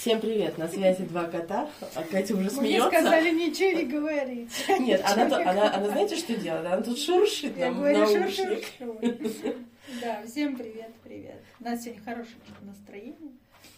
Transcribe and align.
Всем 0.00 0.20
привет, 0.20 0.58
на 0.58 0.68
связи 0.68 1.02
два 1.02 1.24
кота. 1.24 1.68
А 1.96 2.02
Катя 2.04 2.34
уже 2.34 2.42
Мне 2.42 2.50
смеется. 2.50 2.88
сказали 2.88 3.30
ничего 3.30 3.80
не 3.80 3.84
говорить. 3.84 4.48
Нет, 4.78 5.02
она, 5.04 5.24
она, 5.24 5.74
она 5.74 5.88
знаете, 5.88 6.14
что 6.14 6.36
делает? 6.36 6.66
Она 6.66 6.82
тут 6.82 7.00
шуршит 7.00 7.56
Я 7.56 7.66
нам 7.72 7.78
говорю, 7.78 8.06
шур, 8.06 8.20
наушник. 8.20 8.64
шур, 8.78 8.96
шур. 9.00 9.54
Да, 10.00 10.22
всем 10.24 10.56
привет, 10.56 10.92
привет. 11.02 11.42
У 11.58 11.64
нас 11.64 11.82
сегодня 11.82 12.00
хорошее 12.04 12.36
настроение. 12.62 13.32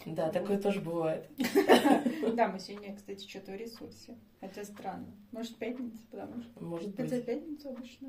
Да, 0.04 0.28
такое 0.28 0.58
тоже 0.58 0.80
бывает. 0.80 1.26
Да, 2.34 2.48
мы 2.48 2.60
сегодня, 2.60 2.94
кстати, 2.94 3.26
что-то 3.26 3.52
в 3.52 3.56
ресурсе. 3.56 4.14
Хотя 4.42 4.64
странно. 4.64 5.06
Может, 5.32 5.56
пятница, 5.56 6.02
потому 6.10 6.42
что... 6.42 6.62
Может 6.62 6.96
Хотя 6.96 7.16
быть. 7.16 7.24
пятница 7.24 7.70
обычно 7.70 8.08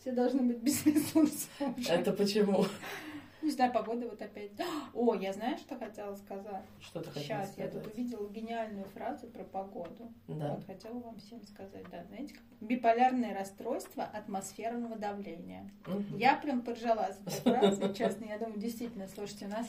все 0.00 0.12
должны 0.12 0.42
быть 0.44 0.58
без 0.58 0.86
ресурсов. 0.86 1.50
уже. 1.76 1.90
Это 1.90 2.10
почему? 2.12 2.64
Не 3.48 3.54
знаю, 3.54 3.72
погода 3.72 4.06
вот 4.06 4.20
опять. 4.20 4.50
О, 4.92 5.14
я 5.14 5.32
знаю, 5.32 5.56
что 5.56 5.78
хотела 5.78 6.14
сказать. 6.16 6.66
Что 6.82 7.00
ты 7.00 7.08
хотела 7.08 7.46
Сейчас, 7.46 7.56
я 7.56 7.68
тут 7.68 7.86
увидела 7.86 8.28
гениальную 8.28 8.84
фразу 8.84 9.26
про 9.26 9.42
погоду. 9.42 10.12
Да. 10.26 10.52
Вот 10.52 10.66
хотела 10.66 10.98
вам 10.98 11.16
всем 11.16 11.42
сказать, 11.46 11.86
да, 11.90 12.04
знаете, 12.04 12.34
как? 12.34 12.42
биполярное 12.60 13.34
расстройство 13.34 14.04
атмосферного 14.04 14.96
давления. 14.96 15.70
Мгм. 15.86 16.18
Я 16.18 16.36
прям 16.36 16.60
поржала 16.60 17.08
с 17.10 17.22
этой 17.22 17.40
фразой, 17.40 17.94
честно, 17.94 18.26
я 18.26 18.36
думаю, 18.36 18.58
действительно, 18.58 19.08
слушайте, 19.08 19.46
у 19.46 19.48
нас 19.48 19.66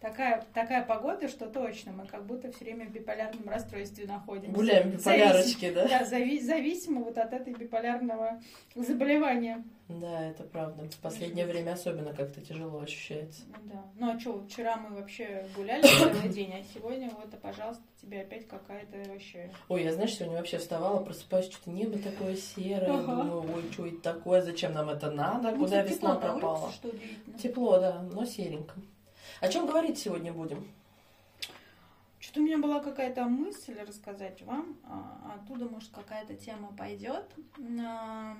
такая, 0.00 0.44
такая 0.54 0.84
погода, 0.84 1.28
что 1.28 1.46
точно, 1.46 1.92
мы 1.92 2.06
как 2.06 2.24
будто 2.26 2.50
все 2.52 2.64
время 2.64 2.86
в 2.86 2.92
биполярном 2.92 3.48
расстройстве 3.48 4.06
находимся. 4.06 4.52
Гуляем 4.52 4.92
по 4.96 5.02
полярочке, 5.02 5.72
да? 5.72 5.88
Да, 5.88 6.02
зави- 6.02 6.40
зависимо 6.40 7.02
вот 7.02 7.18
от 7.18 7.32
этой 7.32 7.52
биполярного 7.54 8.40
заболевания. 8.74 9.64
Да, 9.88 10.26
это 10.26 10.42
правда. 10.44 10.84
В 10.84 10.96
последнее 10.98 11.46
время 11.46 11.72
особенно 11.72 12.12
как-то 12.12 12.40
тяжело 12.42 12.80
ощущается. 12.80 13.42
Ну 13.48 13.54
Да. 13.72 13.84
Ну 13.96 14.10
а 14.14 14.20
что, 14.20 14.44
вчера 14.46 14.76
мы 14.76 14.94
вообще 14.94 15.46
гуляли 15.56 15.82
целый 15.98 16.28
день, 16.28 16.52
а 16.52 16.62
сегодня 16.74 17.08
вот, 17.10 17.32
а, 17.32 17.36
пожалуйста, 17.38 17.82
тебе 18.00 18.20
опять 18.20 18.46
какая-то 18.46 18.98
вообще... 19.10 19.50
Ой, 19.68 19.82
я, 19.84 19.92
знаешь, 19.94 20.14
сегодня 20.14 20.36
вообще 20.36 20.58
вставала, 20.58 21.02
просыпаюсь, 21.02 21.46
что-то 21.46 21.70
небо 21.70 21.98
такое 21.98 22.36
серое. 22.36 22.90
Ага. 22.92 23.22
Думаю, 23.22 23.54
ой, 23.54 23.62
что 23.72 23.86
это 23.86 24.00
такое, 24.02 24.42
зачем 24.42 24.74
нам 24.74 24.90
это 24.90 25.10
надо, 25.10 25.52
Ну, 25.52 25.58
куда 25.64 25.82
весна 25.82 26.10
на 26.10 26.14
улице, 26.16 26.28
пропала. 26.40 26.72
что. 26.72 26.90
Тепло, 27.42 27.78
да, 27.80 28.02
но 28.12 28.24
серенько. 28.26 28.74
О 29.40 29.48
чем 29.48 29.66
говорить 29.66 29.98
сегодня 29.98 30.32
будем? 30.32 30.66
Что-то 32.18 32.40
у 32.40 32.42
меня 32.42 32.58
была 32.58 32.80
какая-то 32.80 33.24
мысль 33.24 33.78
рассказать 33.80 34.42
вам, 34.42 34.76
а, 34.84 35.36
оттуда, 35.36 35.66
может, 35.66 35.90
какая-то 35.90 36.34
тема 36.34 36.72
пойдет. 36.76 37.32
А, 37.80 38.36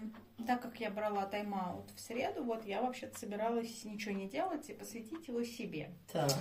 Так 0.46 0.60
как 0.60 0.80
я 0.80 0.91
брала 0.91 1.24
тайм-аут 1.26 1.91
в 1.94 2.00
среду, 2.00 2.42
вот 2.42 2.64
я 2.64 2.82
вообще-то 2.82 3.19
собиралась 3.19 3.84
ничего 3.84 4.14
не 4.14 4.28
делать 4.28 4.69
и 4.69 4.74
посвятить 4.74 5.28
его 5.28 5.44
себе. 5.44 5.91
Так. 6.12 6.32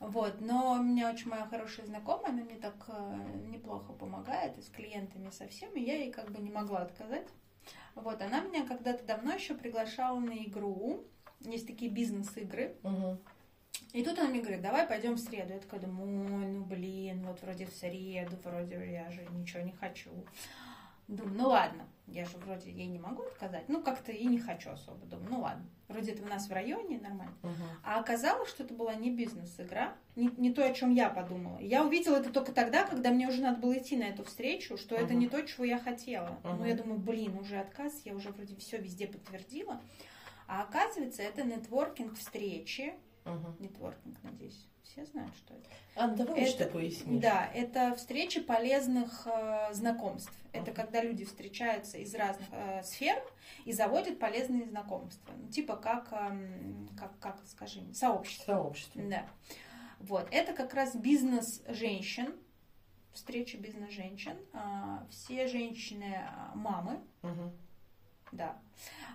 Вот, 0.00 0.40
но 0.40 0.72
у 0.72 0.82
меня 0.82 1.10
очень 1.10 1.28
моя 1.28 1.46
хорошая 1.46 1.86
знакомая, 1.86 2.32
она 2.32 2.42
мне 2.42 2.56
так 2.56 2.74
э, 2.88 3.16
неплохо 3.46 3.92
помогает 3.92 4.58
и 4.58 4.62
с 4.62 4.68
клиентами 4.68 5.30
со 5.30 5.46
всем, 5.46 5.72
и 5.74 5.80
я 5.80 5.96
ей 5.98 6.10
как 6.10 6.30
бы 6.32 6.40
не 6.40 6.50
могла 6.50 6.80
отказать. 6.80 7.28
Вот, 7.94 8.20
она 8.20 8.40
меня 8.40 8.66
когда-то 8.66 9.04
давно 9.04 9.34
еще 9.34 9.54
приглашала 9.54 10.18
на 10.18 10.36
игру. 10.44 11.04
Есть 11.40 11.66
такие 11.66 11.90
бизнес-игры. 11.90 12.76
Мгм. 12.82 13.18
И 13.92 14.04
тут 14.04 14.18
она 14.18 14.28
мне 14.28 14.40
говорит, 14.40 14.62
давай 14.62 14.86
пойдем 14.86 15.14
в 15.14 15.18
среду. 15.18 15.52
Я 15.54 15.58
такая 15.58 15.80
думаю, 15.80 16.24
ой, 16.36 16.46
ну 16.46 16.64
блин, 16.64 17.24
вот 17.26 17.42
вроде 17.42 17.66
в 17.66 17.72
среду, 17.72 18.36
вроде 18.44 18.92
я 18.92 19.10
же 19.10 19.26
ничего 19.32 19.62
не 19.62 19.72
хочу. 19.72 20.10
Думаю, 21.08 21.34
ну 21.36 21.48
ладно, 21.48 21.88
я 22.06 22.24
же 22.24 22.36
вроде 22.38 22.70
ей 22.70 22.86
не 22.86 23.00
могу 23.00 23.22
отказать. 23.24 23.68
Ну, 23.68 23.82
как-то 23.82 24.12
и 24.12 24.24
не 24.26 24.38
хочу 24.38 24.70
особо. 24.70 25.04
Думаю, 25.06 25.28
ну 25.28 25.40
ладно, 25.40 25.66
вроде 25.88 26.12
это 26.12 26.22
у 26.22 26.26
нас 26.26 26.48
в 26.48 26.52
районе, 26.52 27.00
нормально. 27.00 27.34
Мгм. 27.42 27.64
А 27.82 27.98
оказалось, 27.98 28.48
что 28.48 28.62
это 28.62 28.74
была 28.74 28.94
не 28.94 29.10
бизнес-игра, 29.10 29.96
не, 30.14 30.30
не 30.36 30.52
то, 30.52 30.64
о 30.64 30.72
чем 30.72 30.94
я 30.94 31.10
подумала. 31.10 31.58
Я 31.58 31.84
увидела 31.84 32.14
это 32.14 32.30
только 32.30 32.52
тогда, 32.52 32.84
когда 32.84 33.10
мне 33.10 33.26
уже 33.26 33.42
надо 33.42 33.60
было 33.60 33.76
идти 33.76 33.96
на 33.96 34.04
эту 34.04 34.22
встречу, 34.22 34.76
что 34.76 34.94
это 34.94 35.14
Мгм. 35.14 35.18
не 35.18 35.28
то, 35.28 35.42
чего 35.42 35.64
я 35.64 35.80
хотела. 35.80 36.38
Ну, 36.44 36.54
Мгм. 36.54 36.64
я 36.66 36.74
думаю, 36.76 37.00
блин, 37.00 37.36
уже 37.36 37.58
отказ, 37.58 38.02
я 38.04 38.14
уже 38.14 38.30
вроде 38.30 38.54
все 38.54 38.78
везде 38.78 39.08
подтвердила. 39.08 39.80
А 40.46 40.62
оказывается, 40.62 41.22
это 41.22 41.42
нетворкинг 41.42 42.16
встречи. 42.16 42.94
Мгм. 43.24 43.56
Нетворкинг, 43.58 44.16
надеюсь, 44.22 44.66
все 44.82 45.04
знают, 45.04 45.34
что 45.36 45.54
это. 45.54 45.68
А 45.94 46.08
давай 46.08 46.40
Это- 46.42 46.50
что 46.50 46.66
пояснишь. 46.66 47.20
Да, 47.22 47.46
это 47.54 47.94
встречи 47.94 48.40
полезных 48.40 49.26
э, 49.26 49.72
знакомств. 49.72 50.32
Это 50.52 50.70
Мгм. 50.70 50.74
когда 50.74 51.02
люди 51.02 51.24
встречаются 51.24 51.98
из 51.98 52.14
разных 52.14 52.48
э, 52.50 52.82
сфер 52.82 53.22
и 53.64 53.72
заводят 53.72 54.18
полезные 54.18 54.64
знакомства. 54.66 55.32
Ну, 55.36 55.48
типа 55.50 55.76
как, 55.76 56.12
эм, 56.12 56.88
как, 56.98 57.18
как 57.20 57.40
скажи, 57.46 57.82
сообщество. 57.94 58.52
Сообщество. 58.54 59.02
Да. 59.02 59.26
Вот. 60.00 60.26
Это 60.30 60.52
как 60.54 60.72
раз 60.74 60.96
бизнес 60.96 61.62
женщин, 61.68 62.34
встреча 63.12 63.58
бизнес 63.58 63.90
женщин. 63.90 64.36
А, 64.54 65.06
Все 65.10 65.46
женщины 65.46 66.16
а, 66.26 66.52
мамы, 66.54 67.00
Мгм. 67.22 67.52
Да. 68.32 68.56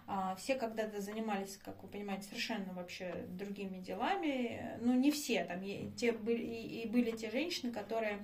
А, 0.07 0.35
Все 0.35 0.55
когда-то 0.55 1.01
занимались, 1.01 1.57
как 1.63 1.81
вы 1.81 1.89
понимаете, 1.89 2.23
совершенно 2.27 2.73
вообще 2.73 3.25
другими 3.29 3.79
делами. 3.79 4.77
Ну, 4.81 4.93
не 4.93 5.11
все. 5.11 5.43
Там 5.45 5.61
те 5.93 6.11
были, 6.11 6.43
и 6.43 6.81
и 6.83 6.87
были 6.87 7.11
те 7.11 7.31
женщины, 7.31 7.71
которые 7.71 8.19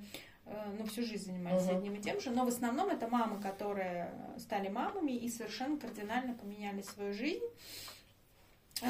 э, 0.46 0.76
ну, 0.78 0.86
всю 0.86 1.04
жизнь 1.04 1.26
занимались 1.32 1.66
Мгм. 1.66 1.78
одним 1.78 1.96
и 1.96 2.02
тем 2.02 2.22
же. 2.22 2.30
Но 2.30 2.46
в 2.46 2.50
основном 2.50 2.90
это 2.90 3.08
мамы, 3.08 3.42
которые 3.42 4.12
стали 4.38 4.70
мамами 4.70 5.12
и 5.14 5.28
совершенно 5.30 5.78
кардинально 5.78 6.36
поменяли 6.36 6.82
свою 6.82 7.14
жизнь. 7.14 7.44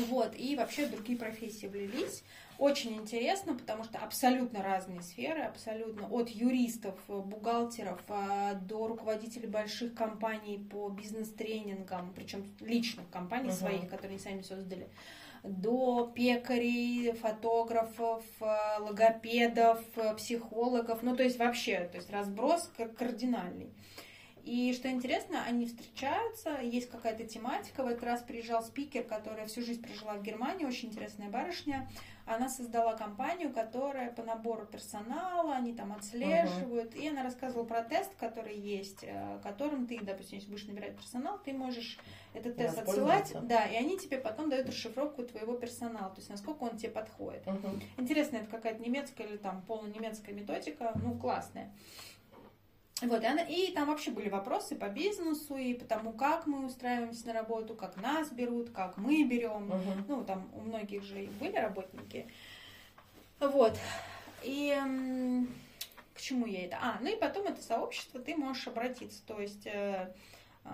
Вот, 0.08 0.34
и 0.38 0.56
вообще 0.56 0.88
другие 0.88 1.18
профессии 1.20 1.68
влились. 1.68 2.24
Очень 2.62 2.94
интересно, 2.98 3.56
потому 3.56 3.84
что 3.84 3.98
абсолютно 3.98 4.62
разные 4.62 5.02
сферы, 5.02 5.42
абсолютно 5.42 6.08
от 6.08 6.30
юристов, 6.30 6.94
э, 7.08 7.18
бухгалтеров 7.18 8.00
э, 8.08 8.54
до 8.62 8.86
руководителей 8.86 9.48
больших 9.48 9.96
компаний 9.96 10.60
по 10.72 10.88
бизнес-тренингам, 10.90 12.14
причем 12.16 12.46
личных 12.60 13.10
компаний 13.10 13.48
Мгм. 13.48 13.58
своих, 13.58 13.90
которые 13.90 14.10
они 14.10 14.20
сами 14.20 14.42
создали, 14.44 14.88
до 15.44 16.12
пекарей, 16.14 17.14
фотографов, 17.14 18.24
э, 18.40 18.80
логопедов, 18.80 19.84
психологов, 20.18 21.02
ну 21.02 21.16
то 21.16 21.24
есть 21.24 21.40
вообще, 21.40 21.90
то 21.92 21.98
есть 21.98 22.12
разброс 22.12 22.72
кардинальный. 22.96 23.72
И 24.44 24.74
что 24.74 24.90
интересно, 24.90 25.44
они 25.44 25.68
встречаются, 25.68 26.60
есть 26.62 26.90
какая-то 26.90 27.26
тематика. 27.26 27.84
В 27.84 27.88
этот 27.88 28.04
раз 28.04 28.22
приезжал 28.22 28.64
спикер, 28.64 29.04
которая 29.04 29.46
всю 29.48 29.62
жизнь 29.62 29.82
прожила 29.82 30.16
в 30.16 30.24
Германии, 30.24 30.66
очень 30.66 30.90
интересная 30.90 31.30
барышня. 31.30 31.90
Она 32.26 32.50
создала 32.50 32.94
компанию, 32.94 33.52
которая 33.52 34.12
по 34.12 34.24
набору 34.24 34.66
персонала, 34.66 35.56
они 35.56 35.74
там 35.74 35.92
отслеживают. 35.92 36.96
И 36.96 37.08
она 37.08 37.24
рассказывала 37.24 37.66
про 37.66 37.84
тест, 37.84 38.12
который 38.20 38.58
есть, 38.58 39.04
э, 39.04 39.40
которым 39.44 39.88
ты, 39.88 40.00
допустим, 40.00 40.38
если 40.38 40.50
будешь 40.50 40.66
набирать 40.66 40.96
персонал, 40.96 41.40
ты 41.44 41.52
можешь 41.52 42.00
этот 42.34 42.56
тест 42.56 42.78
отсылать. 42.78 43.34
Да, 43.42 43.66
и 43.66 43.76
они 43.76 43.98
тебе 43.98 44.18
потом 44.18 44.50
дают 44.50 44.70
расшифровку 44.70 45.24
твоего 45.24 45.54
персонала, 45.56 46.10
то 46.12 46.18
есть 46.18 46.30
насколько 46.30 46.64
он 46.64 46.78
тебе 46.78 46.92
подходит. 46.92 47.46
Мгм. 47.46 47.82
Интересно, 47.98 48.38
это 48.38 48.48
какая-то 48.48 48.82
немецкая 48.82 49.28
или 49.28 49.38
там 49.38 49.62
полунемецкая 49.64 50.34
методика, 50.34 50.94
ну, 51.04 51.18
классная. 51.18 51.72
Вот, 53.02 53.24
и, 53.24 53.26
она- 53.26 53.42
и 53.44 53.72
там 53.72 53.88
вообще 53.88 54.12
были 54.12 54.30
вопросы 54.30 54.76
по 54.76 54.88
бизнесу 54.90 55.56
и 55.58 55.74
по 55.74 55.86
тому, 55.86 56.14
как 56.14 56.46
мы 56.46 56.66
устраиваемся 56.66 57.28
на 57.28 57.34
работу, 57.34 57.76
как 57.76 57.98
нас 57.98 58.30
берут, 58.32 58.70
как 58.70 58.98
мы 58.98 59.24
берем. 59.24 59.66
Мгм. 59.66 60.06
Ну, 60.08 60.24
там 60.24 60.50
у 60.54 60.62
многих 60.62 61.04
же 61.04 61.24
и 61.24 61.28
были 61.28 61.56
работники. 61.56 62.28
Вот. 63.40 63.78
И 64.44 64.80
к 66.14 66.22
чему 66.22 66.46
я 66.46 66.66
это? 66.66 66.78
А, 66.82 67.00
ну 67.02 67.12
и 67.12 67.16
потом 67.20 67.48
это 67.48 67.62
сообщество, 67.62 68.20
ты 68.20 68.36
можешь 68.36 68.68
обратиться. 68.68 69.26
То 69.26 69.40
есть 69.40 69.66
э, 69.66 70.14
э, 70.66 70.70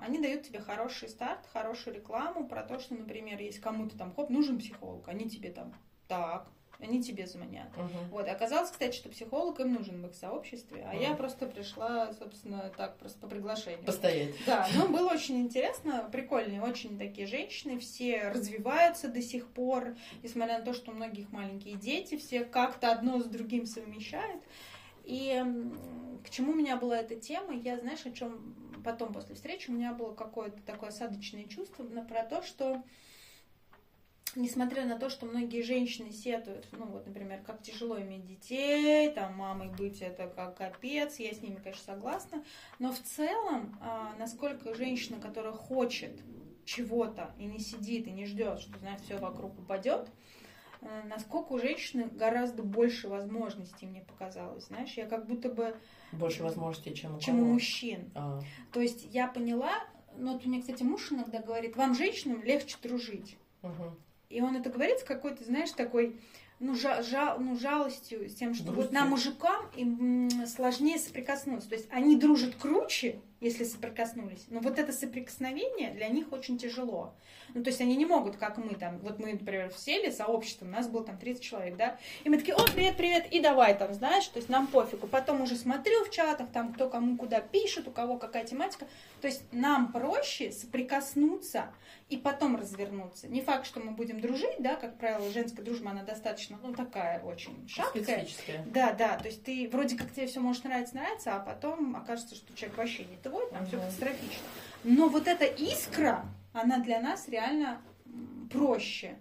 они 0.00 0.18
дают 0.18 0.44
тебе 0.44 0.60
хороший 0.60 1.08
старт, 1.10 1.40
хорошую 1.52 1.96
рекламу 1.96 2.48
про 2.48 2.62
то, 2.62 2.78
что, 2.78 2.94
например, 2.94 3.38
если 3.40 3.60
кому-то 3.60 3.98
там, 3.98 4.14
хоп, 4.14 4.30
нужен 4.30 4.58
психолог, 4.58 5.06
они 5.08 5.28
тебе 5.28 5.50
там, 5.50 5.74
так, 6.08 6.46
они 6.80 7.02
тебе 7.02 7.26
звонят. 7.26 7.74
Мгм. 7.76 8.08
Вот, 8.10 8.28
оказалось, 8.28 8.70
кстати, 8.70 8.96
что 8.96 9.08
психолог 9.08 9.60
им 9.60 9.74
нужен 9.74 10.02
в 10.02 10.06
их 10.06 10.14
сообществе, 10.14 10.86
а 10.88 10.94
я 10.94 11.08
Мгм. 11.08 11.16
просто 11.16 11.46
пришла, 11.46 12.12
собственно, 12.12 12.72
так, 12.76 12.98
просто 12.98 13.18
по 13.18 13.28
приглашению. 13.28 13.84
Постоять. 13.86 14.34
Да, 14.46 14.68
но 14.74 14.88
было 14.88 15.10
очень 15.12 15.38
интересно, 15.38 16.08
прикольные, 16.12 16.62
очень 16.62 16.98
такие 16.98 17.26
женщины, 17.26 17.78
все 17.78 18.28
развиваются 18.28 19.08
до 19.08 19.22
сих 19.22 19.48
пор, 19.48 19.96
несмотря 20.22 20.58
на 20.58 20.64
то, 20.64 20.72
что 20.72 20.90
у 20.90 20.94
многих 20.94 21.32
маленькие 21.32 21.76
дети, 21.76 22.16
все 22.16 22.44
как-то 22.44 22.92
одно 22.92 23.20
с 23.20 23.24
другим 23.24 23.66
совмещают. 23.66 24.42
И 25.04 25.42
к 26.24 26.30
чему 26.30 26.52
у 26.52 26.56
меня 26.56 26.76
была 26.76 26.98
эта 26.98 27.14
тема, 27.14 27.54
я, 27.54 27.78
знаешь, 27.78 28.04
о 28.04 28.10
чем 28.10 28.54
потом 28.84 29.12
после 29.12 29.34
встречи 29.34 29.70
у 29.70 29.72
меня 29.72 29.92
было 29.92 30.14
какое-то 30.14 30.60
такое 30.62 30.90
осадочное 30.90 31.44
чувство 31.44 31.84
про 31.84 32.24
то, 32.24 32.42
что 32.42 32.82
несмотря 34.36 34.84
на 34.84 34.98
то, 34.98 35.08
что 35.08 35.26
многие 35.26 35.62
женщины 35.62 36.12
сетуют, 36.12 36.68
ну 36.72 36.86
вот, 36.86 37.06
например, 37.06 37.40
как 37.44 37.62
тяжело 37.62 38.00
иметь 38.00 38.26
детей, 38.26 39.10
там, 39.10 39.34
мамой 39.36 39.68
быть 39.70 40.02
это 40.02 40.28
как 40.28 40.56
капец, 40.56 41.18
я 41.18 41.32
с 41.32 41.42
ними, 41.42 41.56
конечно, 41.56 41.94
согласна, 41.94 42.44
но 42.78 42.92
в 42.92 43.00
целом, 43.00 43.76
а, 43.80 44.14
насколько 44.18 44.74
женщина, 44.74 45.18
которая 45.20 45.52
хочет 45.52 46.20
чего-то 46.64 47.34
и 47.38 47.46
не 47.46 47.58
сидит 47.58 48.06
и 48.06 48.10
не 48.10 48.26
ждет, 48.26 48.60
что, 48.60 48.78
знаешь, 48.78 49.00
все 49.00 49.16
вокруг 49.16 49.58
упадет, 49.58 50.10
э, 50.82 51.02
насколько 51.04 51.52
у 51.52 51.58
женщины 51.58 52.08
гораздо 52.08 52.62
больше 52.62 53.08
возможностей, 53.08 53.86
мне 53.86 54.02
показалось. 54.02 54.66
Знаешь, 54.66 54.92
я 54.94 55.06
как 55.06 55.26
будто 55.26 55.48
бы... 55.48 55.76
Больше 56.12 56.42
возможностей, 56.42 56.94
чем 56.94 57.16
у 57.16 57.20
Чем 57.20 57.40
у 57.40 57.44
мужчин. 57.44 58.10
А, 58.14 58.40
То 58.72 58.80
есть 58.80 59.06
я 59.12 59.28
поняла, 59.28 59.72
ну 60.16 60.32
вот 60.32 60.44
меня, 60.44 60.60
кстати, 60.60 60.82
муж 60.82 61.12
иногда 61.12 61.40
говорит, 61.40 61.76
вам, 61.76 61.94
женщинам, 61.94 62.42
легче 62.42 62.76
дружить. 62.82 63.36
мгм. 63.62 63.96
И 64.28 64.40
он 64.40 64.56
это 64.56 64.70
говорит 64.70 64.98
с 65.00 65.04
какой-то, 65.04 65.44
знаешь, 65.44 65.70
такой, 65.70 66.20
ну, 66.58 66.74
жа- 66.74 67.02
жа- 67.02 67.36
ну 67.38 67.56
жалостью, 67.58 68.28
с 68.28 68.34
тем, 68.34 68.54
что 68.54 68.66
вот 68.66 68.74
Грустью. 68.74 68.94
нам, 68.94 69.10
мужикам, 69.10 69.66
им 69.76 70.30
сложнее 70.46 70.98
соприкоснуться. 70.98 71.68
То 71.68 71.74
есть 71.76 71.88
они 71.90 72.16
дружат 72.16 72.54
круче, 72.56 73.20
если 73.40 73.64
соприкоснулись, 73.64 74.46
но 74.48 74.60
вот 74.60 74.78
это 74.78 74.92
соприкосновение 74.92 75.90
для 75.90 76.08
них 76.08 76.32
очень 76.32 76.58
тяжело. 76.58 77.14
Ну, 77.54 77.62
то 77.62 77.68
есть 77.68 77.80
они 77.80 77.96
не 77.96 78.06
могут, 78.06 78.36
как 78.36 78.56
мы 78.56 78.74
там, 78.74 78.98
вот 78.98 79.18
мы, 79.18 79.32
например, 79.32 79.72
сели 79.76 80.10
сообществом, 80.10 80.68
у 80.68 80.72
нас 80.72 80.88
было 80.88 81.04
там 81.04 81.18
30 81.18 81.42
человек, 81.42 81.76
да, 81.76 81.98
и 82.24 82.28
мы 82.28 82.38
такие, 82.38 82.54
о, 82.54 82.64
привет, 82.64 82.96
привет, 82.96 83.26
и 83.30 83.40
давай 83.40 83.76
там, 83.76 83.92
знаешь, 83.92 84.26
то 84.26 84.38
есть 84.38 84.48
нам 84.48 84.66
пофигу. 84.66 85.06
Потом 85.06 85.42
уже 85.42 85.56
смотрю 85.56 86.04
в 86.04 86.10
чатах, 86.10 86.50
там, 86.50 86.72
кто 86.72 86.88
кому 86.88 87.16
куда 87.16 87.40
пишет, 87.40 87.88
у 87.88 87.90
кого 87.90 88.18
какая 88.18 88.44
тематика. 88.44 88.86
То 89.20 89.28
есть 89.28 89.42
нам 89.52 89.92
проще 89.92 90.52
соприкоснуться 90.52 91.66
и 92.08 92.16
потом 92.16 92.56
развернуться. 92.56 93.28
Не 93.28 93.40
факт, 93.40 93.66
что 93.66 93.80
мы 93.80 93.92
будем 93.92 94.20
дружить, 94.20 94.56
да, 94.58 94.76
как 94.76 94.96
правило, 94.98 95.28
женская 95.30 95.62
дружба, 95.62 95.90
она 95.90 96.02
достаточно, 96.04 96.58
ну, 96.62 96.72
такая 96.72 97.20
очень 97.22 97.68
шаткая. 97.68 98.02
Да, 98.66 98.92
да, 98.92 99.16
то 99.16 99.26
есть 99.26 99.42
ты 99.42 99.68
вроде 99.70 99.96
как 99.96 100.12
тебе 100.12 100.26
все 100.26 100.40
может 100.40 100.64
нравиться, 100.64 100.94
нравится, 100.94 101.34
а 101.34 101.40
потом 101.40 101.96
окажется, 101.96 102.34
что 102.34 102.54
человек 102.54 102.78
вообще 102.78 103.04
не 103.04 103.16
твой, 103.28 103.50
там 103.50 103.66
все 103.66 103.78
катастрофично. 103.78 104.46
Но 104.84 105.08
вот 105.08 105.26
эта 105.26 105.44
искра, 105.44 106.24
она 106.52 106.78
для 106.78 107.00
нас 107.00 107.28
реально 107.28 107.80
проще. 108.50 109.16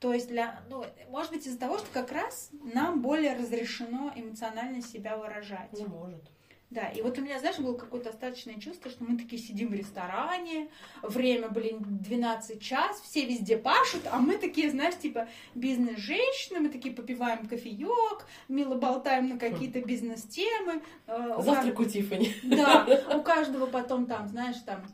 То 0.00 0.12
есть 0.12 0.28
для, 0.28 0.60
ну, 0.68 0.84
может 1.10 1.32
быть, 1.32 1.46
из-за 1.46 1.58
того, 1.58 1.78
что 1.78 1.86
как 1.92 2.12
раз 2.12 2.50
нам 2.74 3.00
более 3.00 3.34
разрешено 3.34 4.12
эмоционально 4.14 4.82
себя 4.82 5.16
выражать. 5.16 5.72
Не 5.72 5.86
может. 5.86 6.22
Да, 6.70 6.88
и 6.88 7.00
вот 7.00 7.16
у 7.16 7.22
меня, 7.22 7.38
знаешь, 7.38 7.58
было 7.58 7.76
какое-то 7.76 8.10
остаточное 8.10 8.58
чувство, 8.58 8.90
что 8.90 9.04
мы 9.04 9.16
такие 9.16 9.40
сидим 9.40 9.68
в 9.68 9.74
ресторане, 9.74 10.68
время, 11.02 11.48
блин, 11.48 11.78
12 11.80 12.60
час, 12.60 13.00
все 13.02 13.24
везде 13.24 13.56
пашут, 13.56 14.02
а 14.10 14.18
мы 14.18 14.36
такие, 14.36 14.70
знаешь, 14.70 14.98
типа 14.98 15.28
бизнес-женщины, 15.54 16.58
мы 16.60 16.68
такие 16.68 16.92
попиваем 16.92 17.46
кофеек, 17.46 18.26
мило 18.48 18.74
болтаем 18.74 19.28
на 19.28 19.38
какие-то 19.38 19.80
бизнес-темы. 19.80 20.82
э, 21.06 21.36
Завтрак 21.40 21.78
у 21.78 21.84
Тиффани. 21.84 22.34
да, 22.42 22.84
у 23.16 23.22
каждого 23.22 23.66
потом 23.66 24.06
там, 24.06 24.26
знаешь, 24.26 24.56
там 24.66 24.84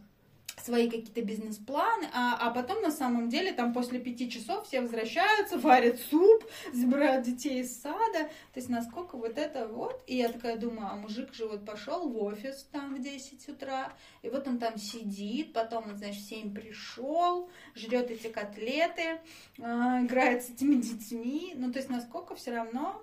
свои 0.62 0.88
какие-то 0.88 1.22
бизнес-планы, 1.22 2.08
а, 2.12 2.36
а 2.40 2.50
потом 2.50 2.82
на 2.82 2.90
самом 2.90 3.28
деле 3.28 3.52
там 3.52 3.72
после 3.72 3.98
пяти 3.98 4.30
часов 4.30 4.66
все 4.66 4.80
возвращаются, 4.80 5.58
варят 5.58 6.00
суп, 6.00 6.44
забирают 6.72 7.24
детей 7.24 7.60
из 7.60 7.80
сада. 7.80 8.30
То 8.52 8.60
есть 8.60 8.68
насколько 8.68 9.16
вот 9.16 9.38
это 9.38 9.66
вот. 9.66 10.02
И 10.06 10.16
я 10.16 10.28
такая 10.28 10.56
думаю, 10.56 10.88
а 10.90 10.96
мужик 10.96 11.34
же 11.34 11.46
вот 11.46 11.64
пошел 11.64 12.08
в 12.08 12.22
офис 12.22 12.68
там 12.70 12.94
в 12.94 13.02
10 13.02 13.48
утра, 13.48 13.92
и 14.22 14.28
вот 14.28 14.46
он 14.46 14.58
там 14.58 14.78
сидит, 14.78 15.52
потом, 15.52 15.88
он, 15.88 15.96
значит, 15.96 16.22
в 16.22 16.28
7 16.28 16.54
пришел, 16.54 17.50
жрет 17.74 18.10
эти 18.10 18.28
котлеты, 18.28 19.20
а, 19.60 20.02
играет 20.02 20.44
с 20.44 20.50
этими 20.50 20.80
детьми. 20.80 21.54
Ну, 21.56 21.72
то 21.72 21.78
есть 21.78 21.90
насколько 21.90 22.34
все 22.34 22.54
равно 22.54 23.02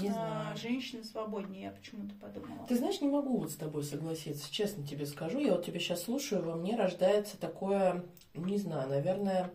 Не 0.00 0.08
а, 0.08 0.12
знаю. 0.12 0.56
женщины 0.56 1.04
свободнее, 1.04 1.64
я 1.64 1.70
почему-то 1.70 2.14
подумала. 2.16 2.66
Ты 2.68 2.76
знаешь, 2.76 3.00
не 3.00 3.08
могу 3.08 3.38
вот 3.38 3.50
с 3.50 3.56
тобой 3.56 3.82
согласиться, 3.82 4.52
честно 4.52 4.86
тебе 4.86 5.06
скажу. 5.06 5.38
Я 5.38 5.52
вот 5.52 5.64
тебя 5.64 5.78
сейчас 5.78 6.04
слушаю, 6.04 6.42
во 6.42 6.54
мне 6.54 6.76
рождается 6.76 7.38
такое, 7.38 8.04
не 8.34 8.58
знаю, 8.58 8.88
наверное, 8.88 9.50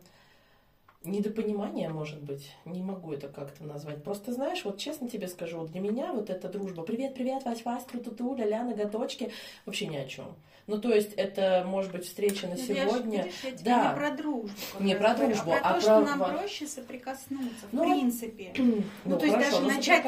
недопонимание, 1.04 1.90
может 1.90 2.22
быть. 2.22 2.52
Не 2.66 2.82
могу 2.82 3.14
это 3.14 3.28
как-то 3.28 3.64
назвать. 3.64 4.04
Просто, 4.04 4.34
знаешь, 4.34 4.64
вот 4.64 4.78
честно 4.78 5.10
тебе 5.10 5.28
скажу, 5.28 5.60
вот 5.60 5.72
для 5.72 5.82
меня 5.82 6.14
вот 6.14 6.30
эта 6.30 6.48
дружба, 6.48 6.84
привет, 6.84 7.16
привет, 7.16 7.44
Вась, 7.44 7.66
Вась, 7.66 7.84
тру-ту-ту, 7.86 8.36
ля-ля, 8.36 8.64
ноготочки, 8.64 9.32
вообще 9.66 9.88
ни 9.88 9.98
о 9.98 10.06
чем. 10.06 10.36
Ну, 10.68 10.80
то 10.80 10.90
есть, 10.94 11.14
это 11.14 11.64
может 11.66 11.92
быть 11.92 12.06
встреча 12.06 12.48
на 12.48 12.56
Ну, 12.56 12.62
я 12.62 12.88
ж, 12.88 12.90
сегодня. 12.90 13.24
видишь, 13.24 13.44
я 13.44 13.52
тебе 13.52 13.64
да. 13.66 13.90
не 13.90 13.96
про 13.96 14.12
дружбу. 14.12 14.50
Не 14.80 14.96
про 14.96 15.16
дружбу, 15.16 15.52
а 15.52 15.58
про 15.58 15.70
а 15.70 15.74
то, 15.74 15.74
про 15.74 15.82
что 15.82 16.00
нам 16.02 16.20
проще 16.20 16.68
соприкоснуться, 16.68 17.68
в 17.72 17.74
Ну, 17.74 17.84
принципе. 17.84 18.54
Ну, 19.04 19.18
то 19.18 19.26
есть 19.26 19.36
хорошо, 19.36 19.52
даже 19.52 19.64
ну, 19.64 19.76
начать 19.76 20.06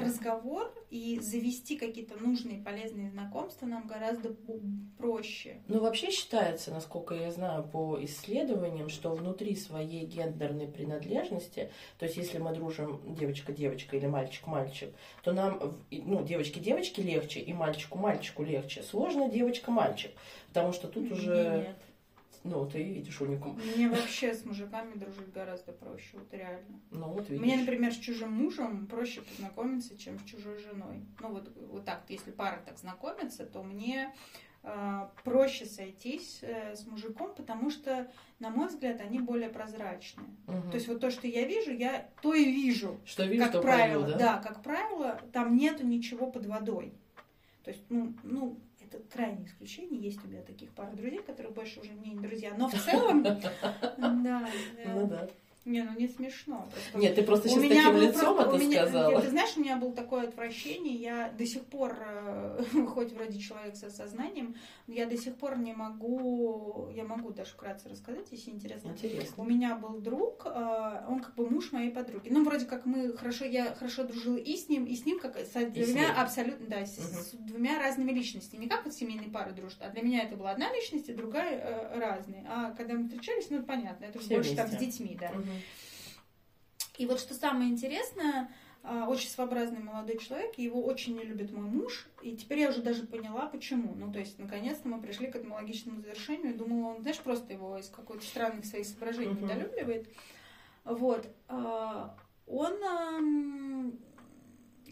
разговор 0.00 0.72
и 0.90 1.18
завести 1.20 1.76
какие-то 1.76 2.16
нужные 2.22 2.62
полезные 2.62 3.10
знакомства 3.10 3.66
нам 3.66 3.86
гораздо 3.86 4.34
проще. 4.96 5.62
Ну, 5.68 5.80
вообще 5.80 6.10
считается, 6.10 6.70
насколько 6.70 7.14
я 7.14 7.30
знаю 7.30 7.64
по 7.64 7.98
исследованиям, 8.02 8.88
что 8.88 9.10
внутри 9.14 9.56
своей 9.56 10.06
гендерной 10.24 10.66
принадлежности, 10.68 11.70
то 11.98 12.04
есть 12.06 12.16
если 12.16 12.38
мы 12.38 12.54
дружим 12.54 13.00
девочка-девочка 13.14 13.96
или 13.96 14.06
мальчик-мальчик, 14.06 14.90
то 15.22 15.32
нам, 15.32 15.76
ну, 15.90 16.24
девочке-девочке 16.24 17.02
легче 17.02 17.40
и 17.40 17.52
мальчику-мальчику 17.52 18.42
легче. 18.42 18.82
Сложно 18.82 19.28
девочка-мальчик, 19.30 20.12
потому 20.48 20.72
что 20.72 20.88
тут 20.88 21.04
Мне 21.04 21.12
уже, 21.12 21.64
нет. 21.66 21.76
ну, 22.44 22.66
ты 22.66 22.82
видишь 22.82 23.20
уникум. 23.20 23.58
Мне 23.76 23.88
вообще 23.94 24.34
с 24.34 24.44
мужиками 24.44 24.94
дружить 24.94 25.32
гораздо 25.32 25.72
проще, 25.72 26.10
вот 26.14 26.32
реально. 26.32 26.80
Ну, 26.90 27.08
вот 27.08 27.28
видишь. 27.28 27.44
Мне, 27.44 27.56
например, 27.56 27.92
с 27.92 27.96
чужим 27.98 28.32
мужем 28.32 28.86
проще 28.86 29.22
познакомиться, 29.22 29.96
чем 29.98 30.18
с 30.18 30.24
чужой 30.24 30.58
женой. 30.58 31.02
Ну 31.20 31.28
вот, 31.32 31.50
вот 31.70 31.84
так, 31.84 32.02
если 32.08 32.30
пара 32.30 32.60
так 32.64 32.78
знакомится, 32.78 33.46
то 33.46 33.62
мне 33.62 34.12
проще 35.24 35.64
сойтись 35.64 36.40
э, 36.42 36.76
с 36.76 36.86
мужиком, 36.86 37.34
потому 37.34 37.70
что, 37.70 38.10
на 38.38 38.50
мой 38.50 38.68
взгляд, 38.68 39.00
они 39.00 39.18
более 39.18 39.48
прозрачные. 39.48 40.28
Мгм. 40.46 40.70
То 40.70 40.76
есть 40.76 40.88
вот 40.88 41.00
то, 41.00 41.10
что 41.10 41.26
я 41.26 41.46
вижу, 41.46 41.72
я 41.72 42.08
то 42.20 42.34
и 42.34 42.44
вижу. 42.44 42.98
что 43.06 43.24
вижу, 43.24 43.44
как 43.44 43.52
то 43.52 43.62
правило, 43.62 44.04
пою, 44.04 44.18
да? 44.18 44.38
как 44.38 44.62
правило, 44.62 45.20
там 45.32 45.56
нету 45.56 45.86
ничего 45.86 46.30
под 46.30 46.46
водой. 46.46 46.92
То 47.64 47.70
есть, 47.70 47.84
ну, 47.88 48.12
ну, 48.22 48.58
это 48.80 48.98
крайнее 49.10 49.46
исключение. 49.46 50.00
Есть 50.00 50.24
у 50.24 50.28
меня 50.28 50.42
таких 50.42 50.70
пара 50.70 50.90
друзей, 50.92 51.22
которые 51.22 51.52
больше 51.52 51.80
уже 51.80 51.92
мне 51.92 52.12
не 52.12 52.20
друзья. 52.20 52.54
Но 52.56 52.68
в 52.68 52.74
целом, 52.74 53.22
да, 53.98 54.48
Ну 54.86 55.06
да. 55.06 55.28
Не, 55.64 55.82
ну 55.82 55.92
не 55.98 56.08
смешно. 56.08 56.68
Просто 56.72 56.98
Нет, 56.98 57.14
ты 57.14 57.22
просто 57.22 57.48
у 57.48 57.50
сейчас 57.50 57.68
таким 57.68 57.92
был 57.92 58.00
лицом 58.00 58.38
у 58.38 58.40
это 58.40 58.58
меня- 58.58 58.82
сказала. 58.86 59.20
Ты 59.20 59.28
знаешь, 59.30 59.56
у 59.56 59.60
меня 59.60 59.76
было 59.76 59.92
такое 59.92 60.24
отвращение, 60.28 60.94
я 60.94 61.30
до 61.36 61.44
сих 61.46 61.64
пор, 61.66 61.96
э, 62.00 62.62
хоть 62.94 63.12
вроде 63.12 63.38
человек 63.38 63.76
со 63.76 63.90
сознанием, 63.90 64.54
но 64.86 64.94
я 64.94 65.06
до 65.06 65.16
сих 65.16 65.36
пор 65.36 65.58
не 65.58 65.72
могу, 65.72 66.88
я 66.94 67.04
могу 67.04 67.30
даже 67.30 67.50
вкратце 67.50 67.88
рассказать, 67.88 68.26
если 68.30 68.50
интересно. 68.50 68.90
У 68.90 68.94
Интересно. 68.94 69.42
меня 69.42 69.76
был 69.76 69.98
друг, 70.00 70.42
э, 70.46 71.04
он 71.08 71.20
как 71.20 71.34
бы 71.34 71.48
муж 71.48 71.72
моей 71.72 71.90
подруги. 71.90 72.28
Ну, 72.30 72.44
вроде 72.44 72.66
как 72.66 72.86
мы 72.86 73.12
хорошо, 73.16 73.44
я 73.44 73.74
хорошо 73.74 74.04
дружила 74.04 74.36
и 74.36 74.56
с 74.56 74.68
ним, 74.68 74.84
и 74.86 74.96
с 74.96 75.04
ним, 75.04 75.18
как 75.20 75.36
с 75.36 75.52
двумя 75.52 76.20
абсолютно, 76.20 76.66
да, 76.66 76.86
с, 76.86 76.96
с 76.96 77.30
двумя 77.34 77.78
разными 77.78 78.12
личностями. 78.12 78.62
Не 78.62 78.68
как 78.68 78.84
вот 78.84 78.94
семейные 78.94 79.30
пары 79.30 79.52
дружат, 79.52 79.78
а 79.82 79.90
для 79.90 80.02
меня 80.02 80.22
это 80.22 80.36
была 80.36 80.50
одна 80.52 80.72
личность, 80.72 81.08
и 81.08 81.12
другая 81.12 81.58
э, 81.58 81.98
разные. 81.98 82.46
А 82.48 82.70
когда 82.72 82.94
мы 82.94 83.04
встречались, 83.04 83.50
ну, 83.50 83.62
понятно, 83.62 84.04
это 84.06 84.18
Все 84.18 84.34
больше 84.34 84.56
там 84.56 84.66
с 84.66 84.70
вместе. 84.70 84.86
детьми, 84.86 85.16
да. 85.20 85.30
Мгм. 85.30 85.50
И 86.98 87.06
вот 87.06 87.18
что 87.20 87.34
самое 87.34 87.70
интересное, 87.70 88.50
а, 88.82 89.08
очень 89.08 89.28
своеобразный 89.28 89.80
молодой 89.80 90.18
человек, 90.18 90.58
его 90.58 90.84
очень 90.84 91.16
не 91.16 91.24
любит 91.24 91.52
мой 91.52 91.64
муж, 91.64 92.06
и 92.22 92.36
теперь 92.36 92.60
я 92.60 92.70
уже 92.70 92.82
даже 92.82 93.06
поняла, 93.06 93.46
почему. 93.46 93.94
Ну, 93.94 94.12
то 94.12 94.18
есть, 94.18 94.38
наконец-то 94.38 94.88
мы 94.88 95.00
пришли 95.00 95.26
к 95.26 95.36
этому 95.36 95.54
логичному 95.54 96.00
завершению. 96.00 96.56
Думала, 96.56 96.94
он, 96.94 97.02
знаешь, 97.02 97.18
просто 97.20 97.52
его 97.52 97.78
из 97.78 97.88
какой-то 97.88 98.24
странных 98.24 98.64
своих 98.64 98.86
соображений 98.86 99.32
Мгм. 99.32 99.44
недолюбливает. 99.44 100.08
Вот. 100.84 101.26
а, 101.48 102.16
Он, 102.46 103.92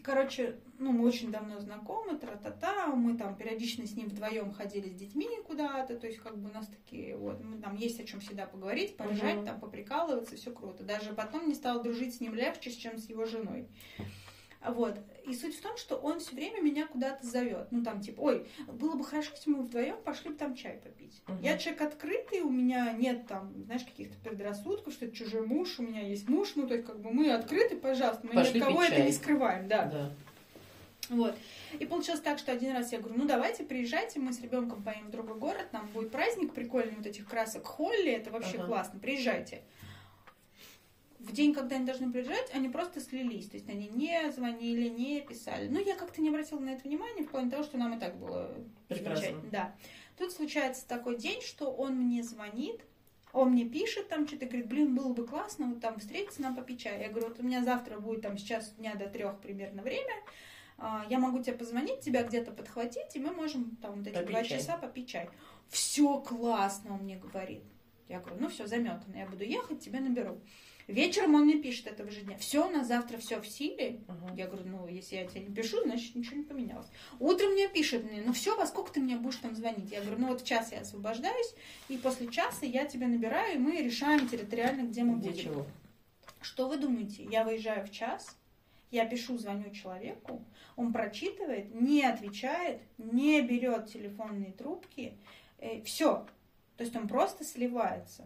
короче, 0.03 0.59
ну, 0.79 0.93
мы 0.93 1.05
очень 1.05 1.31
давно 1.31 1.59
знакомы, 1.59 2.17
тра-та-та, 2.17 2.87
мы 2.87 3.17
там 3.17 3.35
периодично 3.35 3.85
с 3.85 3.95
ним 3.95 4.07
вдвоем 4.07 4.51
ходили 4.53 4.89
с 4.89 4.95
детьми 4.95 5.27
куда-то, 5.45 5.97
то 5.97 6.07
есть 6.07 6.19
как 6.19 6.37
бы 6.37 6.49
у 6.49 6.53
нас 6.53 6.67
такие, 6.67 7.17
вот, 7.17 7.43
мы, 7.43 7.61
там 7.61 7.75
есть 7.75 7.99
о 7.99 8.05
чем 8.05 8.21
всегда 8.21 8.45
поговорить, 8.45 8.95
поржать, 8.95 9.37
Мгм. 9.37 9.45
там, 9.45 9.59
поприкалываться, 9.59 10.35
все 10.35 10.51
круто. 10.51 10.83
Даже 10.83 11.13
потом 11.13 11.47
не 11.47 11.53
стала 11.53 11.83
дружить 11.83 12.15
с 12.15 12.21
ним 12.21 12.33
легче, 12.33 12.71
чем 12.71 12.97
с 12.97 13.09
его 13.09 13.25
женой. 13.25 13.67
Вот. 14.65 14.97
И 15.25 15.33
суть 15.33 15.57
в 15.57 15.61
том, 15.61 15.77
что 15.77 15.95
он 15.95 16.19
все 16.19 16.35
время 16.35 16.61
меня 16.61 16.85
куда-то 16.85 17.25
зовет. 17.25 17.67
Ну, 17.71 17.81
там, 17.83 18.01
типа, 18.01 18.19
ой, 18.19 18.47
было 18.67 18.95
бы 18.95 19.05
хорошо, 19.05 19.31
если 19.33 19.49
мы 19.49 19.63
вдвоем 19.63 19.95
пошли 20.03 20.31
бы 20.31 20.35
там 20.35 20.53
чай 20.55 20.81
попить. 20.83 21.21
Мгм. 21.27 21.41
Я 21.41 21.57
человек 21.57 21.81
открытый, 21.81 22.41
у 22.41 22.49
меня 22.49 22.91
нет 22.91 23.25
там, 23.27 23.53
знаешь, 23.63 23.83
каких-то 23.83 24.17
предрассудков, 24.17 24.93
что 24.93 25.05
это 25.05 25.15
чужой 25.15 25.45
муж, 25.45 25.79
у 25.79 25.83
меня 25.83 26.01
есть 26.01 26.27
муж, 26.27 26.53
ну, 26.55 26.67
то 26.67 26.73
есть, 26.73 26.85
как 26.85 26.99
бы 26.99 27.11
мы 27.11 27.31
открыты, 27.31 27.77
пожалуйста, 27.77 28.27
мы 28.27 28.33
Пошли 28.33 28.59
ни 28.59 28.63
от 28.63 28.67
кого 28.67 28.81
пить 28.81 28.87
это 28.89 28.97
чай. 28.97 29.05
не 29.05 29.11
скрываем, 29.13 29.67
да. 29.67 29.85
Да. 29.85 30.11
Вот. 31.09 31.35
И 31.79 31.85
получилось 31.85 32.21
так, 32.21 32.37
что 32.39 32.51
один 32.51 32.73
раз 32.73 32.91
я 32.91 32.99
говорю, 32.99 33.17
ну 33.17 33.25
давайте 33.27 33.63
приезжайте, 33.63 34.19
мы 34.19 34.31
с 34.31 34.41
ребенком 34.41 34.83
поедем 34.83 35.07
в 35.07 35.11
другой 35.11 35.35
город, 35.37 35.67
там 35.71 35.87
будет 35.87 36.11
праздник 36.11 36.53
прикольный, 36.53 36.95
вот 36.95 37.05
этих 37.05 37.27
красок 37.27 37.65
Холли, 37.65 38.11
это 38.11 38.31
вообще 38.31 38.57
Ага. 38.57 38.67
классно, 38.67 38.99
приезжайте. 38.99 39.63
В 41.19 41.33
день, 41.33 41.53
когда 41.53 41.75
они 41.75 41.85
должны 41.85 42.11
приезжать, 42.11 42.49
они 42.53 42.69
просто 42.69 43.01
слились, 43.01 43.49
то 43.49 43.57
есть 43.57 43.67
они 43.67 43.89
не 43.89 44.31
звонили, 44.31 44.87
не 44.87 45.19
писали. 45.21 45.67
Ну, 45.67 45.83
я 45.83 45.95
как-то 45.95 46.21
не 46.21 46.29
обратила 46.29 46.59
на 46.59 46.69
это 46.69 46.87
внимания, 46.87 47.23
в 47.23 47.29
плане 47.29 47.51
того, 47.51 47.63
что 47.63 47.77
нам 47.77 47.97
и 47.97 47.99
так 47.99 48.17
было 48.17 48.55
Прекрасно. 48.87 49.15
замечательно. 49.15 49.51
Да. 49.51 49.75
Тут 50.17 50.31
случается 50.31 50.87
такой 50.87 51.17
день, 51.17 51.41
что 51.41 51.71
он 51.71 51.95
мне 51.95 52.23
звонит, 52.23 52.81
Он 53.31 53.51
мне 53.51 53.65
пишет 53.65 54.07
там 54.09 54.27
что-то, 54.27 54.47
говорит, 54.47 54.67
блин, 54.67 54.95
было 54.95 55.13
бы 55.13 55.23
классно 55.27 55.67
вот 55.67 55.81
там 55.81 55.99
встретиться, 55.99 56.41
нам 56.41 56.55
попить 56.55 56.81
чай. 56.81 56.99
Я 57.01 57.09
говорю, 57.09 57.27
вот 57.27 57.39
у 57.39 57.43
меня 57.43 57.63
завтра 57.63 57.99
будет 57.99 58.21
там 58.21 58.37
сейчас 58.39 58.71
дня 58.71 58.95
до 58.95 59.07
трех 59.07 59.39
примерно 59.39 59.83
время, 59.83 60.13
я 61.09 61.19
могу 61.19 61.39
тебе 61.43 61.53
позвонить, 61.57 62.01
тебя 62.01 62.23
где-то 62.23 62.51
подхватить, 62.51 63.15
и 63.15 63.19
мы 63.19 63.31
можем 63.31 63.75
там 63.81 63.95
вот 63.97 64.07
эти 64.07 64.13
Попить 64.15 64.29
два 64.29 64.43
чай. 64.43 64.59
часа 64.59 64.77
попить 64.77 65.09
чай. 65.09 65.29
Все 65.69 66.19
классно, 66.19 66.95
он 66.95 67.01
мне 67.01 67.17
говорит. 67.17 67.63
Я 68.07 68.19
говорю, 68.19 68.37
ну 68.41 68.49
все, 68.49 68.65
заметано, 68.65 69.15
я 69.15 69.25
буду 69.27 69.43
ехать, 69.43 69.79
тебя 69.81 69.99
наберу. 69.99 70.41
Вечером 70.87 71.35
он 71.35 71.43
мне 71.43 71.61
пишет 71.61 71.85
этого 71.85 72.09
же 72.09 72.21
дня. 72.21 72.35
Все, 72.39 72.67
у 72.67 72.71
нас 72.71 72.87
завтра 72.87 73.19
все 73.19 73.39
в 73.39 73.47
силе. 73.47 73.99
Ага. 74.07 74.33
Я 74.35 74.47
говорю, 74.47 74.65
ну, 74.67 74.87
если 74.87 75.17
я 75.17 75.27
тебе 75.27 75.41
не 75.41 75.53
пишу, 75.53 75.83
значит, 75.83 76.15
ничего 76.15 76.37
не 76.37 76.43
поменялось. 76.43 76.87
Утром 77.19 77.51
мне 77.51 77.67
пишет 77.67 78.03
мне, 78.09 78.23
ну 78.25 78.33
все, 78.33 78.57
во 78.57 78.65
сколько 78.65 78.91
ты 78.93 78.99
мне 78.99 79.15
будешь 79.15 79.35
там 79.35 79.53
звонить? 79.55 79.91
Я 79.91 80.01
говорю, 80.01 80.19
ну 80.21 80.27
вот 80.29 80.41
в 80.41 80.45
час 80.47 80.71
я 80.71 80.79
освобождаюсь, 80.79 81.53
и 81.89 81.97
после 81.97 82.27
часа 82.29 82.65
я 82.65 82.85
тебя 82.85 83.07
набираю, 83.07 83.55
и 83.55 83.59
мы 83.59 83.77
решаем 83.83 84.27
территориально, 84.27 84.87
где 84.87 85.03
мы 85.03 85.19
Где 85.19 85.29
будем. 85.29 85.43
чего? 85.43 85.65
Что 86.41 86.67
вы 86.67 86.77
думаете? 86.77 87.23
Я 87.25 87.43
выезжаю 87.43 87.85
в 87.85 87.91
час, 87.91 88.35
я 88.91 89.05
пишу, 89.05 89.37
звоню 89.37 89.71
человеку, 89.71 90.43
он 90.75 90.93
прочитывает, 90.93 91.73
не 91.73 92.03
отвечает, 92.03 92.81
не 92.97 93.41
берет 93.41 93.91
телефонные 93.91 94.51
трубки, 94.51 95.13
все. 95.85 96.25
То 96.77 96.83
есть 96.83 96.95
он 96.95 97.07
просто 97.07 97.43
сливается. 97.43 98.25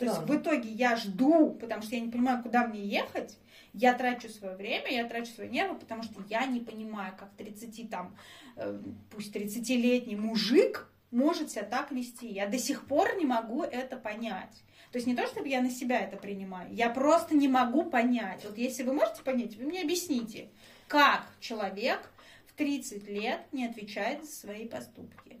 То 0.00 0.06
есть 0.06 0.18
в 0.18 0.22
Странно. 0.24 0.40
итоге 0.40 0.70
я 0.70 0.96
жду, 0.96 1.50
потому 1.60 1.82
что 1.82 1.94
я 1.94 2.00
не 2.00 2.10
понимаю, 2.10 2.42
куда 2.42 2.66
мне 2.66 2.80
ехать. 2.80 3.36
Я 3.74 3.92
трачу 3.92 4.30
свое 4.30 4.56
время, 4.56 4.90
я 4.90 5.06
трачу 5.06 5.30
свои 5.30 5.48
нервы, 5.50 5.78
потому 5.78 6.02
что 6.02 6.22
я 6.28 6.46
не 6.46 6.60
понимаю, 6.60 7.14
как 7.18 7.30
30 7.36 7.90
там, 7.90 8.16
э, 8.56 8.80
пусть 9.10 9.36
30-летний 9.36 10.16
мужик 10.16 10.90
может 11.10 11.50
себя 11.50 11.64
так 11.64 11.92
вести. 11.92 12.28
Я 12.28 12.46
до 12.46 12.58
сих 12.58 12.86
пор 12.86 13.14
не 13.16 13.26
могу 13.26 13.62
это 13.62 13.98
понять. 13.98 14.62
То 14.92 14.98
есть 14.98 15.06
не 15.06 15.14
то, 15.14 15.26
чтобы 15.26 15.48
я 15.48 15.62
на 15.62 15.70
себя 15.70 16.00
это 16.00 16.16
принимаю, 16.16 16.72
я 16.74 16.90
просто 16.90 17.34
не 17.34 17.46
могу 17.48 17.84
понять. 17.84 18.44
Вот 18.44 18.58
если 18.58 18.82
вы 18.82 18.92
можете 18.92 19.22
понять, 19.22 19.56
вы 19.56 19.64
мне 19.64 19.82
объясните, 19.82 20.48
как 20.88 21.22
человек 21.38 22.10
в 22.46 22.52
30 22.54 23.06
лет 23.08 23.40
не 23.52 23.66
отвечает 23.66 24.24
за 24.24 24.30
свои 24.32 24.66
поступки. 24.66 25.40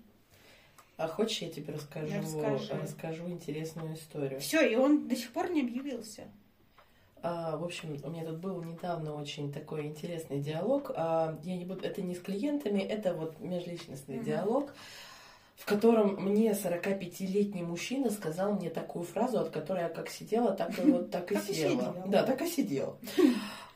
А 0.96 1.08
хочешь, 1.08 1.38
я 1.42 1.48
тебе 1.50 1.72
расскажу, 1.74 2.14
Расскажи. 2.14 2.74
расскажу 2.82 3.28
интересную 3.28 3.94
историю? 3.94 4.38
Все, 4.38 4.60
и 4.60 4.76
он 4.76 5.08
до 5.08 5.16
сих 5.16 5.32
пор 5.32 5.50
не 5.50 5.62
объявился. 5.62 6.28
А, 7.22 7.56
в 7.56 7.64
общем, 7.64 7.98
у 8.04 8.10
меня 8.10 8.24
тут 8.24 8.36
был 8.38 8.62
недавно 8.62 9.14
очень 9.14 9.52
такой 9.52 9.86
интересный 9.86 10.40
диалог. 10.40 10.92
А, 10.94 11.38
я 11.42 11.56
не 11.56 11.64
буду, 11.64 11.84
это 11.84 12.02
не 12.02 12.14
с 12.14 12.20
клиентами, 12.20 12.80
это 12.80 13.14
вот 13.14 13.40
межличностный 13.40 14.16
Мгм. 14.16 14.24
диалог, 14.24 14.74
в 15.60 15.66
котором 15.66 16.16
мне 16.16 16.52
45-летний 16.52 17.62
мужчина 17.62 18.08
сказал 18.08 18.54
мне 18.54 18.70
такую 18.70 19.04
фразу, 19.04 19.40
от 19.40 19.50
которой 19.50 19.82
я 19.82 19.88
как 19.90 20.08
сидела, 20.08 20.52
так 20.52 20.78
и 20.78 20.90
вот 20.90 21.10
так 21.10 21.30
и 21.30 21.34
села. 21.34 21.44
сидела. 21.44 21.96
Да, 22.06 22.22
так 22.22 22.40
и 22.40 22.46
сидела. 22.46 22.96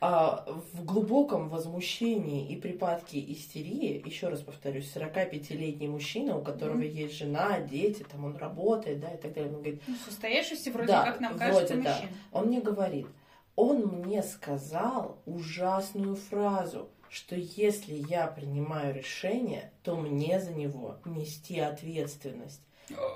А, 0.01 0.45
в 0.73 0.83
глубоком 0.83 1.47
возмущении 1.47 2.47
и 2.47 2.55
припадке 2.55 3.23
истерии, 3.31 4.01
еще 4.03 4.29
раз 4.29 4.41
повторюсь, 4.41 4.91
45-летний 4.95 5.87
мужчина, 5.87 6.37
у 6.37 6.41
которого 6.41 6.81
есть 6.81 7.17
жена, 7.17 7.59
дети, 7.59 8.03
там 8.11 8.25
он 8.25 8.35
работает, 8.35 8.99
да, 8.99 9.11
и 9.11 9.17
так 9.17 9.33
далее, 9.33 9.51
он 9.51 9.61
говорит, 9.61 9.81
Ну, 9.85 9.95
состоявшийся 10.03 10.71
вроде 10.71 10.87
Да, 10.87 11.05
как 11.05 11.19
нам 11.21 11.37
вроде 11.37 11.51
кажется 11.51 11.75
да. 11.75 11.91
мужчина. 11.91 12.11
Он 12.31 12.47
мне 12.47 12.61
говорит, 12.61 13.07
он 13.55 13.85
мне 13.85 14.21
сказал 14.23 15.19
ужасную 15.25 16.15
фразу, 16.15 16.89
что 17.09 17.35
если 17.35 17.93
я 17.93 18.27
принимаю 18.27 18.93
решение, 18.93 19.71
то 19.83 19.95
мне 19.95 20.39
за 20.39 20.51
него 20.51 20.97
нести 21.05 21.59
ответственность. 21.59 22.61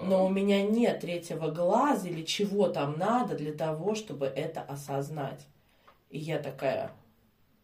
Но 0.02 0.26
у 0.26 0.30
меня 0.30 0.64
нет 0.64 1.02
третьего 1.02 1.52
глаза 1.52 2.08
или 2.08 2.24
чего 2.24 2.70
там 2.70 2.98
надо 2.98 3.36
для 3.36 3.54
того, 3.54 3.94
чтобы 3.96 4.26
это 4.26 4.62
осознать. 4.62 5.46
И 6.10 6.18
я 6.18 6.40
такая, 6.40 6.92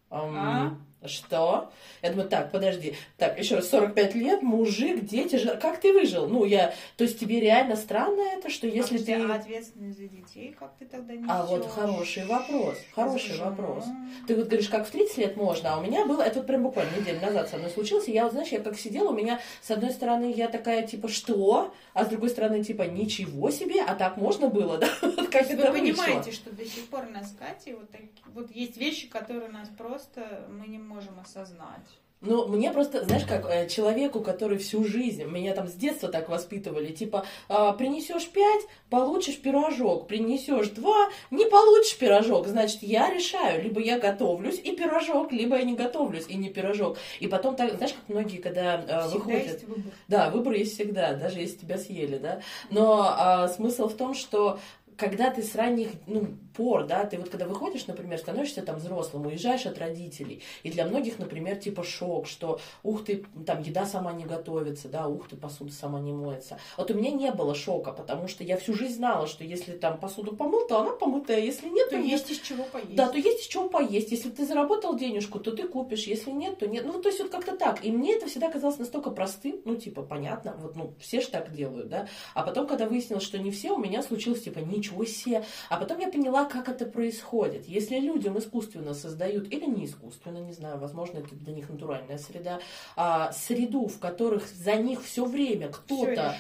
«Ам, 0.09 0.35
А? 0.37 0.77
Что? 1.07 1.71
Я 2.01 2.11
думаю, 2.11 2.29
так, 2.29 2.51
подожди, 2.51 2.95
так, 3.17 3.37
еще 3.39 3.55
раз, 3.55 3.69
45 3.69 4.15
лет, 4.15 4.41
мужик, 4.43 5.05
дети, 5.05 5.37
жена, 5.37 5.55
как 5.55 5.79
ты 5.79 5.91
выжил? 5.93 6.27
Ну, 6.27 6.45
я, 6.45 6.73
то 6.97 7.03
есть 7.03 7.19
тебе 7.19 7.39
реально 7.39 7.75
странно 7.75 8.21
это, 8.21 8.49
что 8.49 8.67
если 8.67 8.97
Подожди, 8.97 9.15
ты... 9.15 9.31
а 9.31 9.35
ответственность 9.35 9.97
за 9.97 10.07
детей 10.07 10.55
как 10.57 10.75
ты 10.77 10.85
тогда 10.85 11.13
несешь? 11.13 11.27
А 11.29 11.45
вот 11.45 11.65
хороший 11.67 12.25
вопрос, 12.25 12.77
хороший 12.93 13.29
За 13.31 13.35
жену? 13.37 13.49
вопрос. 13.51 13.85
Ты 14.27 14.35
вот 14.35 14.47
говоришь, 14.47 14.69
как 14.69 14.87
в 14.87 14.91
30 14.91 15.17
лет 15.17 15.37
можно, 15.37 15.73
а 15.73 15.79
у 15.79 15.83
меня 15.83 16.05
было, 16.05 16.21
это 16.21 16.39
вот 16.39 16.47
прям 16.47 16.63
буквально 16.63 16.95
неделю 16.97 17.21
назад 17.21 17.49
со 17.49 17.57
мной 17.57 17.69
случилось, 17.71 18.07
и 18.07 18.11
я 18.11 18.23
вот, 18.23 18.33
знаешь, 18.33 18.49
я 18.49 18.59
как 18.59 18.77
сидела, 18.77 19.09
у 19.09 19.13
меня, 19.15 19.39
с 19.61 19.71
одной 19.71 19.91
стороны, 19.91 20.31
я 20.31 20.47
такая, 20.47 20.85
типа, 20.85 21.07
что? 21.07 21.73
А 21.93 22.05
с 22.05 22.09
другой 22.09 22.29
стороны, 22.29 22.63
типа, 22.63 22.83
ничего 22.83 23.49
себе, 23.51 23.81
а 23.81 23.95
так 23.95 24.17
можно 24.17 24.47
было, 24.47 24.77
да? 24.79 24.89
Вот 25.01 25.29
как 25.29 25.47
Вы 25.47 25.53
это 25.53 25.71
вышло. 25.71 26.03
понимаете, 26.03 26.31
что 26.31 26.51
до 26.51 26.65
сих 26.65 26.87
пор 26.87 27.07
нас 27.09 27.35
Катей 27.39 27.73
вот, 27.73 27.89
так- 27.89 28.01
вот 28.33 28.51
есть 28.51 28.77
вещи, 28.77 29.07
которые 29.07 29.49
нас 29.49 29.69
просто 29.77 30.45
мы 30.49 30.67
не 30.67 30.77
можем 30.77 30.94
осознать. 31.21 31.99
Ну, 32.21 32.47
мне 32.47 32.71
просто, 32.71 33.03
знаешь, 33.03 33.25
как 33.25 33.45
э, 33.45 33.67
человеку, 33.69 34.21
который 34.21 34.57
всю 34.57 34.83
жизнь, 34.83 35.23
меня 35.25 35.53
там 35.53 35.67
с 35.67 35.73
детства 35.73 36.09
так 36.09 36.27
воспитывали, 36.27 36.91
типа, 36.91 37.25
а, 37.49 37.73
принесешь 37.73 38.27
пять, 38.29 38.63
получишь 38.89 39.39
пирожок, 39.39 40.07
принесешь 40.07 40.69
два, 40.69 41.09
не 41.29 41.45
получишь 41.45 41.97
пирожок, 41.97 42.47
значит, 42.47 42.81
я 42.81 43.13
решаю, 43.13 43.63
либо 43.63 43.79
я 43.79 43.99
готовлюсь 43.99 44.59
и 44.59 44.75
пирожок, 44.75 45.31
либо 45.31 45.57
я 45.57 45.63
не 45.63 45.75
готовлюсь 45.75 46.25
и 46.27 46.35
не 46.35 46.49
пирожок. 46.49 46.97
И 47.19 47.27
потом, 47.27 47.55
так, 47.55 47.75
знаешь, 47.75 47.93
как 47.93 48.07
многие, 48.07 48.37
когда 48.37 48.75
э, 48.75 48.79
Всегда 48.79 49.07
выходят... 49.09 49.45
есть 49.45 49.63
выбор. 49.65 49.91
Да, 50.07 50.29
выбор 50.31 50.53
есть 50.53 50.73
всегда, 50.73 51.13
даже 51.13 51.39
если 51.39 51.57
тебя 51.57 51.77
съели, 51.77 52.17
да. 52.17 52.41
Но 52.71 53.05
а, 53.07 53.47
смысл 53.49 53.87
в 53.87 53.95
том, 53.95 54.15
что 54.15 54.59
когда 54.97 55.29
ты 55.29 55.43
с 55.43 55.55
ранних 55.55 55.89
ну, 56.07 56.27
пор, 56.55 56.85
да, 56.85 57.05
ты 57.05 57.17
вот 57.17 57.29
когда 57.29 57.45
выходишь, 57.45 57.87
например, 57.87 58.17
становишься 58.17 58.61
там 58.61 58.77
взрослым, 58.77 59.25
уезжаешь 59.25 59.65
от 59.65 59.77
родителей, 59.77 60.41
и 60.63 60.71
для 60.71 60.85
многих, 60.85 61.19
например, 61.19 61.57
типа 61.57 61.83
шок, 61.83 62.27
что 62.27 62.59
ух 62.83 63.03
ты, 63.03 63.25
там 63.45 63.61
еда 63.61 63.85
сама 63.85 64.13
не 64.13 64.25
готовится, 64.25 64.87
да, 64.87 65.07
ух 65.07 65.27
ты, 65.27 65.35
посуда 65.35 65.71
сама 65.71 65.99
не 65.99 66.13
моется. 66.13 66.57
Вот 66.77 66.89
у 66.91 66.93
меня 66.93 67.11
не 67.11 67.31
было 67.31 67.55
шока, 67.55 67.91
потому 67.91 68.27
что 68.27 68.43
я 68.43 68.57
всю 68.57 68.73
жизнь 68.73 68.95
знала, 68.95 69.27
что 69.27 69.43
если 69.43 69.73
там 69.73 69.99
посуду 69.99 70.35
помыл, 70.35 70.67
то 70.67 70.79
она 70.79 70.91
помытая, 70.91 71.39
если 71.39 71.67
нет, 71.69 71.89
То 71.89 71.97
то 71.97 72.01
есть 72.01 72.31
из 72.31 72.39
чего 72.39 72.63
поесть. 72.63 72.95
Да, 72.95 73.09
то 73.09 73.17
есть 73.17 73.41
из 73.41 73.47
чего 73.47 73.69
поесть. 73.69 74.11
Если 74.11 74.29
ты 74.29 74.45
заработал 74.45 74.95
денежку, 74.95 75.39
то 75.39 75.51
ты 75.51 75.67
купишь. 75.67 76.03
Если 76.03 76.31
нет, 76.31 76.59
то 76.59 76.67
нет. 76.67 76.85
Ну, 76.85 77.01
то 77.01 77.09
есть 77.09 77.19
вот 77.19 77.31
как-то 77.31 77.55
так. 77.57 77.83
И 77.83 77.91
мне 77.91 78.15
это 78.15 78.27
всегда 78.27 78.49
казалось 78.49 78.77
настолько 78.77 79.11
простым. 79.11 79.61
Ну, 79.65 79.75
типа, 79.75 80.03
понятно. 80.03 80.55
Вот, 80.61 80.75
ну, 80.75 80.93
все 80.99 81.21
же 81.21 81.27
так 81.27 81.51
делают, 81.51 81.89
да. 81.89 82.07
А 82.33 82.43
потом, 82.43 82.67
когда 82.67 82.87
выяснилось, 82.87 83.23
что 83.23 83.37
не 83.37 83.51
все, 83.51 83.71
у 83.71 83.77
меня 83.77 84.01
случилось, 84.03 84.43
типа, 84.43 84.59
ничего 84.59 84.84
себе. 85.05 85.43
А 85.69 85.77
потом 85.77 85.99
я 85.99 86.09
поняла, 86.09 86.45
как 86.45 86.69
это 86.69 86.85
происходит. 86.85 87.67
Если 87.67 87.99
людям 87.99 88.37
искусственно 88.37 88.93
создают, 88.93 89.51
или 89.51 89.65
не 89.65 89.85
искусственно, 89.85 90.39
не 90.39 90.53
знаю, 90.53 90.79
возможно, 90.79 91.19
это 91.19 91.35
для 91.35 91.53
них 91.53 91.69
натуральная 91.69 92.17
среда, 92.17 92.59
а, 92.95 93.31
среду, 93.31 93.87
в 93.87 93.99
которых 93.99 94.47
за 94.47 94.75
них 94.75 95.03
все 95.03 95.25
время 95.25 95.69
кто-то 95.69 96.35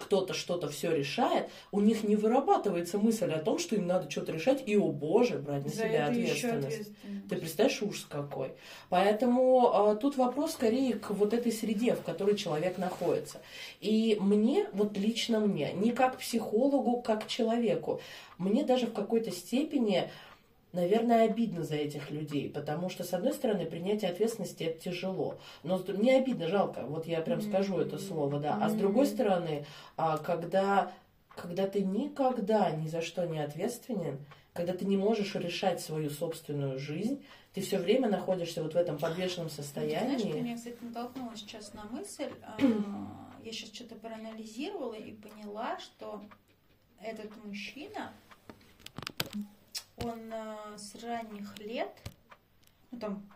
кто-то 0.00 0.34
что-то 0.34 0.68
все 0.68 0.94
решает, 0.94 1.48
у 1.70 1.80
них 1.80 2.04
не 2.04 2.16
вырабатывается 2.16 2.98
мысль 2.98 3.30
о 3.32 3.38
том, 3.38 3.58
что 3.58 3.76
им 3.76 3.86
надо 3.86 4.10
что-то 4.10 4.32
решать, 4.32 4.62
и, 4.66 4.76
о 4.76 4.88
боже, 4.88 5.38
брать 5.38 5.64
на 5.64 5.70
За 5.70 5.76
себя 5.76 6.06
ответственность. 6.06 6.66
ответственность. 6.66 7.28
Ты 7.28 7.36
представляешь, 7.36 7.82
ужас 7.82 8.06
какой. 8.08 8.52
Поэтому 8.88 9.70
а, 9.72 9.96
тут 9.96 10.16
вопрос 10.16 10.52
скорее 10.52 10.94
к 10.94 11.10
вот 11.10 11.34
этой 11.34 11.52
среде, 11.52 11.94
в 11.94 12.02
которой 12.02 12.36
человек 12.36 12.78
находится. 12.78 13.40
И 13.80 14.16
мне, 14.20 14.66
вот 14.72 14.96
лично 14.96 15.40
мне, 15.40 15.72
не 15.72 15.92
как 15.92 16.18
психологу, 16.18 17.02
как 17.02 17.26
человеку, 17.26 17.81
мне 18.38 18.64
даже 18.64 18.86
в 18.86 18.92
какой-то 18.92 19.30
степени 19.30 20.10
наверное, 20.72 21.26
обидно 21.26 21.64
за 21.64 21.76
этих 21.76 22.10
людей, 22.10 22.48
потому 22.48 22.88
что, 22.88 23.04
с 23.04 23.12
одной 23.12 23.34
стороны, 23.34 23.66
принятие 23.66 24.10
ответственности 24.10 24.64
это 24.64 24.80
тяжело, 24.80 25.38
но 25.62 25.78
мне 25.88 26.16
обидно, 26.16 26.48
жалко, 26.48 26.84
вот 26.86 27.06
я 27.06 27.20
прям 27.20 27.42
скажу 27.42 27.78
это 27.78 27.98
слово, 27.98 28.40
да, 28.40 28.58
а 28.60 28.68
с 28.68 28.74
другой 28.74 29.06
стороны, 29.06 29.66
а, 29.96 30.16
когда, 30.18 30.90
когда 31.28 31.66
ты 31.66 31.82
никогда 31.82 32.70
ни 32.70 32.88
за 32.88 33.02
что 33.02 33.26
не 33.26 33.38
ответственен, 33.38 34.18
когда 34.52 34.72
ты 34.72 34.84
не 34.84 34.96
можешь 34.96 35.34
решать 35.34 35.80
свою 35.80 36.10
собственную 36.10 36.78
жизнь, 36.78 37.22
ты 37.54 37.60
все 37.60 37.78
время 37.78 38.08
находишься 38.08 38.62
вот 38.62 38.72
в 38.72 38.76
этом 38.76 38.98
подвешенном 38.98 39.50
Знаешь, 39.50 39.56
ты 39.56 39.62
состоянии. 39.62 40.32
меня, 40.40 40.56
кстати, 40.56 40.76
натолкнула 40.80 41.36
сейчас 41.36 41.74
на 41.74 41.84
мысль. 41.84 42.30
а, 42.42 42.56
Я 43.42 43.52
сейчас 43.52 43.72
что-то 43.72 43.94
проанализировала 43.96 44.94
и 44.94 45.12
поняла, 45.12 45.78
что 45.78 46.22
этот 47.02 47.36
мужчина, 47.44 48.12
он 49.96 50.32
а, 50.32 50.76
с 50.76 50.94
ранних 51.02 51.58
лет, 51.58 51.92
ну 52.90 52.98
там 52.98 53.26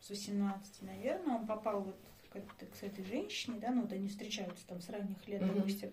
с 0.00 0.10
18, 0.10 0.82
наверное, 0.82 1.36
он 1.36 1.46
попал 1.46 1.82
вот 1.82 1.96
к, 2.30 2.36
этой- 2.36 3.04
женщине, 3.04 3.58
да, 3.60 3.70
ну 3.70 3.82
вот 3.82 3.92
они 3.92 4.08
встречаются 4.08 4.66
там 4.66 4.80
с 4.80 4.88
ранних 4.88 5.26
лет, 5.26 5.42
Мгм. 5.42 5.54
допустим, 5.54 5.92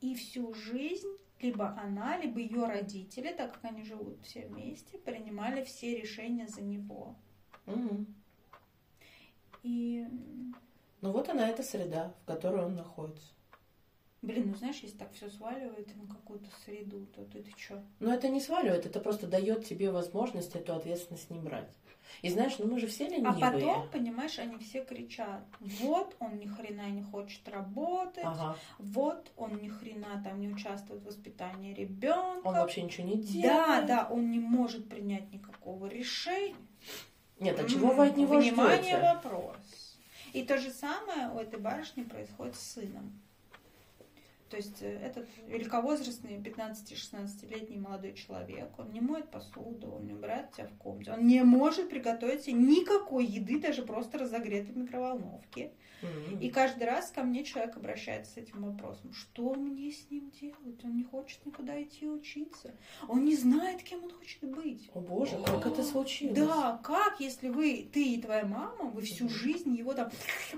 и 0.00 0.14
всю 0.14 0.54
жизнь 0.54 1.08
либо 1.40 1.68
она, 1.78 2.16
либо 2.18 2.38
ее 2.40 2.64
родители, 2.66 3.32
так 3.32 3.54
как 3.54 3.64
они 3.64 3.84
живут 3.84 4.22
все 4.22 4.46
вместе, 4.46 4.98
принимали 4.98 5.64
все 5.64 6.00
решения 6.00 6.46
за 6.48 6.62
него. 6.62 7.16
Мгм. 7.66 8.06
И 9.62 10.06
Ну 11.00 11.12
вот 11.12 11.28
она 11.28 11.48
эта 11.48 11.62
среда, 11.62 12.14
в 12.22 12.26
которой 12.26 12.64
он 12.64 12.76
находится. 12.76 13.33
Блин, 14.24 14.48
ну 14.52 14.54
знаешь, 14.56 14.78
если 14.80 14.96
так 14.96 15.12
все 15.12 15.28
сваливает 15.28 15.94
на 15.96 16.06
какую-то 16.06 16.48
среду, 16.64 17.06
то 17.14 17.24
ты, 17.26 17.42
ты 17.42 17.52
что? 17.58 17.82
Но 18.00 18.12
это 18.14 18.28
не 18.28 18.40
сваливает, 18.40 18.86
это 18.86 18.98
просто 19.00 19.26
дает 19.26 19.66
тебе 19.66 19.90
возможность 19.90 20.56
эту 20.56 20.74
ответственность 20.74 21.28
не 21.30 21.38
брать. 21.38 21.68
И 22.22 22.30
знаешь, 22.30 22.58
ну 22.58 22.66
мы 22.66 22.78
же 22.80 22.86
все 22.86 23.06
ленивые. 23.06 23.44
А 23.46 23.52
потом, 23.52 23.90
понимаешь, 23.90 24.38
они 24.38 24.56
все 24.58 24.82
кричат, 24.82 25.44
вот 25.60 26.16
он 26.20 26.38
ни 26.38 26.46
хрена 26.46 26.88
не 26.88 27.02
хочет 27.02 27.46
работать, 27.48 28.24
Ага. 28.24 28.56
вот 28.78 29.30
он 29.36 29.56
ни 29.56 29.68
хрена 29.68 30.22
там 30.24 30.40
не 30.40 30.48
участвует 30.48 31.02
в 31.02 31.06
воспитании 31.06 31.74
ребенка. 31.74 32.46
Он 32.48 32.54
вообще 32.54 32.82
ничего 32.82 33.06
не 33.06 33.16
Да, 33.16 33.26
делает. 33.26 33.86
да, 33.86 34.08
он 34.10 34.30
не 34.30 34.38
может 34.38 34.88
принять 34.88 35.30
никакого 35.32 35.86
решения. 35.86 36.56
Нет, 37.40 37.58
а 37.60 37.68
чего 37.68 37.88
вы 37.92 38.06
от 38.06 38.16
него 38.16 38.38
Внимание, 38.38 38.96
ждете? 38.96 39.00
вопрос. 39.02 39.98
И 40.32 40.42
то 40.44 40.56
же 40.58 40.70
самое 40.70 41.28
у 41.30 41.38
этой 41.38 41.58
барышни 41.60 42.04
происходит 42.04 42.54
с 42.56 42.72
сыном. 42.72 43.20
То 44.50 44.56
есть 44.56 44.82
э, 44.82 44.98
этот 44.98 45.26
великовозрастный 45.46 46.36
15-16-летний 46.38 47.78
молодой 47.78 48.14
человек, 48.14 48.78
он 48.78 48.92
не 48.92 49.00
моет 49.00 49.30
посуду, 49.30 49.92
он 49.92 50.06
не 50.06 50.12
убирает 50.12 50.52
тебя 50.52 50.66
в 50.66 50.76
комнате, 50.76 51.12
он 51.12 51.26
не 51.26 51.42
может 51.42 51.88
приготовить 51.90 52.46
никакой 52.46 53.24
еды, 53.24 53.60
даже 53.60 53.82
просто 53.82 54.18
разогретой 54.18 54.72
в 54.72 54.76
микроволновке. 54.76 55.72
И 56.40 56.50
каждый 56.50 56.84
раз 56.84 57.10
ко 57.10 57.22
мне 57.22 57.44
человек 57.44 57.76
обращается 57.76 58.32
с 58.32 58.36
этим 58.36 58.62
вопросом, 58.62 59.12
что 59.12 59.54
мне 59.54 59.90
с 59.90 60.10
ним 60.10 60.30
делать? 60.30 60.84
Он 60.84 60.96
не 60.96 61.04
хочет 61.04 61.44
никуда 61.46 61.82
идти 61.82 62.06
учиться. 62.06 62.74
Он 63.08 63.24
не 63.24 63.36
знает, 63.36 63.82
кем 63.82 64.04
он 64.04 64.10
хочет 64.10 64.42
быть. 64.42 64.90
О 64.92 65.00
боже, 65.00 65.38
как 65.46 65.66
это 65.66 65.82
случилось? 65.82 66.36
Да, 66.36 66.80
как, 66.82 67.20
если 67.20 67.48
вы, 67.48 67.88
ты 67.92 68.14
и 68.14 68.20
твоя 68.20 68.44
мама, 68.44 68.90
вы 68.90 69.02
всю 69.02 69.28
жизнь 69.28 69.74
его 69.74 69.94
там, 69.94 70.10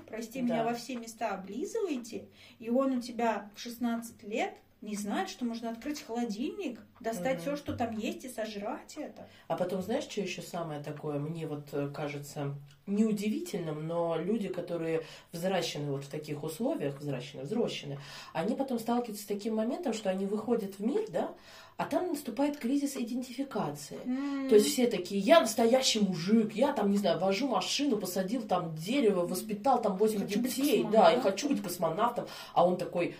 прости 0.07 0.41
меня, 0.41 0.63
во 0.63 0.73
все 0.73 0.95
места 0.95 1.29
облизываете, 1.29 2.27
и 2.59 2.69
он 2.69 2.97
у 2.97 3.01
тебя 3.01 3.49
в 3.55 3.59
16 3.59 3.76
лет 4.23 4.53
не 4.81 4.95
знает, 4.95 5.29
что 5.29 5.43
можно 5.43 5.71
открыть 5.71 6.03
холодильник, 6.03 6.79
достать 6.99 7.37
Мгм. 7.37 7.41
все, 7.41 7.55
что 7.57 7.73
там 7.75 7.97
есть, 7.97 8.25
и 8.25 8.29
сожрать 8.29 8.93
это. 8.95 9.27
А 9.47 9.55
потом, 9.55 9.81
знаешь, 9.81 10.03
что 10.03 10.21
еще 10.21 10.43
самое 10.43 10.83
такое, 10.83 11.17
мне 11.17 11.47
вот 11.47 11.65
э, 11.71 11.89
кажется 11.93 12.53
неудивительным, 12.85 13.87
но 13.87 14.15
люди, 14.17 14.47
которые 14.49 15.03
взращены 15.31 15.91
вот 15.91 16.05
в 16.05 16.09
таких 16.09 16.43
условиях, 16.43 16.99
взращены, 16.99 17.43
взрослены, 17.43 17.99
они 18.33 18.55
потом 18.55 18.79
сталкиваются 18.79 19.23
с 19.23 19.27
таким 19.27 19.55
моментом, 19.55 19.93
что 19.93 20.09
они 20.09 20.25
выходят 20.25 20.75
в 20.77 20.85
мир, 20.85 21.05
да, 21.09 21.31
а 21.77 21.85
там 21.85 22.07
наступает 22.09 22.57
кризис 22.57 22.95
идентификации. 22.95 23.99
То 24.49 24.55
есть 24.55 24.67
все 24.67 24.87
такие, 24.87 25.19
я 25.21 25.41
настоящий 25.41 25.99
мужик, 25.99 26.53
я 26.53 26.73
там, 26.73 26.89
не 26.89 26.97
знаю, 26.97 27.19
вожу 27.19 27.47
машину, 27.47 27.97
посадил 27.97 28.41
там 28.43 28.75
дерево, 28.75 29.25
воспитал 29.27 29.81
там 29.81 29.97
8 29.97 30.21
Хочу 30.21 30.39
детей, 30.39 30.85
да, 30.91 31.13
и 31.13 31.19
хочу 31.19 31.49
быть 31.49 31.61
космонавтом. 31.61 32.25
А 32.53 32.65
он 32.65 32.77
такой, 32.77 33.15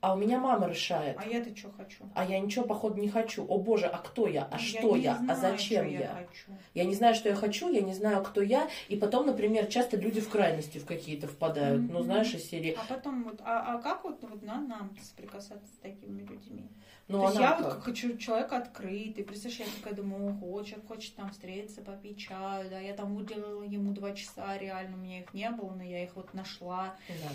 а 0.00 0.14
у 0.14 0.16
меня 0.16 0.38
мама 0.38 0.68
решает. 0.68 1.16
А 1.18 1.26
я-то 1.26 1.56
что 1.56 1.70
хочу? 1.72 2.04
А 2.14 2.24
я 2.24 2.38
ничего, 2.38 2.64
походу, 2.64 3.00
не 3.00 3.08
хочу. 3.08 3.44
О 3.46 3.58
боже, 3.58 3.86
а 3.86 3.98
кто 3.98 4.26
я? 4.26 4.44
А 4.50 4.54
Я 4.54 4.58
что 4.58 4.96
я? 4.96 5.16
знаю, 5.16 5.30
а 5.30 5.34
зачем 5.34 5.84
что 5.86 5.94
я? 5.98 6.08
хочу. 6.14 6.52
Я 6.74 6.84
не 6.84 6.94
знаю, 6.94 7.14
что 7.14 7.28
я 7.28 7.34
хочу, 7.34 7.72
я 7.72 7.80
не 7.80 7.94
знаю, 7.94 8.22
кто 8.22 8.40
я. 8.42 8.68
И 8.88 8.96
потом, 8.96 9.26
например, 9.26 9.66
часто 9.66 9.96
люди 9.96 10.20
в 10.20 10.28
крайности 10.28 10.78
в 10.78 10.84
какие-то 10.86 11.26
впадают. 11.26 11.82
Ну, 11.88 11.98
Мгм. 11.98 12.02
знаешь, 12.04 12.34
из 12.34 12.44
серии. 12.48 12.76
А 12.78 12.84
потом 12.94 13.24
вот, 13.24 13.40
а, 13.44 13.74
а 13.74 13.82
как 13.82 14.04
вот, 14.04 14.22
вот 14.22 14.42
на 14.42 14.60
нам 14.60 14.96
соприкасаться 15.02 15.66
с 15.72 15.78
такими 15.78 16.22
людьми? 16.22 16.70
Ну, 17.08 17.20
То 17.20 17.24
есть 17.24 17.36
она 17.36 17.46
я 17.50 17.56
вот 17.56 17.64
как? 17.64 17.74
как 17.76 17.84
хочу 17.84 18.16
человек 18.18 18.52
открытый, 18.52 19.24
представляешь, 19.24 19.72
я 19.72 19.78
такая 19.78 19.94
думаю, 19.94 20.28
ого, 20.42 20.62
человек 20.62 20.86
хочет 20.86 21.14
там 21.16 21.30
встретиться, 21.30 21.80
попить 21.80 22.18
чаю, 22.18 22.68
да, 22.70 22.78
я 22.78 22.92
там 22.92 23.16
уделила 23.16 23.62
ему 23.62 23.92
два 23.92 24.12
часа, 24.12 24.56
реально 24.58 24.96
у 24.96 25.00
меня 25.00 25.20
их 25.20 25.32
не 25.34 25.50
было, 25.50 25.72
но 25.72 25.82
я 25.82 26.04
их 26.04 26.14
вот 26.16 26.34
нашла, 26.34 26.94
Да. 27.08 27.30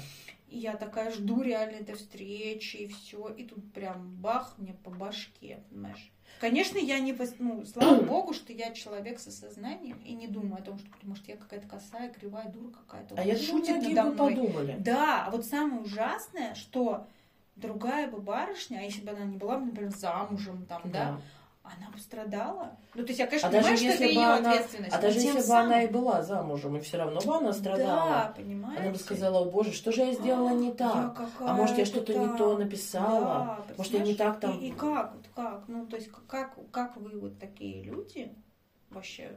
И 0.53 0.59
я 0.59 0.75
такая 0.75 1.11
жду 1.11 1.41
реально 1.41 1.77
этой 1.77 1.95
встречи, 1.95 2.77
и 2.77 2.87
все, 2.87 3.29
и 3.29 3.43
тут 3.43 3.73
прям 3.73 4.15
бах 4.17 4.53
мне 4.59 4.73
по 4.73 4.91
башке, 4.91 5.63
понимаешь? 5.69 6.11
Конечно, 6.39 6.77
я 6.77 6.99
не, 6.99 7.17
ну, 7.39 7.65
слава 7.65 8.01
богу, 8.05 8.33
что 8.33 8.53
я 8.53 8.71
человек 8.71 9.19
со 9.19 9.31
сознанием 9.31 9.97
и 9.97 10.13
не 10.13 10.27
думаю 10.27 10.61
о 10.61 10.63
том, 10.63 10.77
что, 10.77 10.89
может, 11.01 11.27
я 11.27 11.37
какая-то 11.37 11.67
косая, 11.67 12.09
кривая 12.11 12.49
дура 12.49 12.71
какая-то. 12.71 13.15
А 13.15 13.21
он 13.21 13.27
я 13.27 13.33
думаю, 13.33 13.47
шутит 13.47 13.77
многие 13.77 13.93
надо 13.95 14.11
мной. 14.11 14.35
подумали. 14.35 14.75
Да, 14.79 15.25
а 15.25 15.31
вот 15.31 15.45
самое 15.45 15.81
ужасное, 15.81 16.53
что 16.53 17.07
другая 17.55 18.07
бы 18.07 18.19
барышня, 18.19 18.77
а 18.77 18.81
если 18.83 19.01
бы 19.01 19.11
она 19.11 19.25
не 19.25 19.37
была, 19.37 19.57
бы, 19.57 19.65
например, 19.65 19.91
замужем, 19.91 20.67
там, 20.67 20.83
да, 20.91 21.19
она 21.63 21.89
бы 21.91 21.97
страдала. 21.97 22.77
Ну, 22.93 23.03
то 23.03 23.07
есть 23.07 23.19
я, 23.19 23.27
конечно, 23.27 23.47
А 23.47 23.51
понимаю, 23.51 23.77
что 23.77 23.85
это 23.87 23.97
бы 23.99 24.03
ее 24.05 24.19
она- 24.25 24.51
ответственность. 24.51 24.93
А 24.95 25.01
даже 25.01 25.19
если 25.19 25.37
бы 25.37 25.41
самым- 25.43 25.65
она 25.65 25.83
и 25.83 25.87
была 25.87 26.21
замужем, 26.21 26.77
и 26.77 26.81
все 26.81 26.97
равно 26.97 27.21
бы 27.21 27.35
она 27.35 27.53
страдала. 27.53 28.09
Да, 28.09 28.33
понимаете? 28.35 28.81
Она 28.83 28.91
бы 28.91 28.97
сказала, 28.97 29.39
о 29.39 29.45
боже, 29.45 29.71
что 29.71 29.91
же 29.91 30.01
я 30.01 30.13
сделала 30.13 30.49
не 30.49 30.67
Я 30.67 30.73
так? 30.73 31.21
А 31.39 31.53
может, 31.53 31.77
я 31.77 31.85
что-то 31.85 32.13
не 32.13 32.37
то 32.37 32.57
написала? 32.57 33.19
Да, 33.67 33.73
Может, 33.77 33.93
я 33.93 33.99
не 33.99 34.13
так 34.15 34.39
там- 34.39 34.59
И, 34.59 34.67
и 34.67 34.71
как, 34.71 35.13
вот 35.15 35.25
как? 35.33 35.63
Ну, 35.67 35.85
то 35.87 35.95
есть, 35.95 36.09
как, 36.27 36.55
как 36.71 36.97
вы 36.97 37.17
вот 37.19 37.39
такие 37.39 37.81
люди 37.83 38.35
вообще? 38.89 39.31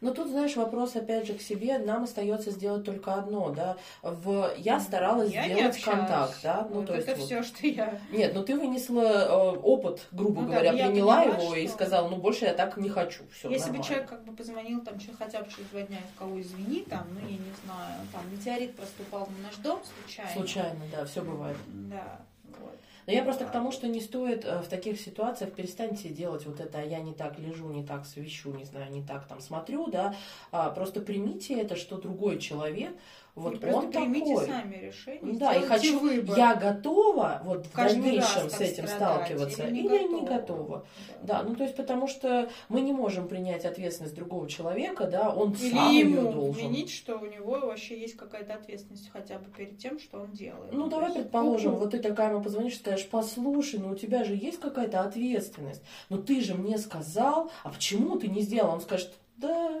Но 0.00 0.12
тут, 0.12 0.28
знаешь, 0.28 0.54
вопрос 0.56 0.96
опять 0.96 1.26
же 1.26 1.32
к 1.32 1.40
себе. 1.40 1.78
Нам 1.78 2.02
остается 2.04 2.50
сделать 2.50 2.84
только 2.84 3.14
одно, 3.14 3.50
да. 3.50 3.76
В... 4.02 4.52
Я 4.58 4.78
старалась 4.78 5.32
Я 5.32 5.44
сделать 5.48 5.80
контакт, 5.80 6.40
да. 6.42 6.66
Ну, 6.68 6.76
Вот 6.80 6.88
то 6.88 6.94
есть 6.94 7.08
это 7.08 7.18
вот. 7.18 7.24
все, 7.26 7.42
что 7.42 7.66
я... 7.66 7.98
Нет, 8.10 8.34
ну 8.34 8.42
ты 8.44 8.54
вынесла 8.54 9.00
э, 9.00 9.56
опыт, 9.62 10.06
грубо 10.12 10.42
Ну 10.42 10.48
да, 10.48 10.52
говоря, 10.54 10.72
я 10.72 10.88
приняла 10.88 11.22
поняла, 11.22 11.38
его 11.42 11.54
и 11.54 11.64
что- 11.66 11.74
сказала, 11.76 12.08
ну 12.10 12.16
больше 12.16 12.44
я 12.44 12.52
так 12.52 12.76
не 12.76 12.90
хочу. 12.90 13.22
Все, 13.32 13.48
Если 13.48 13.70
бы 13.70 13.82
человек 13.82 14.06
как 14.10 14.24
бы 14.24 14.36
позвонил 14.36 14.82
там 14.82 14.98
че- 14.98 15.14
хотя 15.18 15.40
бы 15.40 15.48
через 15.50 15.68
два 15.70 15.80
дня 15.82 15.98
и 15.98 16.18
кого 16.18 16.38
извини, 16.38 16.82
там, 16.82 17.06
ну, 17.14 17.20
я 17.20 17.36
не 17.38 17.52
знаю, 17.64 18.00
там, 18.12 18.22
метеорит 18.30 18.76
проступал 18.76 19.26
на 19.38 19.46
наш 19.46 19.56
дом 19.56 19.80
случайно. 20.02 20.32
Случайно, 20.32 20.80
да, 20.92 21.06
все 21.06 21.22
бывает. 21.22 21.56
Да, 21.68 22.20
вот. 22.60 22.76
Но 23.06 23.12
я 23.12 23.22
просто 23.22 23.44
к 23.44 23.50
тому, 23.50 23.72
что 23.72 23.86
не 23.86 24.00
стоит 24.00 24.44
э, 24.44 24.60
в 24.60 24.68
таких 24.68 25.00
ситуациях 25.00 25.52
перестаньте 25.52 26.08
делать 26.08 26.46
вот 26.46 26.60
это, 26.60 26.78
а 26.78 26.82
я 26.82 27.00
не 27.00 27.12
так 27.12 27.38
лежу, 27.38 27.68
не 27.70 27.84
так 27.84 28.06
свищу, 28.06 28.52
не 28.54 28.64
знаю, 28.64 28.90
не 28.90 29.02
так 29.02 29.26
там 29.26 29.40
смотрю, 29.40 29.88
да. 29.88 30.14
А, 30.52 30.70
просто 30.70 31.00
примите 31.00 31.60
это, 31.60 31.76
что 31.76 31.98
другой 31.98 32.38
человек, 32.38 32.94
вот 33.34 33.54
И 33.54 33.58
просто 33.58 33.80
он 33.80 33.90
примите 33.90 34.32
такой. 34.34 34.46
сами 34.46 34.74
решение, 34.76 35.34
Да, 35.38 35.54
и 35.54 35.62
хочу, 35.62 35.98
выбор. 35.98 36.36
я 36.38 36.54
готова 36.54 37.42
вот 37.44 37.66
в 37.66 37.74
дальнейшем 37.74 38.48
с 38.48 38.60
этим 38.60 38.86
сталкиваться, 38.86 39.64
или 39.66 39.72
не 39.72 39.80
или 39.80 40.02
не 40.08 40.20
готова. 40.20 40.26
готова. 40.38 40.86
Да, 41.22 41.42
ну 41.42 41.56
то 41.56 41.64
есть 41.64 41.74
потому 41.74 42.06
что 42.06 42.48
мы 42.68 42.80
не 42.80 42.92
можем 42.92 43.26
принять 43.26 43.64
ответственность 43.64 44.14
другого 44.14 44.48
человека, 44.48 45.06
да, 45.06 45.30
он 45.34 45.52
Или 45.52 45.70
сам 45.74 45.90
ее 45.90 46.20
должен. 46.20 46.52
вменить, 46.52 46.90
что 46.90 47.16
у 47.18 47.26
него 47.26 47.58
вообще 47.58 47.98
есть 48.00 48.16
какая-то 48.16 48.54
ответственность 48.54 49.10
хотя 49.12 49.38
бы 49.38 49.50
перед 49.50 49.78
тем, 49.78 49.98
что 49.98 50.20
он 50.20 50.30
делает. 50.32 50.72
Ну, 50.72 50.84
То 50.84 50.90
давай 50.90 51.06
есть, 51.10 51.20
предположим, 51.22 51.72
ну, 51.72 51.78
вот 51.78 51.90
ты 51.90 51.98
такая 51.98 52.30
ему 52.30 52.42
позвонишь, 52.42 52.76
скажешь, 52.78 53.08
послушай, 53.10 53.80
ну 53.80 53.90
у 53.90 53.96
тебя 53.96 54.22
же 54.24 54.34
есть 54.36 54.60
какая-то 54.60 55.00
ответственность, 55.00 55.82
но 56.08 56.18
ты 56.18 56.40
же 56.40 56.54
мне 56.54 56.78
сказал, 56.78 57.50
а 57.64 57.70
почему 57.70 58.16
ты 58.16 58.28
не 58.28 58.42
сделал? 58.42 58.72
Он 58.74 58.80
скажет, 58.80 59.12
да, 59.36 59.73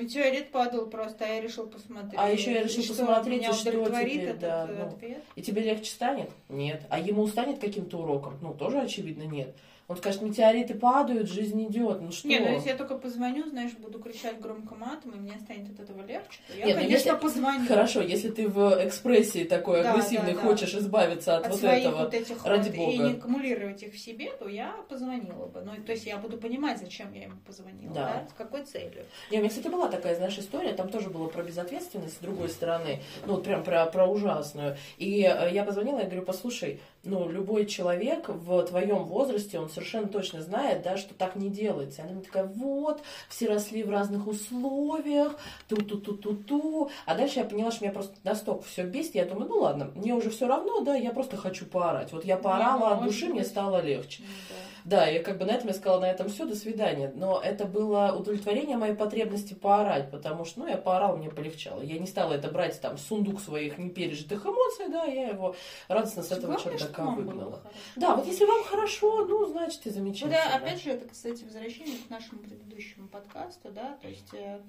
Метеорит 0.00 0.50
падал 0.50 0.86
просто, 0.86 1.26
а 1.26 1.28
я 1.28 1.40
решил 1.42 1.66
посмотреть. 1.66 2.14
А 2.16 2.30
еще 2.30 2.52
я 2.52 2.62
решил 2.62 2.82
что, 2.82 2.94
посмотреть, 2.94 3.40
меня 3.40 3.50
и 3.50 3.52
что 3.52 3.70
теперь, 3.70 4.32
да, 4.34 4.66
э, 4.66 4.76
ну. 4.78 4.86
ответ? 4.86 5.22
и 5.36 5.42
тебе 5.42 5.62
легче 5.62 5.90
станет? 5.90 6.30
Нет. 6.48 6.82
А 6.88 6.98
ему 6.98 7.26
станет 7.26 7.58
каким-то 7.58 7.98
уроком? 7.98 8.38
Ну, 8.40 8.54
тоже 8.54 8.80
очевидно 8.80 9.24
нет. 9.24 9.54
Он 9.90 9.96
скажет, 9.96 10.22
метеориты 10.22 10.74
падают, 10.74 11.28
жизнь 11.28 11.66
идет, 11.66 12.00
ну 12.00 12.12
что? 12.12 12.28
Не, 12.28 12.38
ну 12.38 12.52
если 12.52 12.68
я 12.68 12.76
только 12.76 12.96
позвоню, 12.96 13.48
знаешь, 13.48 13.72
буду 13.72 13.98
кричать 13.98 14.40
громко 14.40 14.76
матом, 14.76 15.10
и 15.10 15.16
мне 15.18 15.36
станет 15.42 15.68
от 15.68 15.80
этого 15.80 16.06
легче, 16.06 16.38
то 16.46 16.56
я, 16.56 16.66
Нет, 16.66 16.76
ну 16.76 16.82
конечно, 16.82 17.08
если- 17.08 17.20
позвоню. 17.20 17.66
Хорошо, 17.66 18.00
если 18.00 18.28
ты 18.30 18.46
в 18.48 18.86
экспрессии 18.86 19.42
такой 19.42 19.82
Да, 19.82 19.90
агрессивной 19.94 20.34
да, 20.34 20.40
да. 20.42 20.46
хочешь 20.46 20.74
избавиться 20.76 21.38
от, 21.38 21.46
от 21.46 21.50
вот 21.50 21.58
своих 21.58 21.86
этого, 21.86 22.04
вот 22.04 22.14
этих 22.14 22.46
ради 22.46 22.68
вот, 22.68 22.76
бога. 22.76 22.92
и 22.92 22.98
не 22.98 23.12
аккумулировать 23.14 23.82
их 23.82 23.92
в 23.94 23.98
себе, 23.98 24.30
то 24.38 24.46
я 24.46 24.76
позвонила 24.88 25.46
бы. 25.46 25.60
Ну, 25.62 25.72
то 25.84 25.90
есть 25.90 26.06
я 26.06 26.18
буду 26.18 26.38
понимать, 26.38 26.78
зачем 26.78 27.12
я 27.12 27.24
ему 27.24 27.38
позвонила, 27.44 27.92
Да. 27.92 28.22
да, 28.22 28.28
с 28.30 28.32
какой 28.38 28.62
целью. 28.62 29.06
Не, 29.32 29.38
у 29.38 29.40
меня, 29.40 29.48
кстати, 29.48 29.66
была 29.66 29.88
такая, 29.88 30.14
знаешь, 30.14 30.38
история, 30.38 30.72
там 30.72 30.88
тоже 30.88 31.10
было 31.10 31.26
про 31.26 31.42
безответственность 31.42 32.14
с 32.14 32.18
другой 32.18 32.48
стороны, 32.50 33.00
ну, 33.26 33.34
вот 33.34 33.42
прям 33.42 33.64
про, 33.64 33.86
про 33.86 34.06
ужасную. 34.06 34.76
И 34.98 35.22
э, 35.22 35.50
я 35.52 35.64
позвонила, 35.64 35.98
я 35.98 36.04
говорю, 36.04 36.22
послушай, 36.22 36.78
ну, 37.02 37.28
любой 37.28 37.66
человек 37.66 38.28
в 38.28 38.62
твоем 38.64 39.04
возрасте, 39.04 39.58
он 39.58 39.70
совершенно 39.70 40.08
точно 40.08 40.42
знает, 40.42 40.82
да, 40.82 40.96
что 40.96 41.14
так 41.14 41.36
не 41.36 41.48
делается. 41.48 42.02
Она 42.02 42.12
мне 42.12 42.22
такая, 42.22 42.44
вот, 42.44 43.02
все 43.28 43.48
росли 43.48 43.82
в 43.82 43.90
разных 43.90 44.26
условиях, 44.26 45.36
ту-ту-ту-ту-ту. 45.68 46.90
А 47.06 47.14
дальше 47.14 47.38
я 47.40 47.44
поняла, 47.46 47.70
что 47.70 47.84
меня 47.84 47.94
просто 47.94 48.14
настолько 48.22 48.64
все 48.64 48.84
бесит, 48.84 49.14
я 49.14 49.24
думаю, 49.24 49.48
ну 49.48 49.60
ладно, 49.60 49.90
мне 49.94 50.14
уже 50.14 50.30
все 50.30 50.46
равно, 50.46 50.80
да, 50.80 50.94
я 50.94 51.12
просто 51.12 51.36
хочу 51.36 51.64
поорать. 51.64 52.12
Вот 52.12 52.24
я 52.24 52.36
поорала 52.36 52.90
от 52.90 53.00
может 53.00 53.14
души, 53.14 53.26
мне 53.26 53.40
быть. 53.40 53.48
стало 53.48 53.80
легче. 53.80 54.22
Ну, 54.22 54.34
да. 54.50 54.54
Да, 54.84 55.10
и 55.10 55.22
как 55.22 55.38
бы 55.38 55.44
на 55.44 55.52
этом 55.52 55.68
я 55.68 55.74
сказала, 55.74 56.00
на 56.00 56.10
этом 56.10 56.28
все, 56.28 56.46
до 56.46 56.56
свидания. 56.56 57.12
Но 57.14 57.40
это 57.42 57.66
было 57.66 58.14
удовлетворение 58.18 58.76
моей 58.76 58.94
потребности 58.94 59.54
поорать, 59.54 60.10
потому 60.10 60.44
что, 60.44 60.60
ну, 60.60 60.66
я 60.66 60.76
поорала, 60.76 61.16
мне 61.16 61.30
полегчало. 61.30 61.82
Я 61.82 61.98
не 61.98 62.06
стала 62.06 62.32
это 62.32 62.48
брать 62.48 62.80
там 62.80 62.96
сундук 62.96 63.40
своих 63.40 63.78
непережитых 63.78 64.44
эмоций, 64.44 64.88
да, 64.90 65.04
я 65.04 65.28
его 65.28 65.54
радостно 65.88 66.22
с 66.22 66.32
этого 66.32 66.58
чердака 66.58 66.89
чтобы 66.92 67.06
вам 67.06 67.16
было 67.16 67.24
выгнала. 67.24 67.60
хорошо. 67.60 67.78
Да, 67.96 68.16
вот 68.16 68.26
если 68.26 68.44
вам 68.44 68.64
хорошо, 68.64 69.24
ну, 69.26 69.46
значит, 69.46 69.86
и 69.86 69.90
замечательно. 69.90 70.32
да, 70.32 70.56
опять 70.56 70.82
же, 70.82 70.90
это, 70.90 71.08
кстати, 71.08 71.44
возвращение 71.44 71.98
к 71.98 72.10
нашему 72.10 72.40
предыдущему 72.40 73.08
подкасту, 73.08 73.70
да, 73.70 73.98
то 74.00 74.08
есть 74.08 74.32
э, 74.34 74.60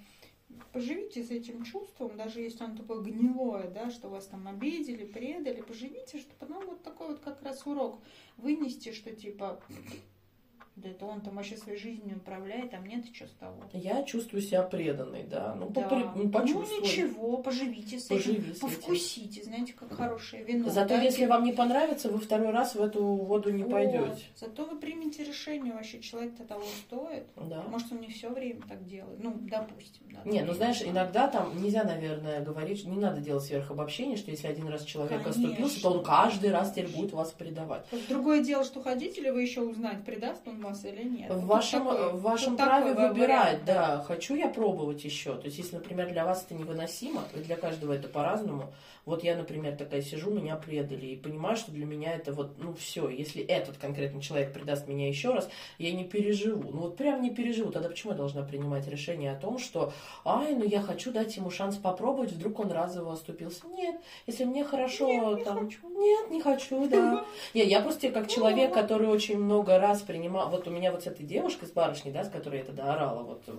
поживите 0.71 1.23
с 1.23 1.31
этим 1.31 1.63
чувством, 1.63 2.15
даже 2.17 2.41
если 2.41 2.63
он 2.63 2.75
такое 2.75 3.01
гнилое, 3.01 3.69
да, 3.69 3.89
что 3.89 4.09
вас 4.09 4.27
там 4.27 4.47
обидели, 4.47 5.05
предали, 5.05 5.61
поживите, 5.61 6.19
что 6.19 6.33
потом 6.39 6.65
вот 6.65 6.83
такой 6.83 7.09
вот 7.09 7.19
как 7.19 7.41
раз 7.41 7.65
урок 7.65 7.99
вынести, 8.37 8.91
что 8.91 9.15
типа 9.15 9.59
да 10.77 10.89
это 10.89 11.05
он 11.05 11.21
там 11.21 11.35
вообще 11.35 11.57
своей 11.57 11.77
жизнью 11.77 12.17
управляет, 12.17 12.73
а 12.73 12.79
мне-то 12.79 13.13
что 13.13 13.27
с 13.27 13.31
того? 13.31 13.63
Я 13.73 14.03
чувствую 14.03 14.41
себя 14.41 14.63
преданной, 14.63 15.23
да. 15.23 15.53
Ну, 15.55 15.69
да. 15.69 15.81
попри- 15.81 16.05
ну, 16.15 16.29
ну 16.31 16.81
ничего, 16.81 17.37
поживите 17.37 17.99
с 17.99 18.03
Поживи 18.05 18.37
этим, 18.37 18.53
с 18.53 18.57
этим. 18.57 18.67
повкусите, 18.67 19.43
знаете, 19.43 19.73
как 19.73 19.93
хорошее 19.93 20.43
вино. 20.43 20.69
Зато 20.69 20.95
да, 20.95 21.01
если 21.01 21.23
и- 21.23 21.27
вам 21.27 21.43
не 21.43 21.51
понравится, 21.51 22.09
вы 22.09 22.19
второй 22.19 22.51
раз 22.51 22.75
в 22.75 22.81
эту 22.81 23.03
воду 23.03 23.51
не 23.51 23.63
Вот. 23.63 23.71
пойдете. 23.73 24.23
Зато 24.35 24.65
вы 24.65 24.79
примете 24.79 25.23
решение, 25.23 25.73
вообще 25.73 25.99
человек-то 25.99 26.45
того 26.45 26.63
стоит. 26.87 27.25
Да. 27.35 27.63
Может, 27.69 27.91
он 27.91 27.99
не 28.01 28.07
все 28.07 28.29
время 28.29 28.61
так 28.67 28.85
делает. 28.85 29.21
Ну, 29.21 29.33
допустим. 29.41 30.05
Да, 30.11 30.29
Не, 30.29 30.41
ну 30.43 30.53
знаешь, 30.53 30.81
иногда 30.83 31.27
там 31.27 31.61
нельзя, 31.61 31.83
наверное, 31.83 32.41
говорить, 32.43 32.85
не 32.85 32.97
надо 32.97 33.19
делать 33.21 33.43
сверхобобщение, 33.43 34.15
что 34.17 34.31
если 34.31 34.47
один 34.47 34.67
раз 34.67 34.83
человек 34.83 35.21
Конечно. 35.23 35.43
оступился, 35.47 35.81
то 35.81 35.89
он 35.91 36.03
каждый 36.03 36.51
раз 36.51 36.71
теперь 36.71 36.87
будет 36.87 37.11
вас 37.13 37.31
предавать. 37.31 37.85
Другое 38.09 38.41
дело, 38.43 38.63
что 38.63 38.81
хотите 38.81 39.21
ли 39.21 39.31
вы 39.31 39.41
еще 39.41 39.61
узнать, 39.61 40.03
предаст 40.05 40.47
он 40.47 40.60
вас 40.61 40.85
или 40.85 41.03
нет. 41.03 41.29
В 41.31 41.45
вашем, 41.45 41.87
такой- 41.87 42.13
в 42.13 42.21
вашем 42.21 42.57
праве 42.57 42.93
выбирать, 42.93 43.17
вариант, 43.17 43.65
да, 43.65 44.03
хочу 44.07 44.35
я 44.35 44.47
пробовать 44.47 45.03
еще. 45.03 45.35
То 45.35 45.45
есть, 45.45 45.57
если, 45.57 45.75
например, 45.75 46.09
для 46.09 46.25
вас 46.25 46.45
это 46.45 46.55
невыносимо, 46.55 47.21
и 47.35 47.39
для 47.39 47.55
каждого 47.55 47.93
это 47.93 48.07
по-разному, 48.07 48.71
вот 49.05 49.23
я, 49.23 49.35
например, 49.35 49.75
такая 49.75 50.01
сижу, 50.01 50.29
меня 50.29 50.55
предали, 50.55 51.07
и 51.07 51.15
понимаю, 51.15 51.55
что 51.57 51.71
для 51.71 51.85
меня 51.85 52.13
это 52.13 52.33
вот, 52.33 52.51
ну 52.59 52.73
все, 52.75 53.09
если 53.09 53.43
этот 53.43 53.77
конкретный 53.77 54.21
человек 54.21 54.53
предаст 54.53 54.87
меня 54.87 55.07
еще 55.07 55.33
раз, 55.33 55.49
я 55.79 55.91
не 55.91 56.03
переживу. 56.03 56.69
Ну 56.71 56.81
вот 56.81 56.97
прям 56.97 57.21
не 57.21 57.31
переживу. 57.31 57.71
Тогда 57.71 57.89
почему 57.89 58.11
я 58.11 58.17
должна 58.17 58.43
принимать 58.43 58.87
решение 58.87 59.31
о 59.31 59.35
том, 59.35 59.57
что, 59.57 59.91
ай, 60.23 60.53
ну 60.53 60.63
я 60.63 60.81
хочу 60.81 61.11
дать 61.11 61.35
ему 61.35 61.49
шанс 61.49 61.77
попробовать, 61.77 62.31
вдруг 62.31 62.59
он 62.59 62.71
разово 62.71 63.13
оступился. 63.13 63.65
Нет, 63.75 63.95
если 64.27 64.43
мне 64.45 64.63
хорошо, 64.63 65.07
Нет, 65.07 65.37
не 65.39 65.43
там, 65.45 65.59
хочу. 65.59 65.79
нет, 65.89 66.29
не 66.29 66.41
хочу, 66.41 66.87
да. 66.87 67.25
Не, 67.55 67.63
я 67.65 67.81
просто 67.81 68.09
как 68.11 68.27
человек, 68.29 68.71
который 68.73 69.07
очень 69.07 69.39
много 69.39 69.79
раз 69.79 70.01
принимал, 70.01 70.49
вот 70.51 70.67
у 70.67 70.71
меня 70.71 70.91
вот 70.91 71.03
с 71.03 71.07
этой 71.07 71.25
девушкой, 71.25 71.65
с 71.67 71.71
барышней, 71.71 72.11
да, 72.11 72.23
с 72.23 72.29
которой 72.29 72.59
я 72.59 72.65
тогда 72.65 72.93
орала, 72.93 73.23
вот 73.23 73.41
э, 73.47 73.51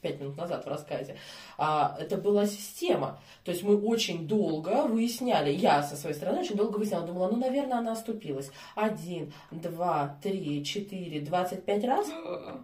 пять 0.00 0.20
минут 0.20 0.36
назад 0.38 0.64
в 0.64 0.68
рассказе, 0.68 1.16
а, 1.58 1.96
это 2.00 2.16
была 2.16 2.46
система. 2.46 3.20
То 3.44 3.50
есть 3.50 3.62
мы 3.62 3.76
очень 3.76 4.26
долго 4.26 4.84
выясняли, 4.86 5.50
я 5.50 5.82
со 5.82 5.96
своей 5.96 6.14
стороны 6.14 6.40
очень 6.40 6.56
долго 6.56 6.78
выясняла, 6.78 7.06
думала, 7.06 7.28
ну, 7.28 7.36
наверное, 7.36 7.78
она 7.78 7.92
оступилась. 7.92 8.50
Один, 8.74 9.32
два, 9.50 10.16
три, 10.22 10.64
четыре, 10.64 11.20
двадцать 11.20 11.64
пять 11.64 11.84
раз. 11.84 12.08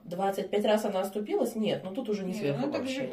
25 0.04 0.64
раз 0.64 0.84
она 0.84 1.00
оступилась? 1.00 1.54
Нет, 1.54 1.82
ну 1.84 1.92
тут 1.92 2.08
уже 2.08 2.24
не 2.24 2.34
сверху 2.34 2.66
ну 2.66 2.72
так 2.72 2.82
вообще. 2.82 3.10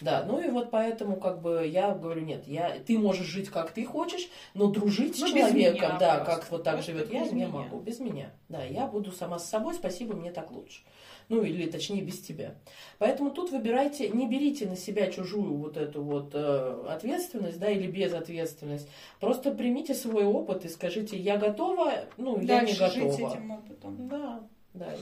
Да, 0.00 0.24
ну 0.26 0.40
и 0.40 0.48
вот 0.48 0.70
поэтому 0.70 1.16
как 1.16 1.42
бы 1.42 1.66
я 1.66 1.90
говорю, 1.94 2.22
нет, 2.22 2.46
я, 2.46 2.76
ты 2.86 2.98
можешь 2.98 3.26
жить 3.26 3.50
как 3.50 3.70
ты 3.72 3.84
хочешь, 3.84 4.28
но 4.54 4.66
дружить 4.68 5.18
Ну, 5.20 5.26
с 5.26 5.30
человеком, 5.30 5.56
меня 5.56 5.98
да, 5.98 6.14
просто. 6.16 6.24
как 6.24 6.50
вот 6.50 6.62
так 6.64 6.82
живет 6.82 7.12
я, 7.12 7.26
не 7.28 7.46
могу, 7.46 7.80
без 7.80 8.00
меня. 8.00 8.30
Да, 8.48 8.62
я 8.64 8.86
буду 8.86 9.12
сама 9.12 9.38
с 9.38 9.48
собой, 9.48 9.74
спасибо, 9.74 9.89
мне 10.14 10.30
так 10.32 10.50
лучше. 10.50 10.82
Ну 11.28 11.42
или 11.42 11.70
точнее 11.70 12.02
без 12.02 12.20
тебя. 12.20 12.54
Поэтому 12.98 13.30
тут 13.30 13.52
выбирайте, 13.52 14.08
не 14.08 14.28
берите 14.28 14.66
на 14.66 14.76
себя 14.76 15.10
чужую 15.10 15.54
вот 15.54 15.76
эту 15.76 16.02
вот 16.02 16.34
э, 16.34 16.84
ответственность, 16.88 17.58
да, 17.60 17.70
или 17.70 17.86
безответственность. 17.86 18.88
Просто 19.20 19.52
примите 19.52 19.94
свой 19.94 20.24
опыт 20.24 20.64
и 20.64 20.68
скажите, 20.68 21.16
я 21.16 21.36
готова, 21.36 22.06
ну 22.16 22.40
я 22.40 22.62
не 22.62 22.74
Дальше 22.74 22.90
жить 22.90 23.04
готова. 23.04 23.32
этим 23.32 23.50
опытом. 23.52 24.08
Да, 24.08 24.40
да. 24.74 24.96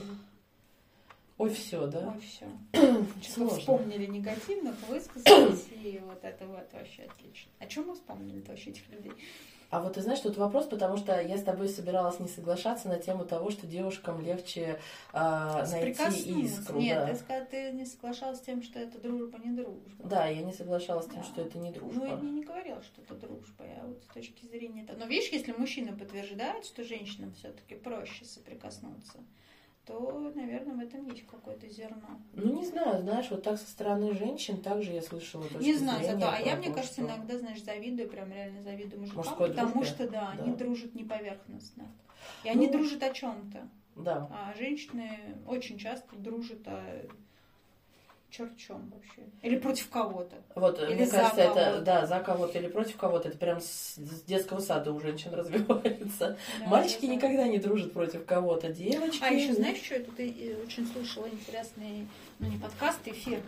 Ой, 1.39 1.49
все, 1.51 1.87
да. 1.87 2.13
Ой, 2.13 2.21
все. 2.21 2.45
Что 3.23 3.47
вспомнили 3.47 4.05
негативных, 4.05 4.75
высказались, 4.87 5.67
и 5.83 6.01
вот 6.05 6.23
это 6.23 6.45
вот 6.45 6.67
вообще 6.73 7.03
отлично. 7.03 7.49
О 7.59 7.65
чем 7.65 7.87
мы 7.87 7.95
вспомнили 7.95 8.43
вообще 8.45 8.71
этих 8.71 8.89
людей? 8.89 9.13
А 9.69 9.79
вот 9.81 9.93
ты 9.93 10.01
знаешь, 10.01 10.19
тут 10.19 10.35
вопрос, 10.37 10.65
потому 10.65 10.97
что 10.97 11.21
я 11.21 11.37
с 11.37 11.43
тобой 11.43 11.69
собиралась 11.69 12.19
не 12.19 12.27
соглашаться 12.27 12.87
на 12.87 12.97
тему 12.97 13.23
того, 13.23 13.51
что 13.51 13.67
девушкам 13.67 14.19
легче 14.19 14.79
а, 15.13 15.63
найти 15.67 16.41
искру. 16.41 16.79
Нет, 16.79 16.97
да. 16.97 17.07
ты, 17.13 17.19
сказала, 17.19 17.45
ты 17.45 17.71
не 17.73 17.85
соглашалась 17.85 18.39
с 18.39 18.41
тем, 18.41 18.63
что 18.63 18.79
это 18.79 18.97
дружба, 18.99 19.37
не 19.37 19.51
дружба. 19.51 20.03
да, 20.03 20.25
я 20.25 20.41
не 20.41 20.53
соглашалась 20.53 21.05
с 21.05 21.09
тем, 21.09 21.19
Да. 21.21 21.23
что 21.23 21.41
это 21.41 21.59
не 21.59 21.71
дружба. 21.71 21.99
Ну, 21.99 22.05
я 22.07 22.15
не, 22.15 22.31
не 22.31 22.43
говорила, 22.43 22.81
что 22.81 23.01
это 23.03 23.13
дружба, 23.13 23.63
я 23.63 23.83
вот 23.85 24.01
с 24.09 24.13
точки 24.13 24.47
зрения 24.47 24.83
этого. 24.83 24.97
Но 24.97 25.05
видишь, 25.05 25.29
если 25.31 25.51
мужчина 25.51 25.95
подтверждает, 25.95 26.65
что 26.65 26.83
женщинам 26.83 27.31
все-таки 27.33 27.75
проще 27.75 28.25
соприкоснуться, 28.25 29.19
то, 29.89 30.31
наверное, 30.35 30.75
в 30.75 30.79
этом 30.79 31.07
есть 31.07 31.25
какое-то 31.25 31.67
зерно. 31.67 32.21
Ну, 32.33 32.53
не 32.59 32.63
знаю, 32.63 33.01
знаешь, 33.01 33.25
вот 33.31 33.41
так 33.41 33.57
со 33.59 33.67
стороны 33.67 34.13
женщин 34.13 34.61
также 34.61 34.91
я 34.91 35.01
слышала 35.01 35.43
Не 35.59 35.73
знаю, 35.73 36.05
зато, 36.05 36.29
а 36.29 36.37
я, 36.39 36.55
мне 36.57 36.67
кажется, 36.71 37.01
что- 37.01 37.05
иногда, 37.07 37.39
знаешь, 37.39 37.63
завидую, 37.63 38.07
прям 38.07 38.31
реально 38.31 38.61
завидую 38.61 38.99
мужикам, 39.01 39.17
Мужской 39.23 39.49
потому 39.49 39.71
дружбе? 39.73 39.89
что, 39.95 40.07
да, 40.07 40.33
Да. 40.37 40.43
они 40.43 40.55
дружат 40.55 40.93
не 40.93 41.03
поверхностно. 41.03 41.87
И 42.43 42.49
они 42.49 42.67
Ну, 42.67 42.73
дружат 42.73 43.01
о 43.01 43.11
чем-то. 43.11 43.67
Да. 43.95 44.27
А 44.31 44.53
женщины 44.55 45.09
очень 45.47 45.79
часто 45.79 46.15
дружат 46.15 46.67
о 46.67 46.83
черт 48.29 48.55
чем 48.57 48.89
вообще. 48.89 49.23
Или 49.41 49.57
против 49.57 49.89
кого-то. 49.89 50.35
Вот, 50.55 50.79
Или 50.81 50.95
мне 50.95 51.07
кажется, 51.07 51.41
это, 51.41 51.81
да, 51.81 52.05
за 52.05 52.19
кого-то 52.19 52.57
или 52.57 52.67
против 52.67 52.97
кого-то, 52.97 53.29
это 53.29 53.37
прям 53.37 53.59
с, 53.59 53.95
с 53.95 54.21
детского 54.23 54.59
сада 54.59 54.91
у 54.91 54.99
женщин 54.99 55.33
развивается. 55.33 56.37
Да, 56.59 56.67
Мальчики 56.67 57.05
да. 57.05 57.15
никогда 57.15 57.47
не 57.47 57.57
дружат 57.57 57.93
против 57.93 58.25
кого-то, 58.25 58.71
девочки... 58.71 59.23
А 59.23 59.31
еще 59.31 59.53
знаешь, 59.53 59.81
что 59.83 59.95
я 59.95 60.03
тут 60.03 60.19
и 60.19 60.55
очень 60.63 60.87
слушала 60.87 61.27
интересный, 61.27 62.07
ну 62.39 62.47
не 62.47 62.57
подкаст, 62.57 62.99
эфир. 63.05 63.41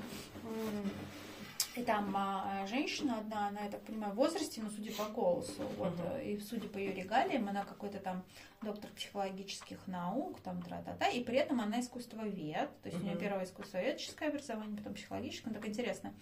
И 1.75 1.83
там 1.83 2.13
а, 2.17 2.65
женщина 2.67 3.19
одна, 3.19 3.47
она, 3.47 3.61
я 3.61 3.69
так 3.69 3.81
понимаю, 3.83 4.13
в 4.13 4.17
возрасте, 4.17 4.61
но 4.61 4.69
судя 4.69 4.91
по 4.91 5.05
голосу, 5.05 5.63
вот, 5.77 5.93
э, 6.15 6.31
и 6.31 6.39
судя 6.41 6.67
по 6.67 6.77
ее 6.77 6.93
регалиям, 6.93 7.47
она 7.47 7.63
какой-то 7.63 7.99
там 7.99 8.23
доктор 8.61 8.91
психологических 8.91 9.87
наук, 9.87 10.41
там 10.41 10.61
тра-та-та, 10.61 11.07
и 11.07 11.23
при 11.23 11.37
этом 11.37 11.61
она 11.61 11.79
искусствовед, 11.79 12.69
то 12.81 12.89
есть 12.89 13.01
у 13.01 13.05
нее 13.05 13.15
первое 13.15 13.45
искусствоведческое 13.45 14.29
образование, 14.29 14.75
потом 14.75 14.95
психологическое, 14.95 15.49
ну, 15.51 15.55
так 15.55 15.67
интересно. 15.67 16.13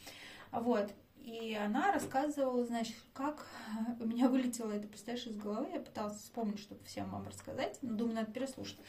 Вот. 0.52 0.94
И 1.18 1.54
она 1.54 1.92
рассказывала, 1.92 2.64
значит, 2.66 2.96
как 3.14 3.48
у 4.00 4.06
меня 4.06 4.30
вылетело 4.30 4.72
это, 4.72 4.88
представляешь, 4.88 5.28
из 5.28 5.36
головы. 5.36 5.70
Я 5.74 5.80
пыталась 5.80 6.18
вспомнить, 6.18 6.60
чтобы 6.60 6.84
всем 6.86 7.10
вам 7.10 7.28
рассказать. 7.28 7.78
Но 7.82 7.96
думаю, 7.96 8.16
надо 8.16 8.32
переслушать. 8.32 8.80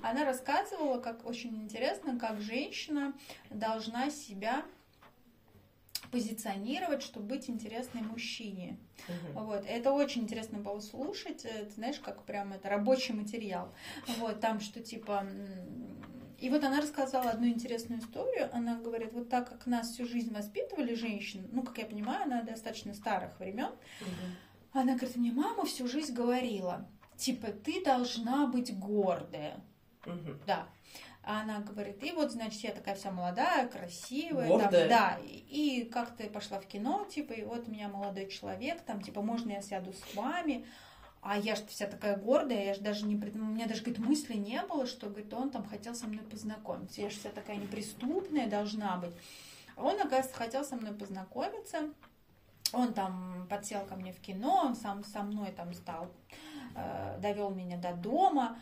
Она 0.00 0.24
рассказывала, 0.24 1.00
как 1.00 1.26
очень 1.26 1.54
интересно, 1.56 2.18
как 2.18 2.40
женщина 2.40 3.12
должна 3.50 4.10
себя 4.10 4.64
позиционировать, 6.12 7.02
чтобы 7.02 7.26
быть 7.26 7.48
интересной 7.50 8.02
мужчине. 8.02 8.78
Мгм. 9.08 9.44
Вот. 9.44 9.64
Это 9.66 9.92
очень 9.92 10.22
интересно 10.22 10.58
было 10.58 10.78
слушать. 10.78 11.44
э, 11.44 11.64
Ты 11.64 11.72
знаешь, 11.72 11.98
как 11.98 12.24
прям 12.24 12.52
это 12.52 12.68
рабочий 12.68 13.14
материал. 13.14 13.74
Вот, 14.18 14.40
там 14.40 14.60
что 14.60 14.80
типа... 14.80 15.26
И 16.38 16.50
вот 16.50 16.64
она 16.64 16.80
рассказала 16.80 17.30
одну 17.30 17.46
интересную 17.46 18.00
историю. 18.00 18.50
Она 18.52 18.76
говорит, 18.76 19.12
вот 19.12 19.28
так 19.28 19.48
как 19.48 19.66
нас 19.66 19.92
всю 19.92 20.06
жизнь 20.06 20.34
воспитывали 20.34 20.94
женщин, 20.94 21.48
ну, 21.52 21.62
как 21.62 21.78
я 21.78 21.86
понимаю, 21.86 22.24
она 22.24 22.42
достаточно 22.42 22.94
старых 22.94 23.38
времен, 23.38 23.70
Мгм. 24.00 24.36
она 24.72 24.96
говорит, 24.96 25.16
мне 25.16 25.32
мама 25.32 25.64
всю 25.64 25.86
жизнь 25.86 26.12
говорила, 26.12 26.88
типа, 27.16 27.48
ты 27.52 27.82
должна 27.84 28.46
быть 28.48 28.76
гордая. 28.76 29.60
Мгм. 30.04 30.40
Да. 30.46 30.66
А 31.24 31.42
Она 31.42 31.60
говорит, 31.60 32.02
и 32.02 32.10
вот, 32.10 32.32
значит, 32.32 32.60
я 32.62 32.72
такая 32.72 32.96
вся 32.96 33.12
молодая, 33.12 33.68
красивая. 33.68 34.48
Гордая. 34.48 34.70
Там, 34.70 34.88
да, 34.88 35.18
и, 35.24 35.82
и 35.82 35.84
как-то 35.84 36.24
пошла 36.24 36.58
в 36.58 36.66
кино, 36.66 37.06
типа, 37.08 37.32
и 37.32 37.44
вот 37.44 37.68
у 37.68 37.70
меня 37.70 37.88
молодой 37.88 38.28
человек, 38.28 38.80
там, 38.82 39.00
типа, 39.00 39.22
можно 39.22 39.52
я 39.52 39.62
сяду 39.62 39.92
с 39.92 40.14
вами? 40.16 40.66
А 41.20 41.38
я 41.38 41.54
же 41.54 41.64
вся 41.66 41.86
такая 41.86 42.16
гордая, 42.16 42.64
я 42.64 42.74
же 42.74 42.80
даже 42.80 43.06
не... 43.06 43.14
У 43.14 43.38
меня 43.38 43.66
даже, 43.66 43.82
говорит, 43.82 44.04
мысли 44.04 44.34
не 44.34 44.60
было, 44.62 44.86
что, 44.86 45.06
говорит, 45.06 45.32
он 45.32 45.50
там 45.50 45.64
хотел 45.64 45.94
со 45.94 46.08
мной 46.08 46.24
познакомиться. 46.24 47.00
Я 47.00 47.10
же 47.10 47.16
вся 47.16 47.30
такая 47.30 47.56
неприступная 47.56 48.48
должна 48.48 48.96
быть. 48.96 49.12
А 49.76 49.84
Он, 49.84 49.94
оказывается, 49.94 50.34
хотел 50.34 50.64
со 50.64 50.74
мной 50.74 50.92
познакомиться. 50.92 51.90
Он 52.72 52.92
там 52.92 53.46
подсел 53.48 53.84
ко 53.86 53.94
мне 53.94 54.12
в 54.12 54.20
кино, 54.20 54.62
он 54.64 54.74
сам 54.74 55.04
со 55.04 55.22
мной 55.22 55.52
там 55.52 55.72
стал, 55.74 56.10
э, 56.74 57.18
довел 57.20 57.50
меня 57.50 57.76
до 57.76 57.92
дома. 57.92 58.58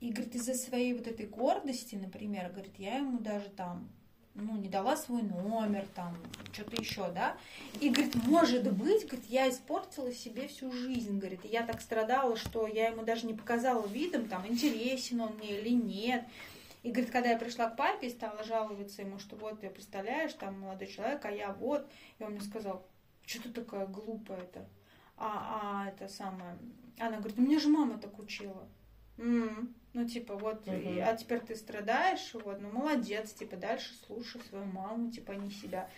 И, 0.00 0.10
говорит, 0.12 0.34
из-за 0.36 0.54
своей 0.54 0.92
вот 0.92 1.06
этой 1.08 1.26
гордости, 1.26 1.96
например, 1.96 2.50
говорит, 2.50 2.74
я 2.78 2.98
ему 2.98 3.18
даже 3.18 3.48
там, 3.48 3.88
ну, 4.34 4.56
не 4.56 4.68
дала 4.68 4.96
свой 4.96 5.22
номер, 5.22 5.86
там, 5.94 6.16
что-то 6.52 6.80
еще, 6.80 7.10
да. 7.10 7.36
И, 7.80 7.90
говорит, 7.90 8.14
может 8.26 8.72
быть, 8.72 9.06
говорит, 9.06 9.26
я 9.28 9.50
испортила 9.50 10.12
себе 10.12 10.46
всю 10.46 10.70
жизнь, 10.70 11.18
говорит, 11.18 11.44
и 11.44 11.48
я 11.48 11.66
так 11.66 11.80
страдала, 11.80 12.36
что 12.36 12.68
я 12.68 12.88
ему 12.88 13.02
даже 13.02 13.26
не 13.26 13.34
показала 13.34 13.84
видом, 13.88 14.28
там, 14.28 14.46
интересен 14.46 15.20
он 15.20 15.34
мне 15.34 15.58
или 15.58 15.70
нет. 15.70 16.24
И, 16.84 16.92
говорит, 16.92 17.10
когда 17.10 17.30
я 17.30 17.38
пришла 17.38 17.68
к 17.68 17.76
папе 17.76 18.06
и 18.06 18.10
стала 18.10 18.44
жаловаться 18.44 19.02
ему, 19.02 19.18
что 19.18 19.34
вот, 19.34 19.60
ты 19.60 19.68
представляешь, 19.68 20.32
там, 20.34 20.60
молодой 20.60 20.86
человек, 20.86 21.24
а 21.24 21.32
я 21.32 21.52
вот, 21.52 21.90
и 22.20 22.22
он 22.22 22.32
мне 22.32 22.40
сказал, 22.40 22.86
что 23.26 23.42
ты 23.42 23.48
такая 23.50 23.88
глупая-то? 23.88 24.64
А, 25.16 25.84
а 25.84 25.88
это 25.88 26.06
самое... 26.06 26.56
Она 27.00 27.16
говорит, 27.18 27.38
у 27.38 27.42
меня 27.42 27.58
же 27.58 27.68
мама 27.68 27.98
так 27.98 28.16
учила. 28.20 28.68
«М, 29.18 29.74
Ну, 29.98 30.08
типа, 30.08 30.36
вот, 30.36 30.64
Мгм. 30.68 30.76
и- 30.76 30.98
а 31.00 31.16
теперь 31.16 31.40
ты 31.40 31.56
страдаешь, 31.56 32.30
вот, 32.34 32.60
ну, 32.60 32.70
молодец, 32.70 33.32
типа, 33.32 33.56
дальше 33.56 33.92
слушай 34.06 34.40
свою 34.48 34.64
маму, 34.66 35.10
типа, 35.10 35.32
не 35.32 35.50
себя. 35.50 35.90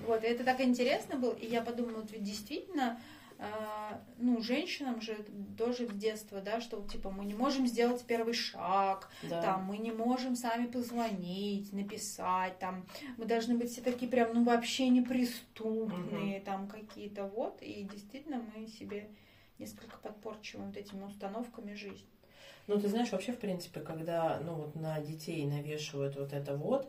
Вот, 0.00 0.22
и 0.22 0.26
это 0.26 0.44
так 0.44 0.60
интересно 0.60 1.16
было, 1.16 1.32
и 1.34 1.46
я 1.46 1.62
подумала, 1.62 2.02
вот 2.02 2.12
ведь 2.12 2.24
действительно, 2.24 3.00
а, 3.38 4.02
ну, 4.18 4.42
женщинам 4.42 5.00
же 5.00 5.16
тоже 5.56 5.86
с 5.86 5.92
детства, 5.92 6.42
да, 6.42 6.60
что, 6.60 6.86
типа, 6.86 7.10
мы 7.10 7.24
не 7.24 7.32
можем 7.32 7.66
сделать 7.66 8.04
первый 8.04 8.34
шаг, 8.34 9.08
Да. 9.22 9.40
там, 9.40 9.64
мы 9.64 9.78
не 9.78 9.92
можем 9.92 10.36
сами 10.36 10.66
позвонить, 10.66 11.72
написать, 11.72 12.58
там, 12.58 12.84
мы 13.16 13.24
должны 13.24 13.56
быть 13.56 13.70
все 13.70 13.80
такие 13.80 14.10
прям, 14.10 14.34
ну, 14.34 14.44
вообще 14.44 14.90
неприступные, 14.90 16.40
там, 16.40 16.68
какие-то, 16.68 17.24
вот, 17.24 17.62
и 17.62 17.84
действительно 17.84 18.42
мы 18.54 18.66
себе 18.66 19.08
несколько 19.58 19.96
подпорчиваем 19.96 20.66
вот 20.66 20.76
этими 20.76 21.02
установками 21.02 21.72
жизнь. 21.72 22.04
Ну, 22.68 22.78
ты 22.78 22.88
знаешь, 22.88 23.10
вообще, 23.10 23.32
в 23.32 23.38
принципе, 23.38 23.80
когда, 23.80 24.38
ну, 24.44 24.52
вот 24.54 24.76
на 24.76 25.00
детей 25.00 25.44
навешивают 25.46 26.16
вот 26.16 26.32
это 26.34 26.54
вот, 26.54 26.86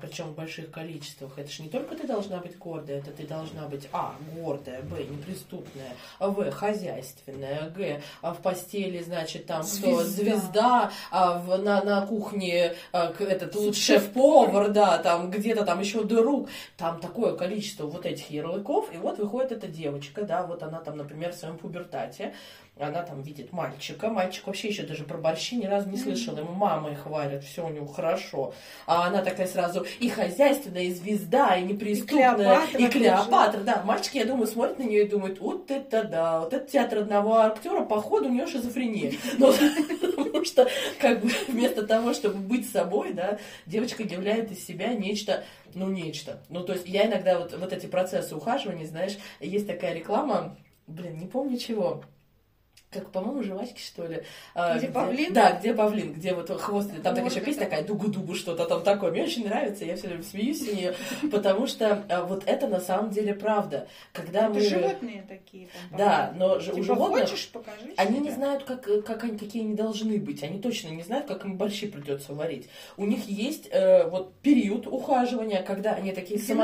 причем 0.00 0.26
в 0.26 0.34
больших 0.36 0.70
количествах, 0.70 1.36
это 1.36 1.50
же 1.50 1.64
не 1.64 1.68
только 1.68 1.96
ты 1.96 2.06
должна 2.06 2.38
быть 2.38 2.56
гордая, 2.56 2.98
это 2.98 3.10
ты 3.10 3.26
должна 3.26 3.66
быть, 3.66 3.88
а, 3.92 4.14
гордая, 4.32 4.80
б, 4.82 5.02
неприступная, 5.02 5.92
в, 6.20 6.50
хозяйственная, 6.52 7.68
г, 7.70 8.00
а 8.22 8.32
в 8.32 8.38
постели, 8.38 9.02
значит, 9.02 9.46
там, 9.46 9.64
Звезда. 9.64 10.04
звезда, 10.04 10.90
а 11.10 11.38
в, 11.40 11.56
на, 11.58 11.82
на 11.82 12.06
кухне 12.06 12.76
а, 12.92 13.12
этот 13.18 13.56
лучше 13.56 13.80
Шеф-повар. 13.80 14.70
да, 14.70 14.98
там 14.98 15.32
где-то 15.32 15.64
там 15.64 15.80
еще 15.80 16.04
друг, 16.04 16.48
там 16.76 17.00
такое 17.00 17.34
количество 17.34 17.86
вот 17.86 18.06
этих 18.06 18.30
ярлыков, 18.30 18.94
и 18.94 18.98
вот 18.98 19.18
выходит 19.18 19.50
эта 19.50 19.66
девочка, 19.66 20.22
да, 20.22 20.46
вот 20.46 20.62
она 20.62 20.78
там, 20.78 20.96
например, 20.96 21.32
в 21.32 21.36
своем 21.36 21.58
пубертате, 21.58 22.34
она 22.82 23.02
там 23.02 23.22
видит 23.22 23.52
мальчика, 23.52 24.08
мальчик 24.08 24.46
вообще 24.46 24.68
еще 24.68 24.82
даже 24.82 25.04
про 25.04 25.18
борщи 25.18 25.56
ни 25.56 25.66
разу 25.66 25.88
не 25.88 25.96
слышал, 25.96 26.36
ему 26.36 26.52
мама 26.52 26.90
их 26.90 27.06
варят, 27.06 27.44
все 27.44 27.66
у 27.66 27.70
него 27.70 27.86
хорошо, 27.86 28.54
а 28.86 29.06
она 29.06 29.22
такая 29.22 29.46
сразу 29.46 29.86
и 29.98 30.08
хозяйственная, 30.08 30.84
и 30.84 30.92
звезда, 30.92 31.56
и 31.56 31.64
неприступная, 31.64 32.34
Клеопатра 32.34 32.78
и. 32.78 32.88
Клеопатра, 32.88 33.60
да, 33.60 33.82
мальчик, 33.84 34.14
я 34.14 34.24
думаю, 34.24 34.46
смотрит 34.46 34.78
на 34.78 34.84
нее 34.84 35.04
и 35.04 35.08
думает, 35.08 35.40
вот 35.40 35.70
это 35.70 36.04
да, 36.04 36.40
вот 36.40 36.52
это 36.52 36.70
театр 36.70 36.98
одного 36.98 37.38
актера, 37.38 37.84
походу 37.84 38.28
у 38.28 38.32
нее 38.32 38.46
шизофрения, 38.46 39.12
Ну, 39.38 39.52
потому 40.00 40.44
что 40.44 40.68
как 40.98 41.20
бы 41.20 41.30
вместо 41.48 41.86
того, 41.86 42.14
чтобы 42.14 42.36
быть 42.36 42.70
собой, 42.70 43.12
да, 43.12 43.38
девочка 43.66 44.02
являет 44.02 44.50
из 44.50 44.64
себя 44.64 44.94
нечто, 44.94 45.44
ну, 45.74 45.88
нечто. 45.88 46.42
Ну, 46.48 46.64
то 46.64 46.72
есть 46.72 46.88
я 46.88 47.06
иногда 47.06 47.38
вот, 47.38 47.56
вот 47.56 47.72
эти 47.72 47.86
процессы 47.86 48.34
ухаживания, 48.34 48.86
знаешь, 48.86 49.16
есть 49.40 49.66
такая 49.66 49.94
реклама, 49.94 50.56
блин, 50.86 51.18
не 51.18 51.26
помню 51.26 51.58
чего, 51.58 52.02
как, 52.90 53.10
по-моему, 53.10 53.42
жвачки, 53.44 53.80
что 53.80 54.04
ли. 54.06 54.24
а, 54.54 54.76
Где 54.76 54.88
павлин? 54.88 55.32
Да, 55.32 55.52
где 55.52 55.72
павлин, 55.74 56.12
где 56.12 56.34
вот 56.34 56.50
хвост, 56.60 56.90
там 56.90 57.14
такая 57.14 57.30
еще 57.30 57.40
песня 57.40 57.64
такая, 57.64 57.84
дугу-дугу, 57.84 58.34
что-то 58.34 58.64
там 58.64 58.82
такое. 58.82 59.12
Мне 59.12 59.22
очень 59.22 59.44
нравится, 59.44 59.84
я 59.84 59.96
все 59.96 60.08
время 60.08 60.24
смеюсь 60.24 60.58
с 60.64 60.72
нее, 60.72 60.94
потому 61.30 61.68
что 61.68 62.04
а, 62.08 62.24
вот 62.24 62.42
это 62.46 62.66
на 62.66 62.80
самом 62.80 63.10
деле 63.10 63.32
правда. 63.34 63.86
Когда 64.12 64.46
Это 64.46 64.54
мы... 64.54 64.60
животные 64.60 65.24
такие. 65.28 65.68
Там, 65.90 65.98
Да, 65.98 66.32
но 66.36 66.58
ж- 66.58 66.70
у 66.70 66.72
Типа, 66.72 66.82
животных... 66.82 67.20
хочешь, 67.28 67.48
покажи 67.50 67.94
Они 67.96 68.18
не 68.18 68.30
знают, 68.30 68.64
как, 68.64 68.82
как 69.04 69.22
они, 69.22 69.38
какие 69.38 69.62
они 69.62 69.74
должны 69.74 70.18
быть. 70.18 70.42
Они 70.42 70.60
точно 70.60 70.88
не 70.88 71.04
знают, 71.04 71.26
как 71.26 71.44
им 71.44 71.56
борщи 71.56 71.86
придется 71.86 72.34
варить. 72.34 72.68
У 72.96 73.04
них 73.06 73.28
есть 73.28 73.68
э, 73.70 74.08
вот 74.08 74.34
период 74.42 74.88
ухаживания, 74.88 75.62
когда 75.62 75.92
они 75.92 76.10
такие 76.12 76.40
Где 76.40 76.54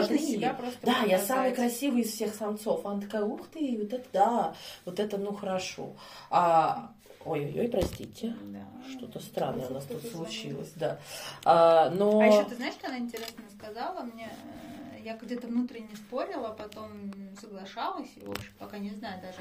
просто 0.53 0.79
Да, 0.83 1.03
я 1.07 1.19
самый 1.21 1.53
красивый 1.55 2.03
из 2.03 2.13
всех 2.13 2.35
самцов. 2.35 2.85
Она 2.85 3.01
такая, 3.01 3.23
ух 3.23 3.47
ты, 3.53 3.79
вот 3.81 3.93
это 3.93 4.07
да, 4.13 4.55
вот 4.85 4.99
это 4.99 5.19
ну 5.19 5.33
хорошо. 5.33 5.93
А, 6.31 6.93
ой-ой-ой, 7.25 7.69
простите. 7.69 8.35
Да. 8.43 8.67
Что-то 8.91 9.21
странное 9.21 9.67
у 9.69 9.75
нас 9.75 9.85
тут 9.85 10.03
случилось, 10.05 10.73
да. 10.77 10.99
А, 11.45 11.91
но... 11.91 12.21
А 12.21 12.27
еще 12.27 12.45
ты 12.45 12.55
знаешь, 12.57 12.75
что 12.75 12.89
она 12.89 12.99
интересно 12.99 13.45
сказала 13.59 14.03
мне? 14.03 14.27
Э, 14.95 15.01
Я 15.03 15.17
где-то 15.17 15.47
внутренне 15.49 15.95
спорила, 15.97 16.49
потом 16.49 17.13
соглашалась, 17.41 18.09
и, 18.17 18.25
в 18.25 18.31
общем, 18.31 18.53
пока 18.59 18.79
не 18.79 18.91
знаю 18.91 19.21
даже. 19.21 19.39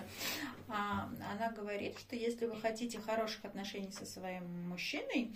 А, 0.67 1.09
она 1.33 1.51
говорит, 1.51 1.97
что 1.99 2.15
если 2.15 2.45
вы 2.47 2.55
хотите 2.59 2.99
хороших 2.99 3.45
отношений 3.45 3.91
со 3.91 4.05
своим 4.05 4.69
мужчиной, 4.69 5.35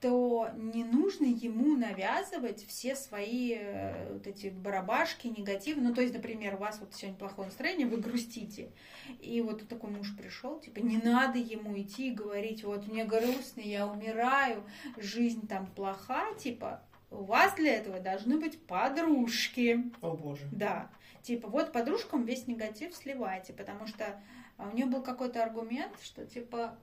то 0.00 0.50
не 0.56 0.84
нужно 0.84 1.26
ему 1.26 1.76
навязывать 1.76 2.66
все 2.66 2.96
свои 2.96 3.56
э, 3.58 4.12
вот 4.12 4.26
эти 4.26 4.48
барабашки, 4.48 5.28
негативы. 5.28 5.80
Ну, 5.80 5.94
то 5.94 6.00
есть, 6.00 6.12
например, 6.12 6.54
у 6.54 6.58
вас 6.58 6.78
вот 6.80 6.94
сегодня 6.94 7.18
плохое 7.18 7.46
настроение, 7.46 7.86
вы 7.86 7.98
грустите. 7.98 8.72
И 9.20 9.40
вот 9.40 9.68
такой 9.68 9.90
муж 9.90 10.16
пришел, 10.16 10.58
типа, 10.58 10.80
не 10.80 10.98
надо 10.98 11.38
ему 11.38 11.80
идти 11.80 12.10
и 12.10 12.14
говорить, 12.14 12.64
вот 12.64 12.88
мне 12.88 13.04
грустно, 13.04 13.60
я 13.60 13.86
умираю, 13.86 14.64
жизнь 14.96 15.46
там 15.46 15.66
плоха, 15.66 16.34
типа, 16.34 16.82
у 17.12 17.24
вас 17.24 17.54
для 17.54 17.76
этого 17.76 18.00
должны 18.00 18.38
быть 18.38 18.60
подружки. 18.66 19.90
О 20.00 20.16
боже. 20.16 20.48
Да. 20.50 20.90
Типа, 21.22 21.48
вот 21.48 21.72
подружкам 21.72 22.24
весь 22.24 22.48
негатив 22.48 22.94
сливайте, 22.96 23.52
потому 23.52 23.86
что 23.86 24.20
а, 24.56 24.68
у 24.68 24.74
нее 24.74 24.86
был 24.86 25.02
какой-то 25.02 25.42
аргумент, 25.42 25.92
что 26.02 26.26
типа... 26.26 26.76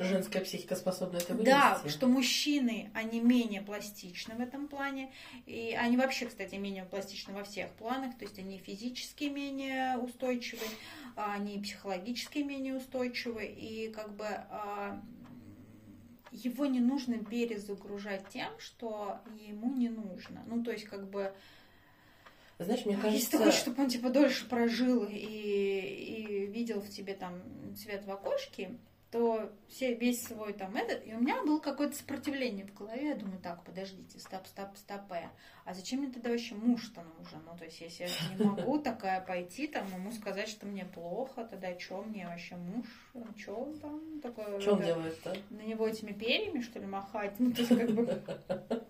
Женская 0.00 0.40
психика 0.40 0.74
способна 0.74 1.18
это 1.18 1.34
вывести. 1.34 1.50
да, 1.50 1.80
что 1.88 2.08
мужчины, 2.08 2.90
они 2.94 3.20
менее 3.20 3.62
пластичны 3.62 4.34
в 4.34 4.40
этом 4.40 4.66
плане. 4.66 5.12
И 5.46 5.76
они 5.78 5.96
вообще, 5.96 6.26
кстати, 6.26 6.56
менее 6.56 6.84
пластичны 6.84 7.32
во 7.34 7.44
всех 7.44 7.70
планах. 7.72 8.16
То 8.18 8.24
есть 8.24 8.38
они 8.38 8.58
физически 8.58 9.24
менее 9.24 9.96
устойчивы, 9.98 10.66
а 11.16 11.34
они 11.34 11.58
психологически 11.60 12.38
менее 12.38 12.76
устойчивы. 12.76 13.46
И 13.46 13.92
как 13.92 14.16
бы 14.16 14.26
а, 14.26 15.00
его 16.32 16.66
не 16.66 16.80
нужно 16.80 17.18
перезагружать 17.18 18.28
тем, 18.28 18.50
что 18.58 19.20
ему 19.38 19.72
не 19.72 19.88
нужно. 19.88 20.42
Ну, 20.46 20.64
то 20.64 20.72
есть, 20.72 20.84
как 20.84 21.08
бы, 21.08 21.32
Знаешь, 22.58 22.84
мне 22.84 22.94
если 22.94 23.02
кажется... 23.02 23.30
ты 23.30 23.38
хочешь, 23.38 23.60
чтобы 23.60 23.82
он 23.84 23.88
типа 23.88 24.10
дольше 24.10 24.48
прожил 24.48 25.04
и, 25.04 25.16
и 25.16 26.46
видел 26.46 26.80
в 26.80 26.90
тебе 26.90 27.14
там 27.14 27.34
цвет 27.76 28.04
в 28.04 28.10
окошке, 28.10 28.76
то 29.14 29.48
все, 29.68 29.94
весь 29.94 30.24
свой 30.24 30.52
там 30.54 30.74
этот, 30.74 31.06
и 31.06 31.14
у 31.14 31.20
меня 31.20 31.40
было 31.44 31.60
какое-то 31.60 31.94
сопротивление 31.94 32.66
в 32.66 32.74
голове, 32.74 33.10
я 33.10 33.14
думаю, 33.14 33.38
так, 33.40 33.62
подождите, 33.62 34.18
стоп, 34.18 34.44
стоп, 34.44 34.76
стоп, 34.76 35.12
э, 35.12 35.30
а 35.64 35.72
зачем 35.72 36.00
мне 36.00 36.10
тогда 36.10 36.30
вообще 36.30 36.56
муж-то 36.56 37.00
нужен? 37.16 37.38
Ну, 37.46 37.56
то 37.56 37.64
есть, 37.64 37.80
если 37.80 38.06
я 38.06 38.36
не 38.36 38.44
могу 38.50 38.80
такая 38.80 39.20
пойти, 39.20 39.68
там, 39.68 39.86
ему 39.94 40.10
сказать, 40.10 40.48
что 40.48 40.66
мне 40.66 40.84
плохо, 40.84 41.44
тогда 41.44 41.78
что 41.78 42.02
мне 42.02 42.26
вообще 42.26 42.56
муж, 42.56 42.86
что 43.36 43.54
он 43.54 43.78
там 43.78 44.20
такое? 44.20 44.58
Что 44.58 44.72
он 44.72 44.82
делает-то? 44.82 45.36
На 45.50 45.62
него 45.62 45.86
этими 45.86 46.10
перьями, 46.10 46.60
что 46.60 46.80
ли, 46.80 46.86
махать? 46.86 47.38
Ну, 47.38 47.52
то 47.52 47.60
есть, 47.60 47.68
как 47.68 47.90
бы, 47.92 48.04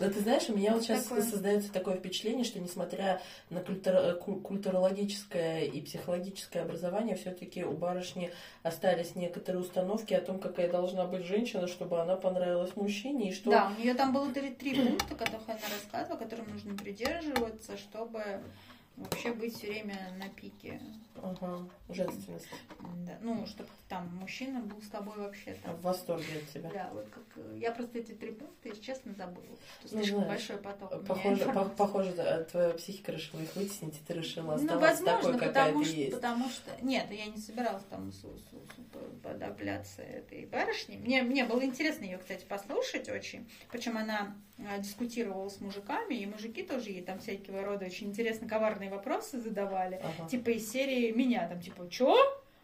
Но 0.00 0.08
ты 0.08 0.20
знаешь, 0.20 0.48
у 0.48 0.56
меня 0.56 0.74
вот 0.74 0.82
сейчас 0.82 1.04
Такое. 1.04 1.22
создается 1.22 1.72
такое 1.72 1.96
впечатление, 1.96 2.44
что 2.44 2.60
несмотря 2.60 3.20
на 3.50 3.60
культура- 3.60 4.14
ку- 4.14 4.40
культурологическое 4.40 5.64
и 5.64 5.80
психологическое 5.80 6.60
образование, 6.60 7.16
все-таки 7.16 7.64
у 7.64 7.72
барышни 7.72 8.30
остались 8.62 9.14
некоторые 9.16 9.60
установки 9.60 10.14
о 10.14 10.20
том, 10.20 10.38
какая 10.38 10.70
должна 10.70 11.04
быть 11.06 11.24
женщина, 11.24 11.66
чтобы 11.66 12.00
она 12.00 12.16
понравилась 12.16 12.76
мужчине, 12.76 13.30
и 13.30 13.32
что 13.34 13.50
Да, 13.50 13.72
у 13.76 13.80
нее 13.80 13.94
там 13.94 14.12
было 14.12 14.30
три, 14.32 14.50
три 14.50 14.74
пункта, 14.74 15.14
которых 15.14 15.48
она 15.48 15.58
рассказывала, 15.74 16.18
которым 16.18 16.48
нужно 16.50 16.76
придерживаться, 16.76 17.76
чтобы 17.76 18.22
вообще 18.98 19.32
быть 19.32 19.54
все 19.56 19.68
время 19.68 19.96
на 20.18 20.28
пике. 20.28 20.80
Ага, 21.20 21.68
женственность 21.88 22.46
Да, 23.04 23.18
Ну, 23.22 23.44
чтобы 23.46 23.68
там 23.88 24.06
мужчина 24.16 24.60
был 24.60 24.80
с 24.80 24.86
тобой 24.88 25.16
вообще 25.18 25.54
там. 25.64 25.74
в 25.76 25.82
восторге 25.82 26.26
от 26.36 26.48
тебя. 26.52 26.70
Да, 26.72 26.90
вот 26.92 27.08
как 27.08 27.24
я 27.56 27.72
просто 27.72 27.98
эти 27.98 28.12
три 28.12 28.30
пункта, 28.30 28.68
если 28.68 28.82
честно, 28.82 29.12
забыла. 29.14 29.44
Что 29.84 29.96
Ну, 29.96 30.02
слишком 30.02 30.22
знаешь, 30.24 30.28
большой 30.48 30.56
поток. 30.58 31.04
Похоже, 31.06 31.44
по- 31.46 31.64
похоже, 31.64 32.44
твоя 32.50 32.70
психика 32.70 33.10
решила 33.12 33.40
их 33.40 33.56
вытеснить, 33.56 33.96
и 33.96 34.04
ты 34.06 34.14
решила 34.14 34.44
Ну, 34.44 34.52
оставаться 34.54 35.04
возможно, 35.04 35.32
такой, 35.32 35.48
какая 35.48 35.64
потому 35.72 35.82
ты 35.84 35.88
что, 35.90 35.98
есть. 35.98 36.14
потому 36.14 36.48
что... 36.50 36.70
Нет, 36.82 37.10
я 37.10 37.26
не 37.26 37.38
собиралась 37.38 37.84
там 37.90 38.12
подавляться 39.18 40.02
этой 40.02 40.46
барышни. 40.46 40.96
Мне, 40.96 41.22
мне 41.22 41.44
было 41.44 41.64
интересно 41.64 42.04
ее, 42.04 42.18
кстати, 42.18 42.44
послушать 42.44 43.08
очень. 43.08 43.50
Причем 43.70 43.98
она 43.98 44.36
а, 44.66 44.78
дискутировала 44.78 45.48
с 45.48 45.60
мужиками, 45.60 46.14
и 46.14 46.26
мужики 46.26 46.62
тоже 46.62 46.90
ей 46.90 47.02
там 47.02 47.18
всякого 47.18 47.64
рода 47.64 47.86
очень 47.86 48.08
интересно 48.08 48.48
коварные 48.48 48.90
вопросы 48.90 49.40
задавали. 49.40 50.00
Ага. 50.02 50.28
Типа 50.28 50.50
из 50.50 50.70
серии 50.70 51.10
меня, 51.12 51.48
там 51.48 51.60
типа, 51.60 51.88
чё? 51.90 52.16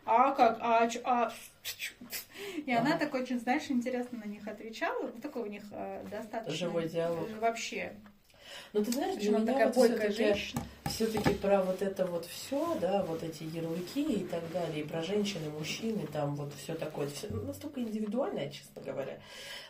А 0.07 0.33
как? 0.33 0.59
А, 0.61 0.89
чё? 0.89 1.01
а 1.05 1.33
И 2.67 2.73
она 2.73 2.91
Ага. 2.91 2.99
так 2.99 3.15
очень, 3.15 3.41
знаешь, 3.41 3.71
интересно 3.71 4.19
на 4.19 4.29
них 4.29 4.47
отвечала. 4.47 5.11
Ну, 5.15 5.21
такой 5.21 5.43
у 5.43 5.47
них 5.47 5.63
э, 5.71 6.05
достаточно... 6.11 6.55
Живой 6.55 6.89
диалог. 6.89 7.29
Вообще. 7.41 7.95
Ну, 8.73 8.85
ты 8.85 8.93
знаешь, 8.93 9.15
для 9.15 9.21
Причем 9.21 9.37
она 9.37 9.45
меня 9.45 9.53
такая 9.53 9.73
вот 9.73 9.77
бойкая 9.77 10.13
женщина. 10.13 10.63
Все-таки 10.95 11.35
про 11.35 11.61
вот 11.63 11.83
это 11.83 12.07
вот 12.07 12.25
все, 12.27 12.77
да, 12.81 13.03
вот 13.03 13.23
эти 13.23 13.43
ярлыки 13.43 14.03
и 14.03 14.25
так 14.25 14.43
далее, 14.53 14.85
и 14.85 14.87
про 14.87 15.03
женщин 15.03 15.41
и 15.45 15.49
мужчин, 15.49 15.99
и 15.99 16.07
там 16.07 16.37
вот 16.37 16.53
все 16.55 16.75
такое, 16.75 17.09
все 17.09 17.29
настолько 17.29 17.81
индивидуальное, 17.81 18.49
честно 18.51 18.81
говоря. 18.81 19.19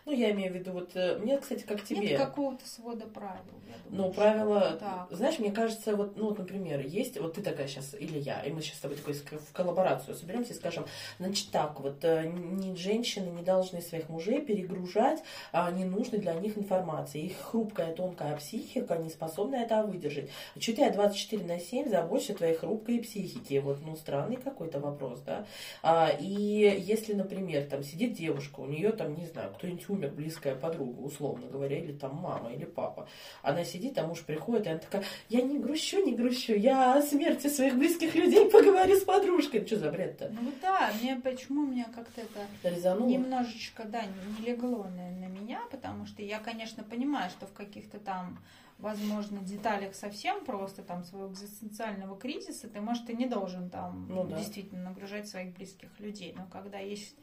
Ну, 0.07 0.13
я 0.13 0.33
имею 0.33 0.53
в 0.53 0.55
виду, 0.55 0.73
вот 0.73 0.91
э, 0.95 1.17
мне, 1.17 1.39
кстати, 1.39 1.63
как 1.63 1.83
тебе. 1.83 2.09
Нет 2.09 2.19
какого-то 2.19 2.69
свода 2.69 3.07
правил. 3.07 3.41
ну, 3.89 4.13
правила, 4.13 4.77
так. 4.79 5.09
знаешь, 5.11 5.39
мне 5.39 5.51
кажется, 5.51 5.97
вот, 5.97 6.17
ну, 6.17 6.29
вот, 6.29 6.39
например, 6.39 6.85
есть, 6.85 7.19
вот 7.19 7.35
ты 7.35 7.43
такая 7.43 7.69
сейчас, 7.69 7.95
или 7.99 8.19
я, 8.19 8.43
и 8.43 8.53
мы 8.53 8.61
сейчас 8.61 8.77
с 8.77 8.81
тобой 8.81 8.99
такой 8.99 9.15
в 9.15 9.53
коллаборацию 9.55 10.15
соберемся 10.15 10.53
и 10.53 10.57
скажем, 10.57 10.85
значит, 11.19 11.51
так, 11.51 11.81
вот, 11.81 12.05
э, 12.05 12.27
ни 12.27 12.75
женщины 12.75 13.31
не 13.31 13.43
должны 13.43 13.81
своих 13.81 14.11
мужей 14.11 14.43
перегружать 14.43 15.23
а, 15.53 15.71
ненужной 15.71 16.21
для 16.21 16.35
них 16.35 16.59
информации. 16.59 17.23
Их 17.23 17.41
хрупкая, 17.41 17.95
тонкая 17.95 18.37
психика 18.37 18.97
не 18.99 19.09
способна 19.09 19.57
это 19.57 19.85
выдержать. 19.85 20.29
Чуть 20.59 20.79
я 20.79 20.89
24 21.15 21.45
на 21.45 21.61
7 21.61 21.89
забочусь 21.89 22.31
о 22.31 22.35
твоей 22.35 22.55
хрупкой 22.55 22.99
психике. 22.99 23.61
Вот, 23.61 23.79
ну, 23.85 23.97
странный 23.97 24.37
какой-то 24.37 24.81
вопрос, 24.81 25.21
да. 25.21 25.47
А, 25.83 26.09
и 26.09 26.27
если, 26.27 27.15
например, 27.15 27.65
там 27.65 27.83
сидит 27.85 28.15
девушка, 28.15 28.61
у 28.61 28.67
нее 28.67 28.91
там, 28.91 29.15
не 29.15 29.27
знаю, 29.27 29.53
кто-нибудь 29.55 29.89
умер, 29.89 30.11
близкая 30.11 30.57
подруга, 30.57 31.01
условно 31.01 31.47
говоря, 31.47 31.79
или 31.79 31.93
там 31.93 32.17
мама, 32.17 32.53
или 32.53 32.65
папа. 32.65 33.09
Она 33.43 33.65
сидит, 33.65 33.97
а 33.99 34.07
муж 34.07 34.23
приходит, 34.23 34.67
и 34.67 34.71
она 34.71 34.79
такая, 34.81 35.05
я 35.29 35.43
не 35.43 35.59
грущу, 35.59 36.05
не 36.05 36.15
грущу, 36.15 36.55
я 36.55 36.95
о 36.95 37.03
смерти 37.03 37.47
своих 37.47 37.77
близких 37.77 38.15
людей 38.15 38.51
поговорю 38.51 38.97
с 38.97 39.05
подружкой. 39.05 39.65
Что 39.67 39.77
за 39.77 39.91
бред-то? 39.91 40.31
Ну 40.41 40.53
да, 40.61 40.93
мне 41.01 41.17
почему 41.17 41.65
меня 41.65 41.87
как-то 41.95 42.21
это 42.21 42.75
Резануло? 42.75 43.09
немножечко, 43.09 43.85
да, 43.85 44.03
не 44.05 44.47
легло 44.47 44.85
на, 44.85 45.11
на 45.11 45.27
меня, 45.27 45.61
потому 45.71 46.07
что 46.07 46.23
я, 46.23 46.39
конечно, 46.39 46.83
понимаю, 46.83 47.31
что 47.31 47.47
в 47.47 47.53
каких-то 47.53 47.99
там 47.99 48.39
возможно, 48.79 49.41
деталях 49.41 49.95
совсем 49.95 50.45
просто 50.45 50.83
там 50.83 51.05
своего 51.05 51.33
экзистенциального 51.33 52.19
кризиса, 52.19 52.69
ты, 52.69 52.81
может, 52.81 53.09
и 53.11 53.17
не 53.17 53.27
должен 53.27 53.71
там 53.71 54.09
ну, 54.09 54.25
да. 54.25 54.39
действительно 54.39 54.91
нагружать 54.91 55.29
своих 55.29 55.55
близких 55.55 55.99
людей. 56.01 56.35
Но 56.37 56.47
когда 56.47 56.79
есть 56.79 57.17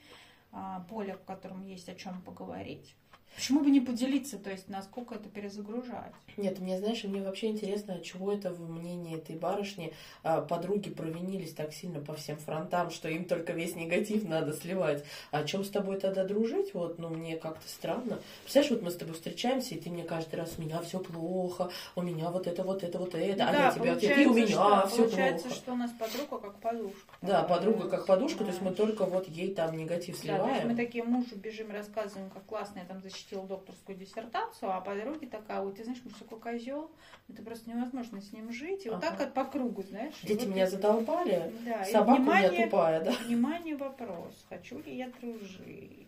а, 0.52 0.82
поле, 0.90 1.16
в 1.16 1.24
котором 1.24 1.66
есть 1.66 1.88
о 1.90 1.96
чем 1.96 2.22
поговорить. 2.22 2.96
Почему 3.36 3.62
бы 3.62 3.72
не 3.72 3.80
поделиться, 3.80 4.38
то 4.38 4.50
есть 4.50 4.68
насколько 4.68 5.16
это 5.16 5.30
перезагружать? 5.30 6.14
Нет, 6.38 6.60
мне, 6.60 6.78
знаешь, 6.78 7.04
мне 7.04 7.22
вообще 7.22 7.48
интересно, 7.48 7.96
от 7.96 8.04
чего 8.04 8.32
это 8.32 8.52
в 8.52 8.70
мнении 8.70 9.18
этой 9.18 9.36
барышни 9.36 9.94
а, 10.24 10.42
подруги 10.42 10.90
провинились 10.90 11.54
так 11.54 11.74
сильно 11.74 12.00
по 12.00 12.14
всем 12.14 12.38
фронтам, 12.38 12.92
что 12.92 13.10
им 13.10 13.26
только 13.26 13.54
весь 13.54 13.76
негатив 13.76 14.28
надо 14.28 14.54
сливать. 14.54 15.04
А 15.32 15.40
о 15.40 15.44
чем 15.44 15.64
с 15.64 15.70
тобой 15.70 16.00
тогда 16.00 16.24
дружить? 16.24 16.74
Вот, 16.74 17.00
ну, 17.00 17.10
мне 17.10 17.38
как-то 17.38 17.68
странно. 17.68 18.20
Представляешь, 18.44 18.72
вот 18.72 18.82
мы 18.84 18.92
с 18.92 18.96
тобой 18.96 19.16
встречаемся, 19.16 19.76
и 19.76 19.80
ты 19.80 19.90
мне 19.90 20.04
каждый 20.04 20.36
раз, 20.36 20.54
у 20.58 20.62
меня 20.62 20.80
все 20.82 21.00
плохо, 21.00 21.70
у 21.96 22.02
меня 22.02 22.30
вот 22.30 22.48
это, 22.48 22.64
вот 22.64 22.84
это, 22.84 23.00
вот 23.00 23.16
это, 23.16 23.48
а 23.48 23.52
да, 23.52 23.86
я 23.86 23.96
тебя 23.96 24.22
и 24.22 24.26
у 24.26 24.34
меня 24.34 24.48
что, 24.48 24.88
все 24.88 25.04
получается, 25.04 25.48
плохо. 25.48 25.62
что 25.62 25.72
у 25.74 25.76
нас 25.76 25.92
подруга 25.92 26.38
как 26.38 26.60
подушка. 26.60 27.16
Да, 27.22 27.44
подруга 27.44 27.90
как 27.90 28.06
подушка, 28.06 28.44
то 28.44 28.50
есть 28.50 28.62
мы 28.62 28.72
только 28.72 29.06
вот 29.06 29.28
ей 29.30 29.54
там 29.54 29.78
негатив 29.78 30.18
сливаем. 30.18 30.44
Да, 30.44 30.48
то 30.48 30.56
есть 30.56 30.68
мы 30.68 30.76
такие 30.76 31.04
мужу 31.04 31.36
бежим, 31.36 31.72
рассказываем, 31.72 32.30
как 32.30 32.46
классно 32.46 32.80
я 32.80 32.86
там 32.86 33.02
защитила 33.22 33.46
докторскую 33.48 33.98
диссертацию, 33.98 34.72
а 34.72 34.82
подруге 34.82 35.28
такая, 35.28 35.62
ой, 35.62 35.74
ты 35.74 35.84
знаешь, 35.84 36.02
муж 36.04 36.14
такой 36.18 36.40
козел, 36.40 36.92
это 37.30 37.44
просто 37.44 37.70
невозможно 37.70 38.22
с 38.22 38.32
ним 38.34 38.52
жить. 38.52 38.86
И 38.86 38.90
ага. 38.90 38.96
вот 38.96 39.06
так 39.06 39.20
вот 39.20 39.34
по 39.34 39.46
кругу, 39.46 39.84
знаешь. 39.84 40.14
Дети 40.24 40.46
вот 40.46 40.54
меня 40.54 40.64
это... 40.64 40.72
задолбали, 40.72 41.54
да, 41.66 41.86
собака 41.86 42.22
внимание, 42.22 42.50
у 42.50 42.54
меня 42.54 42.66
тупая, 42.66 43.04
да. 43.04 43.12
Внимание, 43.26 43.76
вопрос, 43.76 44.46
хочу 44.50 44.80
ли 44.80 44.98
я 44.98 45.10
дружить. 45.22 46.08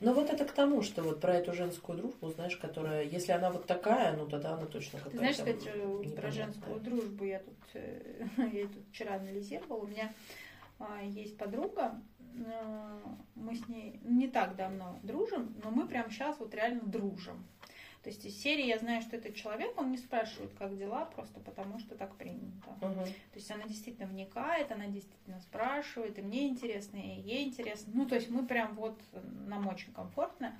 Но 0.00 0.14
вот 0.14 0.30
это 0.30 0.46
к 0.46 0.52
тому, 0.52 0.80
что 0.80 1.02
вот 1.02 1.20
про 1.20 1.34
эту 1.34 1.52
женскую 1.52 1.98
дружбу, 1.98 2.30
знаешь, 2.30 2.56
которая, 2.56 3.04
если 3.04 3.32
она 3.32 3.50
вот 3.50 3.66
такая, 3.66 4.16
ну 4.16 4.26
тогда 4.26 4.54
она 4.54 4.64
точно 4.64 4.98
какая-то. 4.98 5.18
Знаешь, 5.18 5.36
кстати, 5.36 6.14
про 6.16 6.30
женскую 6.30 6.80
дружбу 6.80 7.24
я 7.24 7.40
тут, 7.40 7.58
э, 7.74 8.24
я 8.50 8.62
тут 8.62 8.82
вчера 8.90 9.16
анализировала. 9.16 9.80
У 9.80 9.86
меня 9.86 10.10
а, 10.78 11.02
есть 11.02 11.36
подруга, 11.36 12.00
мы 13.34 13.54
с 13.54 13.68
ней 13.68 14.00
не 14.04 14.28
так 14.28 14.56
давно 14.56 14.98
дружим, 15.02 15.54
но 15.62 15.70
мы 15.70 15.86
прямо 15.86 16.10
сейчас 16.10 16.38
вот 16.38 16.54
реально 16.54 16.82
дружим. 16.82 17.44
То 18.02 18.08
есть 18.08 18.24
из 18.24 18.40
серии 18.40 18.64
я 18.64 18.78
знаю, 18.78 19.02
что 19.02 19.16
этот 19.16 19.34
человек, 19.34 19.78
он 19.78 19.90
не 19.90 19.98
спрашивает, 19.98 20.52
как 20.58 20.76
дела, 20.78 21.04
просто 21.04 21.38
потому 21.40 21.78
что 21.78 21.94
так 21.94 22.14
принято. 22.16 22.70
Угу. 22.80 23.04
То 23.04 23.34
есть 23.34 23.50
она 23.50 23.64
действительно 23.64 24.06
вникает, 24.06 24.72
она 24.72 24.86
действительно 24.86 25.38
спрашивает, 25.40 26.18
и 26.18 26.22
мне 26.22 26.48
интересно, 26.48 26.96
и 26.96 27.20
ей 27.20 27.46
интересно. 27.46 27.92
Ну, 27.94 28.06
то 28.06 28.14
есть 28.14 28.30
мы 28.30 28.46
прям 28.46 28.74
вот, 28.74 28.98
нам 29.46 29.68
очень 29.68 29.92
комфортно. 29.92 30.56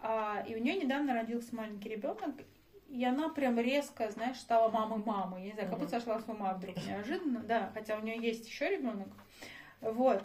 А, 0.00 0.44
и 0.48 0.54
у 0.54 0.58
нее 0.58 0.76
недавно 0.76 1.12
родился 1.12 1.54
маленький 1.54 1.90
ребенок, 1.90 2.34
и 2.88 3.04
она 3.04 3.28
прям 3.28 3.58
резко, 3.58 4.10
знаешь, 4.10 4.38
стала 4.38 4.70
мамой 4.70 5.04
мамы. 5.04 5.40
Я 5.40 5.46
не 5.46 5.52
знаю, 5.52 5.68
как 5.68 5.78
будто 5.78 5.90
сошла 5.90 6.20
с 6.20 6.28
ума 6.28 6.54
вдруг 6.54 6.76
неожиданно, 6.86 7.40
да, 7.40 7.70
хотя 7.74 7.98
у 7.98 8.02
нее 8.02 8.18
есть 8.18 8.46
еще 8.46 8.70
ребенок. 8.70 9.08
Вот. 9.82 10.22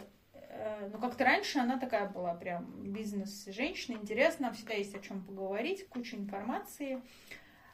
Э, 0.52 0.88
ну, 0.92 0.98
как-то 0.98 1.24
раньше 1.24 1.58
она 1.58 1.78
такая 1.78 2.08
была 2.08 2.34
прям 2.34 2.66
бизнес-женщина, 2.92 3.96
интересно, 3.96 4.52
всегда 4.52 4.74
есть 4.74 4.94
о 4.94 5.00
чем 5.00 5.24
поговорить, 5.24 5.88
куча 5.88 6.16
информации. 6.16 7.00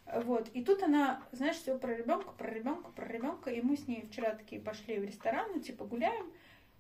Вот. 0.07 0.49
И 0.55 0.65
тут 0.65 0.83
она, 0.83 1.23
знаешь, 1.33 1.57
все 1.57 1.77
про 1.77 1.95
ребенка, 1.95 2.31
про 2.31 2.49
ребенка, 2.49 2.91
про 2.91 3.07
ребенка. 3.07 3.51
И 3.51 3.61
мы 3.61 3.77
с 3.77 3.87
ней 3.89 4.07
вчера 4.07 4.31
такие 4.35 4.61
пошли 4.61 4.99
в 4.99 5.05
ресторан, 5.05 5.51
ну, 5.55 5.61
типа 5.61 5.85
гуляем. 5.85 6.33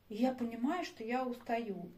И 0.08 0.14
я 0.14 0.32
понимаю, 0.32 0.84
что 0.84 1.04
я 1.04 1.26
устаю. 1.26 1.90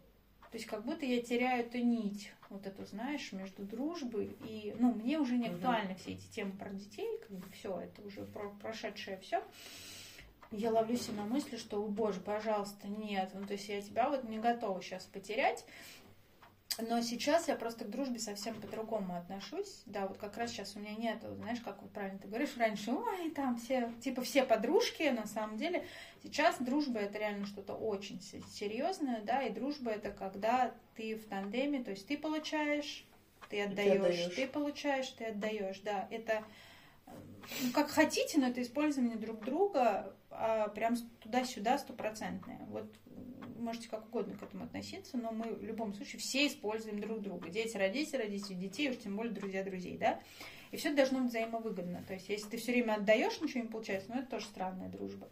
То 0.51 0.57
есть 0.57 0.67
как 0.67 0.85
будто 0.85 1.07
я 1.07 1.23
теряю 1.23 1.65
эту 1.65 1.79
нить, 1.79 2.33
вот 2.49 2.67
эту, 2.67 2.85
знаешь, 2.85 3.31
между 3.31 3.63
дружбой 3.63 4.37
и, 4.45 4.75
ну, 4.81 4.93
мне 4.93 5.21
уже 5.21 5.37
не 5.37 5.47
актуальны 5.47 5.95
все 5.95 6.15
эти 6.15 6.27
темы 6.33 6.51
про 6.53 6.71
детей, 6.71 7.09
как 7.21 7.37
бы 7.37 7.49
все, 7.51 7.79
это 7.79 8.03
уже 8.03 8.25
про 8.25 8.51
прошедшее 8.61 9.19
все 9.19 9.45
я 10.51 10.71
ловлю 10.71 10.97
себя 10.97 11.23
на 11.23 11.25
мысли, 11.25 11.57
что, 11.57 11.83
о 11.83 11.87
боже, 11.87 12.21
пожалуйста, 12.21 12.89
нет, 12.89 13.31
ну, 13.35 13.47
то 13.47 13.53
есть 13.53 13.69
я 13.69 13.81
тебя 13.81 14.09
вот 14.09 14.25
не 14.25 14.39
готова 14.39 14.83
сейчас 14.83 15.05
потерять, 15.05 15.65
но 16.79 17.01
сейчас 17.03 17.49
я 17.49 17.57
просто 17.57 17.85
к 17.85 17.91
дружбе 17.91 18.19
совсем 18.19 18.61
по-другому 18.61 19.17
отношусь. 19.17 19.83
Да, 19.87 20.07
вот 20.07 20.19
как 20.19 20.37
раз 20.37 20.51
сейчас 20.51 20.77
у 20.77 20.81
меня 20.81 20.95
нет, 20.95 21.23
знаешь, 21.37 21.61
как 21.61 21.83
вот 21.83 21.91
правильно 21.93 22.19
ты 22.19 22.29
говоришь, 22.29 22.57
раньше, 22.57 22.93
ой, 22.93 23.31
там 23.31 23.59
все, 23.59 23.93
типа 24.01 24.23
все 24.23 24.45
подружки, 24.45 25.03
на 25.05 25.27
самом 25.27 25.57
деле. 25.57 25.87
Сейчас 26.23 26.57
дружба 26.59 27.01
это 27.01 27.19
реально 27.19 27.47
что-то 27.47 27.75
очень 27.75 28.21
серьезное, 28.21 29.21
да, 29.23 29.43
и 29.43 29.53
дружба 29.53 29.91
это 29.91 30.11
когда 30.11 30.73
ты 30.97 31.17
в 31.17 31.27
тандеме, 31.27 31.83
то 31.83 31.91
есть 31.91 32.07
ты 32.07 32.17
получаешь, 32.17 33.05
ты 33.49 33.63
отдаешь, 33.63 34.29
ты, 34.31 34.37
ты 34.37 34.47
получаешь, 34.47 35.09
ты 35.09 35.27
отдаешь, 35.27 35.81
да, 35.81 36.09
это 36.11 36.45
ну, 37.63 37.73
как 37.73 37.91
хотите, 37.91 38.39
но 38.39 38.49
это 38.49 38.63
использование 38.63 39.17
друг 39.17 39.45
друга 39.45 40.15
а, 40.31 40.69
прям 40.69 40.97
туда-сюда 41.21 41.79
стопроцентное. 41.79 42.61
Вот 42.69 42.93
можете 43.59 43.89
как 43.89 44.07
угодно 44.07 44.37
к 44.37 44.43
этому 44.43 44.65
относиться, 44.65 45.17
но 45.17 45.33
мы 45.33 45.55
в 45.55 45.63
любом 45.63 45.95
случае 45.95 46.21
все 46.21 46.47
используем 46.47 47.01
друг 47.01 47.21
друга. 47.21 47.49
Дети, 47.49 47.77
родители, 47.77 48.23
родители, 48.23 48.55
детей, 48.55 48.91
уж 48.91 48.99
тем 48.99 49.17
более 49.17 49.33
друзья, 49.33 49.63
друзей, 49.63 49.99
да? 49.99 50.21
И 50.71 50.77
все 50.77 50.93
должно 50.93 51.21
быть 51.21 51.31
взаимовыгодно. 51.31 52.03
То 52.07 52.15
есть, 52.15 52.29
если 52.29 52.49
ты 52.49 52.57
все 52.57 52.73
время 52.73 52.95
отдаешь, 52.95 53.41
ничего 53.41 53.63
не 53.63 53.69
получается, 53.69 54.11
ну 54.13 54.21
это 54.21 54.31
тоже 54.31 54.47
странная 54.47 54.89
дружба. 54.89 55.29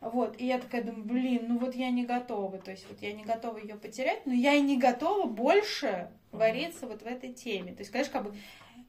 Вот, 0.00 0.40
и 0.40 0.46
я 0.46 0.60
такая 0.60 0.84
думаю, 0.84 1.04
блин, 1.04 1.46
ну 1.48 1.58
вот 1.58 1.74
я 1.74 1.90
не 1.90 2.06
готова, 2.06 2.58
то 2.58 2.70
есть 2.70 2.86
вот 2.88 3.02
я 3.02 3.12
не 3.12 3.24
готова 3.24 3.58
ее 3.58 3.74
потерять, 3.74 4.26
но 4.26 4.32
я 4.32 4.54
и 4.54 4.60
не 4.60 4.78
готова 4.78 5.26
больше 5.26 6.08
вариться 6.30 6.86
вот 6.86 7.02
в 7.02 7.06
этой 7.06 7.32
теме. 7.32 7.72
То 7.74 7.80
есть, 7.80 7.90
конечно, 7.90 8.12
как 8.12 8.24
бы, 8.24 8.36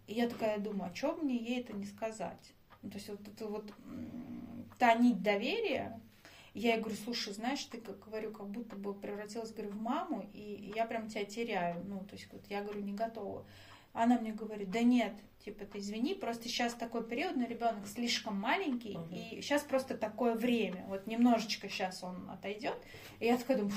и 0.05 0.13
я 0.13 0.29
такая 0.29 0.59
думаю, 0.59 0.91
а 0.91 0.95
что 0.95 1.15
мне 1.15 1.35
ей 1.35 1.61
это 1.61 1.73
не 1.73 1.85
сказать? 1.85 2.53
Ну, 2.83 2.91
то 2.91 2.97
есть 2.97 3.09
вот 3.09 3.27
это 3.27 3.47
вот 3.47 3.73
та 4.79 4.95
нить 4.95 5.21
доверия, 5.21 5.99
я 6.55 6.73
ей 6.73 6.81
говорю, 6.81 6.97
слушай, 7.03 7.33
знаешь, 7.33 7.63
ты, 7.65 7.77
как 7.77 7.99
говорю, 7.99 8.31
как 8.31 8.47
будто 8.47 8.75
бы 8.75 8.93
превратилась, 8.93 9.51
говорю, 9.51 9.71
в 9.71 9.81
маму, 9.81 10.27
и 10.33 10.73
я 10.75 10.85
прям 10.85 11.07
тебя 11.07 11.25
теряю. 11.25 11.83
Ну, 11.85 11.99
то 11.99 12.15
есть 12.15 12.27
вот 12.31 12.41
я 12.49 12.63
говорю, 12.63 12.81
не 12.81 12.93
готова. 12.93 13.45
Она 13.93 14.19
мне 14.19 14.33
говорит, 14.33 14.71
да 14.71 14.81
нет, 14.81 15.13
типа, 15.43 15.65
ты 15.65 15.79
извини, 15.79 16.15
просто 16.15 16.47
сейчас 16.47 16.73
такой 16.73 17.03
период, 17.03 17.35
но 17.35 17.45
ребенок 17.45 17.87
слишком 17.87 18.39
маленький, 18.39 18.95
uh 18.95 19.35
и 19.35 19.41
сейчас 19.41 19.63
просто 19.63 19.97
такое 19.97 20.33
время. 20.33 20.85
Вот 20.87 21.07
немножечко 21.07 21.69
сейчас 21.69 22.03
он 22.03 22.29
отойдет. 22.29 22.77
И 23.19 23.25
я 23.25 23.37
такая 23.37 23.57
думаю, 23.57 23.75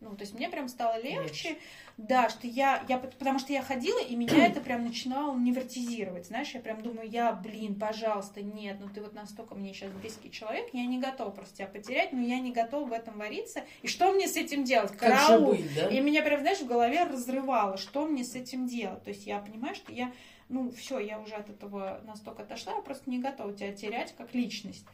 ну, 0.00 0.14
то 0.16 0.22
есть 0.22 0.34
мне 0.34 0.48
прям 0.48 0.68
стало 0.68 1.00
легче, 1.00 1.50
легче. 1.50 1.56
да, 1.96 2.28
что 2.28 2.46
я, 2.46 2.84
я, 2.88 2.98
потому 2.98 3.38
что 3.38 3.52
я 3.52 3.62
ходила, 3.62 3.98
и 4.00 4.14
меня 4.14 4.46
это 4.46 4.60
прям 4.60 4.84
начинало 4.84 5.36
невротизировать, 5.36 6.26
знаешь, 6.26 6.50
я 6.50 6.60
прям 6.60 6.82
думаю, 6.82 7.08
я, 7.08 7.32
блин, 7.32 7.78
пожалуйста, 7.78 8.42
нет, 8.42 8.76
ну 8.80 8.88
ты 8.88 9.00
вот 9.00 9.14
настолько 9.14 9.54
мне 9.54 9.72
сейчас 9.72 9.90
близкий 9.92 10.30
человек, 10.30 10.68
я 10.72 10.84
не 10.84 10.98
готова 10.98 11.30
просто 11.30 11.58
тебя 11.58 11.68
потерять, 11.68 12.12
но 12.12 12.20
я 12.20 12.38
не 12.38 12.52
готова 12.52 12.86
в 12.86 12.92
этом 12.92 13.18
вариться, 13.18 13.64
и 13.82 13.88
что 13.88 14.12
мне 14.12 14.28
с 14.28 14.36
этим 14.36 14.64
делать? 14.64 14.96
Караул. 14.96 15.52
Быть, 15.52 15.74
да? 15.74 15.88
И 15.88 16.00
меня 16.00 16.22
прям, 16.22 16.40
знаешь, 16.40 16.60
в 16.60 16.66
голове 16.66 17.04
разрывало, 17.04 17.76
что 17.76 18.06
мне 18.06 18.24
с 18.24 18.34
этим 18.34 18.66
делать, 18.66 19.02
то 19.04 19.10
есть 19.10 19.26
я 19.26 19.38
понимаю, 19.38 19.74
что 19.74 19.92
я, 19.92 20.12
ну, 20.48 20.70
все, 20.72 20.98
я 20.98 21.18
уже 21.18 21.34
от 21.34 21.48
этого 21.48 22.00
настолько 22.04 22.42
отошла, 22.42 22.74
я 22.74 22.82
просто 22.82 23.08
не 23.08 23.18
готова 23.18 23.52
тебя 23.54 23.72
терять 23.72 24.14
как 24.16 24.34
личность. 24.34 24.84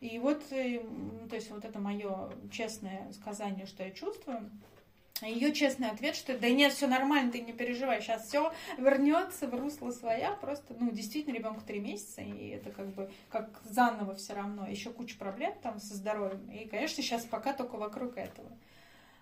И 0.00 0.18
вот, 0.18 0.42
э, 0.50 0.80
то 1.28 1.34
есть 1.34 1.50
вот 1.50 1.64
это 1.64 1.78
мое 1.78 2.30
честное 2.52 3.10
сказание, 3.12 3.66
что 3.66 3.82
я 3.82 3.90
чувствую. 3.90 4.50
Ее 5.22 5.52
честный 5.52 5.90
ответ, 5.90 6.14
что 6.14 6.38
да 6.38 6.48
нет, 6.48 6.72
все 6.72 6.86
нормально, 6.86 7.32
ты 7.32 7.40
не 7.40 7.52
переживай, 7.52 8.00
сейчас 8.00 8.28
все 8.28 8.52
вернется 8.76 9.48
в 9.48 9.54
русло 9.54 9.90
своя, 9.90 10.30
просто, 10.34 10.76
ну, 10.78 10.92
действительно, 10.92 11.34
ребенку 11.34 11.60
три 11.66 11.80
месяца, 11.80 12.22
и 12.22 12.50
это 12.50 12.70
как 12.70 12.86
бы 12.90 13.10
как 13.28 13.60
заново 13.64 14.14
все 14.14 14.34
равно, 14.34 14.68
еще 14.68 14.90
куча 14.90 15.18
проблем 15.18 15.54
там 15.60 15.80
со 15.80 15.94
здоровьем, 15.94 16.48
и, 16.52 16.68
конечно, 16.68 17.02
сейчас 17.02 17.24
пока 17.24 17.52
только 17.52 17.76
вокруг 17.76 18.16
этого. 18.16 18.48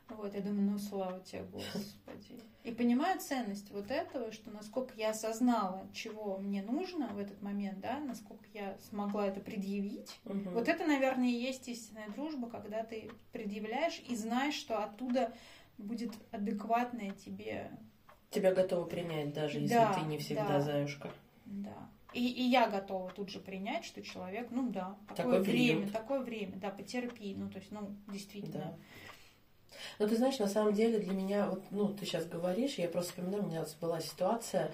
Вот, 0.09 0.35
я 0.35 0.41
думаю, 0.41 0.71
ну, 0.73 0.79
слава 0.79 1.21
тебе, 1.21 1.43
Господи. 1.53 2.41
И 2.63 2.71
понимаю 2.71 3.19
ценность 3.21 3.71
вот 3.71 3.91
этого, 3.91 4.31
что 4.33 4.51
насколько 4.51 4.95
я 4.97 5.11
осознала, 5.11 5.87
чего 5.93 6.39
мне 6.39 6.63
нужно 6.63 7.09
в 7.09 7.19
этот 7.19 7.43
момент, 7.43 7.81
да, 7.81 7.99
насколько 7.99 8.45
я 8.55 8.77
смогла 8.89 9.27
это 9.27 9.41
предъявить. 9.41 10.19
Мгм. 10.25 10.51
Вот 10.53 10.69
это, 10.69 10.87
наверное, 10.87 11.29
и 11.29 11.33
есть 11.33 11.69
истинная 11.69 12.09
дружба, 12.11 12.49
когда 12.49 12.85
ты 12.85 13.11
предъявляешь 13.33 14.01
и 14.09 14.15
знаешь, 14.15 14.55
что 14.55 14.83
оттуда 14.83 15.33
будет 15.79 16.13
адекватное 16.31 17.11
тебе, 17.13 17.71
Тебя 18.31 18.53
готовы 18.53 18.89
принять, 18.89 19.33
даже 19.33 19.59
если 19.61 19.75
Да, 19.75 19.95
ты 19.95 20.01
не 20.03 20.19
всегда 20.19 20.49
да. 20.49 20.61
заюшка. 20.61 21.11
да. 21.47 21.89
И, 22.13 22.27
и 22.27 22.43
я 22.43 22.69
готова 22.69 23.11
тут 23.11 23.29
же 23.29 23.41
принять, 23.41 23.85
что 23.85 24.01
человек, 24.03 24.49
ну 24.51 24.71
да, 24.71 24.97
такое 25.09 25.39
Такой 25.39 25.41
время, 25.41 25.77
период. 25.81 25.93
такое 25.93 26.21
время, 26.21 26.57
да, 26.57 26.71
потерпи, 26.71 27.35
ну 27.37 27.51
то 27.51 27.59
есть, 27.59 27.71
ну, 27.71 27.95
действительно. 28.09 28.65
Да. 28.65 28.77
Ну, 29.99 30.09
ты 30.09 30.17
знаешь, 30.17 30.39
на 30.39 30.49
самом 30.49 30.73
деле 30.75 30.99
для 30.99 31.13
меня, 31.13 31.49
вот, 31.49 31.63
ну, 31.71 31.89
ты 31.89 32.05
сейчас 32.05 32.27
говоришь, 32.27 32.75
я 32.75 32.89
просто 32.89 33.11
вспоминаю, 33.11 33.45
у 33.45 33.47
меня 33.47 33.65
была 33.81 34.01
ситуация, 34.01 34.73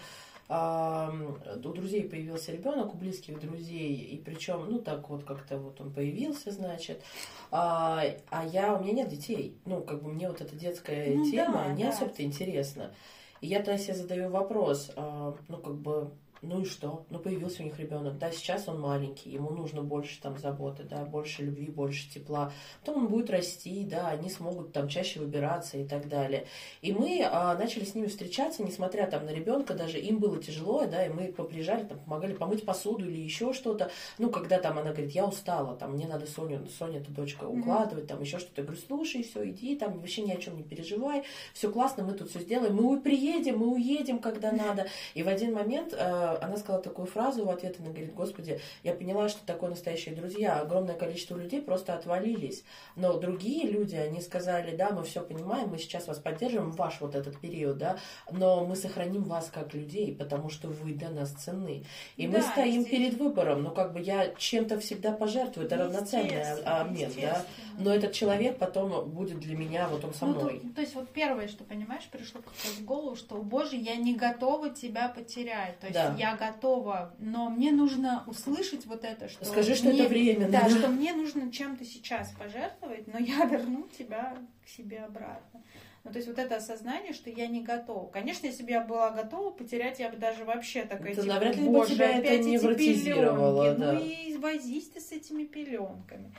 у 0.49 1.69
друзей 1.73 2.09
появился 2.09 2.53
ребенок, 2.53 2.95
у 2.95 2.97
близких 2.99 3.41
друзей, 3.41 3.95
и 3.95 4.19
причем, 4.19 4.67
ну, 4.69 4.79
так 4.81 5.09
вот 5.09 5.25
как-то 5.25 5.57
вот 5.57 5.81
он 5.81 5.93
появился, 5.93 6.51
значит, 6.51 7.03
а, 7.51 8.05
а 8.31 8.47
я, 8.47 8.75
у 8.75 8.83
меня 8.83 8.93
нет 8.93 9.09
детей, 9.09 9.57
ну, 9.65 9.83
как 9.83 10.03
бы 10.03 10.11
мне 10.13 10.29
вот 10.29 10.41
эта 10.41 10.55
детская 10.55 11.15
Ну 11.15 11.31
тема 11.31 11.65
да, 11.69 11.73
не 11.73 11.85
да. 11.85 11.91
особо-то 11.91 12.23
интересна. 12.23 12.93
И 13.41 13.47
я 13.47 13.59
тогда 13.59 13.79
себе 13.79 13.95
задаю 13.95 14.31
вопрос, 14.31 14.91
а, 14.97 15.35
ну, 15.49 15.57
как 15.59 15.75
бы, 15.75 16.11
ну 16.43 16.61
и 16.61 16.65
что? 16.65 17.07
Ну, 17.09 17.21
появился 17.21 17.63
у 17.63 17.65
них 17.65 17.79
ребенок, 17.79 18.19
да, 18.19 18.33
сейчас 18.33 18.69
он 18.69 18.81
маленький, 18.81 19.31
ему 19.31 19.51
нужно 19.51 19.83
больше 19.83 20.21
там 20.21 20.37
заботы, 20.39 20.83
да, 20.83 21.05
больше 21.05 21.43
любви, 21.43 21.67
больше 21.67 22.11
тепла. 22.11 22.53
Потом 22.81 23.05
он 23.05 23.09
будет 23.09 23.31
расти, 23.31 23.85
да, 23.85 24.09
они 24.09 24.29
смогут 24.29 24.73
там 24.73 24.89
чаще 24.89 25.21
выбираться 25.21 25.79
и 25.79 25.87
так 25.87 26.09
далее. 26.09 26.47
И 26.81 26.93
мы 26.93 27.23
а, 27.25 27.57
начали 27.57 27.85
с 27.85 27.95
ними 27.95 28.09
встречаться, 28.09 28.65
несмотря 28.65 29.07
там 29.07 29.25
на 29.25 29.31
ребенка, 29.31 29.75
даже 29.75 30.01
им 30.01 30.19
было 30.19 30.43
тяжело, 30.43 30.85
да, 30.87 31.07
и 31.07 31.11
мы 31.11 31.33
поприезжали, 31.33 31.85
там, 31.85 32.01
помогали 32.01 32.35
помыть 32.35 32.65
посуду 32.65 33.09
или 33.09 33.21
еще 33.21 33.53
что-то. 33.53 33.93
Ну, 34.19 34.29
когда 34.29 34.59
там 34.59 34.79
она 34.79 34.91
говорит, 34.91 35.13
я 35.13 35.27
устала, 35.27 35.77
там, 35.77 35.93
мне 35.93 36.09
надо 36.09 36.27
Соню, 36.27 36.67
Соня, 36.77 36.99
это 36.99 37.13
дочка, 37.13 37.45
укладывать, 37.45 38.09
там, 38.09 38.21
еще 38.21 38.41
что-то. 38.41 38.63
Я 38.63 38.65
говорю, 38.65 38.83
слушай, 38.85 39.23
все, 39.23 39.49
иди, 39.49 39.77
там, 39.77 40.01
вообще 40.01 40.23
ни 40.23 40.33
о 40.33 40.37
чем 40.39 40.57
не 40.57 40.65
переживай, 40.65 41.23
все 41.55 41.71
классно, 41.71 42.03
мы 42.03 42.15
тут 42.15 42.31
все 42.31 42.41
сделаем, 42.41 42.75
мы 42.75 43.01
приедем, 43.01 43.59
мы 43.59 43.75
уедем, 43.75 44.19
когда 44.19 44.51
надо. 44.51 44.89
И 45.15 45.23
в 45.23 45.29
один 45.29 45.55
момент 45.55 45.95
э, 45.97 46.32
она 46.41 46.57
сказала 46.57 46.83
такую 46.83 47.07
фразу 47.07 47.45
в 47.45 47.51
ответ, 47.51 47.77
она 47.81 47.89
говорит, 47.91 48.15
господи, 48.15 48.61
я 48.83 48.95
поняла, 48.95 49.29
что 49.29 49.45
такое 49.45 49.71
настоящие 49.71 50.15
друзья, 50.15 50.61
огромное 50.61 50.95
количество 50.95 51.37
людей 51.37 51.61
просто 51.61 51.95
отвалились, 51.95 52.65
но 52.97 53.19
другие 53.19 53.69
люди, 53.69 53.97
они 53.97 54.21
сказали, 54.21 54.77
да, 54.77 54.91
мы 54.91 55.03
все 55.05 55.21
понимаем, 55.23 55.69
мы 55.69 55.79
сейчас 55.79 56.07
вас 56.07 56.19
поддерживаем, 56.19 56.71
ваш 56.73 57.01
вот 57.01 57.15
этот 57.15 57.39
период, 57.41 57.79
да, 57.79 57.99
но 58.31 58.65
мы 58.65 58.77
сохраним 58.77 59.25
вас 59.25 59.51
как 59.53 59.75
людей, 59.75 60.15
потому 60.15 60.49
что 60.51 60.69
вы 60.69 60.93
для 60.93 61.11
нас 61.11 61.31
ценны. 61.33 61.85
И 62.17 62.27
мы 62.27 62.35
Да, 62.39 62.43
стоим 62.43 62.83
здесь- 62.83 62.91
перед 62.91 63.15
выбором, 63.15 63.63
ну, 63.63 63.71
как 63.71 63.93
бы 63.93 64.01
я 64.01 64.29
чем-то 64.37 64.79
всегда 64.81 65.13
пожертвую, 65.13 65.67
это 65.67 65.77
равноценный 65.77 66.43
обмен, 66.65 66.95
да, 66.97 67.07
естественно. 67.07 67.45
но 67.79 67.95
этот 67.95 68.13
человек 68.13 68.59
потом 68.59 69.09
будет 69.11 69.41
для 69.41 69.57
меня, 69.57 69.89
вот 69.89 70.05
он 70.05 70.15
со 70.15 70.27
Ну, 70.27 70.35
то, 70.35 70.41
мной. 70.41 70.63
то 70.75 70.81
есть 70.81 70.95
вот 70.95 71.09
первое, 71.11 71.49
что 71.49 71.65
понимаешь, 71.65 72.05
пришло 72.11 72.41
как-то 72.41 72.69
в 72.69 72.85
голову, 72.85 73.17
что, 73.17 73.37
боже, 73.43 73.77
я 73.77 73.97
не 73.97 74.15
готова 74.15 74.71
тебя 74.71 75.09
потерять. 75.09 75.79
То 75.81 75.87
есть 75.87 75.95
Да. 75.99 76.15
я 76.19 76.22
готова, 76.37 77.15
но 77.19 77.51
мне 77.51 77.73
нужно 77.73 78.25
услышать 78.27 78.87
вот 78.87 79.05
это, 79.05 79.29
что 79.29 79.45
Скажи, 79.45 79.75
что 79.75 79.89
мне- 79.89 80.01
это 80.01 80.09
временно. 80.09 80.49
Да, 80.49 80.69
что 80.69 80.89
мне 80.89 81.13
нужно 81.13 81.51
чем-то 81.53 81.85
сейчас 81.85 82.31
пожертвовать, 82.39 83.07
но 83.13 83.19
я 83.19 83.45
верну 83.47 83.87
тебя 83.99 84.37
к 84.65 84.69
себе 84.69 85.01
обратно. 85.01 85.63
Ну, 86.05 86.11
то 86.11 86.17
есть 86.17 86.27
вот 86.27 86.39
это 86.39 86.57
осознание, 86.57 87.13
что 87.13 87.31
я 87.31 87.47
не 87.47 87.61
готова. 87.63 88.09
Конечно, 88.11 88.47
если 88.47 88.65
бы 88.65 88.71
я 88.71 88.81
была 88.81 89.11
готова 89.11 89.51
потерять, 89.51 90.01
я 90.01 90.09
бы 90.09 90.17
даже 90.17 90.45
вообще 90.45 90.83
такая, 90.83 91.13
Это 91.13 91.23
типа, 91.23 91.35
навряд 91.35 91.57
ли 91.57 91.63
боже, 91.69 91.95
тебя 91.95 92.09
это 92.09 92.19
опять 92.19 92.41
эти 92.41 92.49
невротизировало, 92.49 93.63
пеленки. 93.77 93.81
да. 93.81 93.93
Ну 93.93 94.01
и 94.01 94.37
возись 94.39 94.89
ты 94.89 95.01
с 95.01 95.13
этими 95.13 95.45
пеленками. 95.45 96.33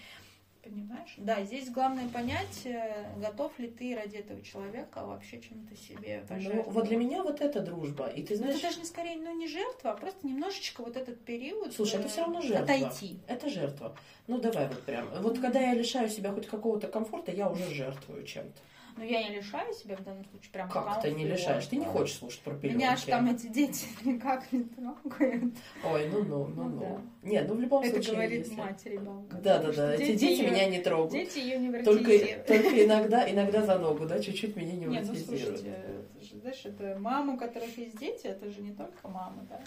Понимаешь? 0.64 1.14
Да, 1.18 1.44
здесь 1.44 1.70
главное 1.70 2.08
понять, 2.08 2.62
э, 2.66 3.06
готов 3.20 3.58
ли 3.60 3.68
ты 3.68 3.96
ради 3.96 4.16
этого 4.16 4.42
человека 4.42 5.06
вообще 5.06 5.42
чем-то 5.42 5.76
себе 5.76 6.22
Ну, 6.22 6.28
пожертвовать. 6.36 6.68
вот 6.74 6.88
для 6.88 6.96
меня 6.98 7.22
вот 7.22 7.42
это 7.42 7.60
дружба. 7.60 8.08
И 8.08 8.24
ты 8.24 8.34
Ну, 8.36 8.38
знаешь, 8.38 8.56
это 8.56 8.68
даже 8.68 8.80
не 8.80 8.86
скорее, 8.86 9.18
ну, 9.18 9.36
не 9.38 9.48
жертва, 9.48 9.92
а 9.92 9.96
просто 9.98 10.26
немножечко 10.26 10.82
вот 10.82 10.96
этот 10.96 11.20
период 11.26 11.74
Слушай, 11.74 11.96
это 12.00 12.06
э, 12.06 12.10
все 12.10 12.22
равно 12.22 12.42
жертва. 12.42 12.64
отойти. 12.64 13.20
Это 13.28 13.50
жертва. 13.50 13.96
Ну 14.28 14.40
давай 14.40 14.70
вот 14.70 14.82
прям. 14.84 15.10
Вот 15.22 15.40
когда 15.40 15.60
я 15.60 15.74
лишаю 15.74 16.08
себя 16.10 16.32
хоть 16.32 16.48
какого-то 16.48 16.88
комфорта, 16.88 17.32
я 17.34 17.50
уже 17.50 17.66
жертвую 17.74 18.24
чем-то. 18.26 18.60
Но 18.98 19.04
я 19.04 19.28
не 19.28 19.36
лишаю 19.36 19.74
себя 19.74 19.96
в 19.98 20.04
данном 20.04 20.24
случае 20.26 20.52
прям 20.52 20.70
Как 20.70 21.02
ты 21.02 21.12
не 21.12 21.26
лишаешь? 21.26 21.66
Ты 21.66 21.78
не 21.78 21.86
хочешь 21.86 22.16
слушать 22.18 22.42
про 22.42 22.54
пеленки. 22.54 22.78
Меня 22.78 22.92
аж 22.94 23.02
там 23.04 23.30
эти 23.34 23.48
дети 23.48 23.86
никак 24.06 24.52
не 24.52 24.64
трогают. 24.64 25.54
Ой, 25.84 26.10
ну 26.10 26.24
ну, 26.24 26.46
ну 26.48 26.64
Ну 26.64 26.70
ну. 26.70 26.80
да. 26.80 27.30
Не, 27.30 27.42
ну 27.42 27.56
в 27.56 27.60
любом 27.62 27.84
Это 27.84 27.94
случае. 27.96 28.14
говорит 28.14 28.46
если- 28.48 28.56
мать 28.56 28.86
ребенка. 28.86 29.38
Да, 29.38 29.60
да, 29.60 29.72
да. 29.72 29.96
Эти 29.96 30.14
дети 30.16 30.42
меня 30.42 30.70
не 30.70 30.80
трогают. 30.82 31.12
Дети 31.12 31.40
ее 31.40 31.56
Только, 31.84 32.04
невротизируют. 32.12 32.46
только 32.48 32.86
иногда, 32.86 33.30
иногда 33.32 33.62
за 33.66 33.80
ногу, 33.80 34.06
да, 34.06 34.20
чуть-чуть 34.20 34.56
меня 34.56 34.74
не 34.74 34.86
Нет, 34.86 35.06
ну 35.08 35.16
слушайте, 35.16 35.70
это 35.70 36.26
же, 36.26 36.38
знаешь, 36.40 36.62
это 36.66 36.98
мамы, 37.00 37.34
у 37.34 37.38
которых 37.38 37.76
есть 37.78 37.98
дети, 37.98 38.28
это 38.28 38.50
же 38.52 38.62
не 38.62 38.72
только 38.74 39.08
мамы, 39.08 39.42
да. 39.50 39.60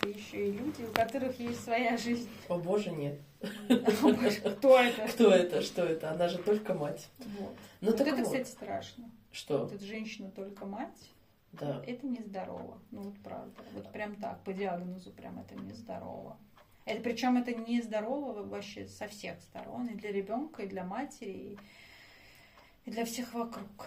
Это 0.00 0.08
еще 0.08 0.48
и 0.48 0.52
люди, 0.52 0.82
у 0.88 0.92
которых 0.94 1.38
есть 1.40 1.62
своя 1.64 1.96
жизнь. 1.96 2.28
О 2.48 2.56
боже, 2.58 2.90
нет. 2.90 3.18
О, 3.68 4.12
боже, 4.12 4.40
Кто 4.40 4.78
это? 4.80 5.06
Кто 5.08 5.30
это? 5.30 5.60
Что 5.62 5.82
это? 5.84 6.10
Она 6.10 6.28
же 6.28 6.38
только 6.38 6.72
мать. 6.74 7.08
Вот. 7.18 7.54
Ну 7.84 7.90
Вот 7.90 7.98
так 7.98 8.06
это, 8.06 8.16
вот. 8.16 8.24
кстати, 8.24 8.48
страшно. 8.48 9.10
Что? 9.30 9.58
Вот 9.58 9.72
эта 9.74 9.84
женщина 9.84 10.30
только 10.30 10.64
мать, 10.64 11.10
Да. 11.52 11.82
это 11.86 12.06
нездорово. 12.06 12.78
Ну 12.90 13.02
вот 13.02 13.18
правда. 13.22 13.52
Вот 13.74 13.92
прям 13.92 14.16
так, 14.16 14.40
по 14.40 14.54
диагнозу 14.54 15.10
прям 15.10 15.38
это 15.38 15.54
нездорово. 15.54 16.38
Это 16.86 17.02
причем 17.02 17.36
это 17.36 17.52
нездорово 17.54 18.42
вообще 18.42 18.86
со 18.86 19.06
всех 19.08 19.38
сторон. 19.42 19.86
И 19.88 19.94
для 19.94 20.12
ребенка, 20.12 20.62
и 20.62 20.66
для 20.66 20.84
матери, 20.84 21.30
и, 21.30 21.58
и 22.86 22.90
для 22.90 23.04
всех 23.04 23.34
вокруг. 23.34 23.86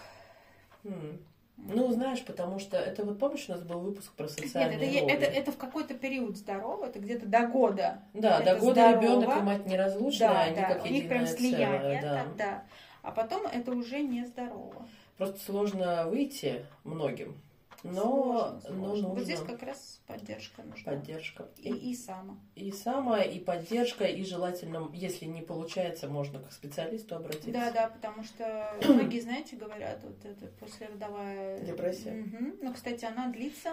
М. 0.84 1.18
Ну, 1.56 1.90
знаешь, 1.90 2.24
потому 2.24 2.60
что 2.60 2.76
это 2.76 3.04
вот 3.04 3.18
помнишь, 3.18 3.46
у 3.48 3.52
нас 3.52 3.62
был 3.64 3.80
выпуск 3.80 4.12
про 4.12 4.26
Нет, 4.26 4.32
социальные 4.38 4.76
это, 4.76 4.84
е- 4.84 5.00
роли? 5.00 5.12
это, 5.12 5.24
это 5.26 5.50
в 5.52 5.56
какой-то 5.56 5.94
период 5.94 6.36
здорово, 6.36 6.84
это 6.86 7.00
где-то 7.00 7.26
до 7.26 7.48
года. 7.48 8.00
Да, 8.14 8.38
это 8.40 8.54
до 8.54 8.60
года 8.60 8.74
здорово. 8.92 9.00
ребенок 9.02 9.36
и 9.36 9.40
мать 9.40 9.66
неразлучные, 9.66 10.28
да, 10.28 10.40
они 10.42 10.54
да, 10.56 10.68
как 10.74 10.84
у 10.84 10.88
них 10.88 11.08
прям 11.08 11.26
слияние, 11.26 12.00
целое, 12.00 12.02
да, 12.02 12.26
да. 12.38 12.64
А 13.08 13.10
потом 13.10 13.46
это 13.46 13.72
уже 13.72 14.02
нездорово. 14.02 14.86
Просто 15.16 15.38
сложно 15.40 16.06
выйти 16.08 16.66
многим, 16.84 17.40
но, 17.82 17.92
Сложно, 17.94 18.52
но 18.52 18.60
сложно. 18.60 18.86
нужно 18.86 19.08
Вот 19.08 19.20
здесь 19.22 19.40
как 19.40 19.62
раз 19.62 20.00
поддержка 20.06 20.62
нужна. 20.62 20.92
поддержка. 20.92 21.48
И, 21.56 21.70
и 21.70 21.94
сама. 21.94 22.38
И 22.54 22.70
самая, 22.70 23.22
и 23.22 23.40
поддержка, 23.40 24.04
и 24.04 24.22
желательно, 24.26 24.90
если 24.92 25.24
не 25.24 25.40
получается, 25.40 26.06
можно 26.06 26.38
к 26.40 26.52
специалисту 26.52 27.16
обратиться. 27.16 27.50
Да, 27.50 27.70
да, 27.70 27.88
потому 27.88 28.22
что 28.24 28.76
многие, 28.86 29.20
знаете, 29.20 29.56
говорят, 29.56 30.00
вот 30.02 30.22
это 30.26 30.46
послеродовая 30.60 31.60
Депрессия. 31.64 32.10
Мгм. 32.12 32.56
Ну, 32.60 32.74
кстати, 32.74 33.06
она 33.06 33.28
длится, 33.28 33.70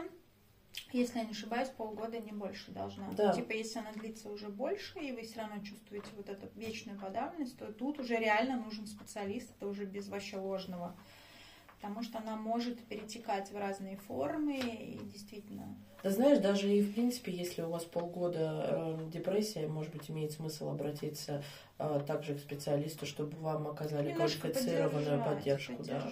если 0.91 1.19
я 1.19 1.25
не 1.25 1.31
ошибаюсь, 1.31 1.69
полгода 1.69 2.19
не 2.19 2.31
больше 2.31 2.71
должна. 2.71 3.11
Да. 3.11 3.33
Типа, 3.33 3.51
если 3.51 3.79
она 3.79 3.91
длится 3.91 4.29
уже 4.29 4.49
больше, 4.49 4.99
и 4.99 5.11
вы 5.11 5.23
все 5.23 5.39
равно 5.39 5.63
чувствуете 5.63 6.07
вот 6.15 6.29
эту 6.29 6.47
вечную 6.55 6.99
подавленность, 6.99 7.57
то 7.57 7.71
тут 7.71 7.99
уже 7.99 8.17
реально 8.17 8.57
нужен 8.57 8.87
специалист, 8.87 9.51
это 9.51 9.67
уже 9.67 9.85
без 9.85 10.07
вообще 10.07 10.37
ложного. 10.37 10.95
Потому 11.81 12.01
что 12.01 12.17
она 12.17 12.35
может 12.35 12.79
перетекать 12.85 13.51
в 13.51 13.57
разные 13.57 13.97
формы, 13.97 14.57
и 14.57 14.97
действительно. 15.03 15.75
Ты 16.01 16.09
знаешь, 16.09 16.39
даже 16.39 16.71
и 16.71 16.81
в 16.81 16.93
принципе, 16.93 17.31
если 17.31 17.61
у 17.61 17.69
вас 17.69 17.83
полгода 17.83 18.97
э, 18.99 19.09
депрессия, 19.11 19.67
может 19.67 19.91
быть, 19.91 20.09
имеет 20.09 20.31
смысл 20.31 20.69
обратиться 20.69 21.43
э, 21.77 22.01
также 22.07 22.35
к 22.35 22.39
специалисту, 22.39 23.05
чтобы 23.05 23.37
вам 23.37 23.67
оказали 23.67 24.11
немножко 24.11 24.49
квалифицированную 24.49 25.23
поддержку. 25.23 25.83
Да. 25.83 26.09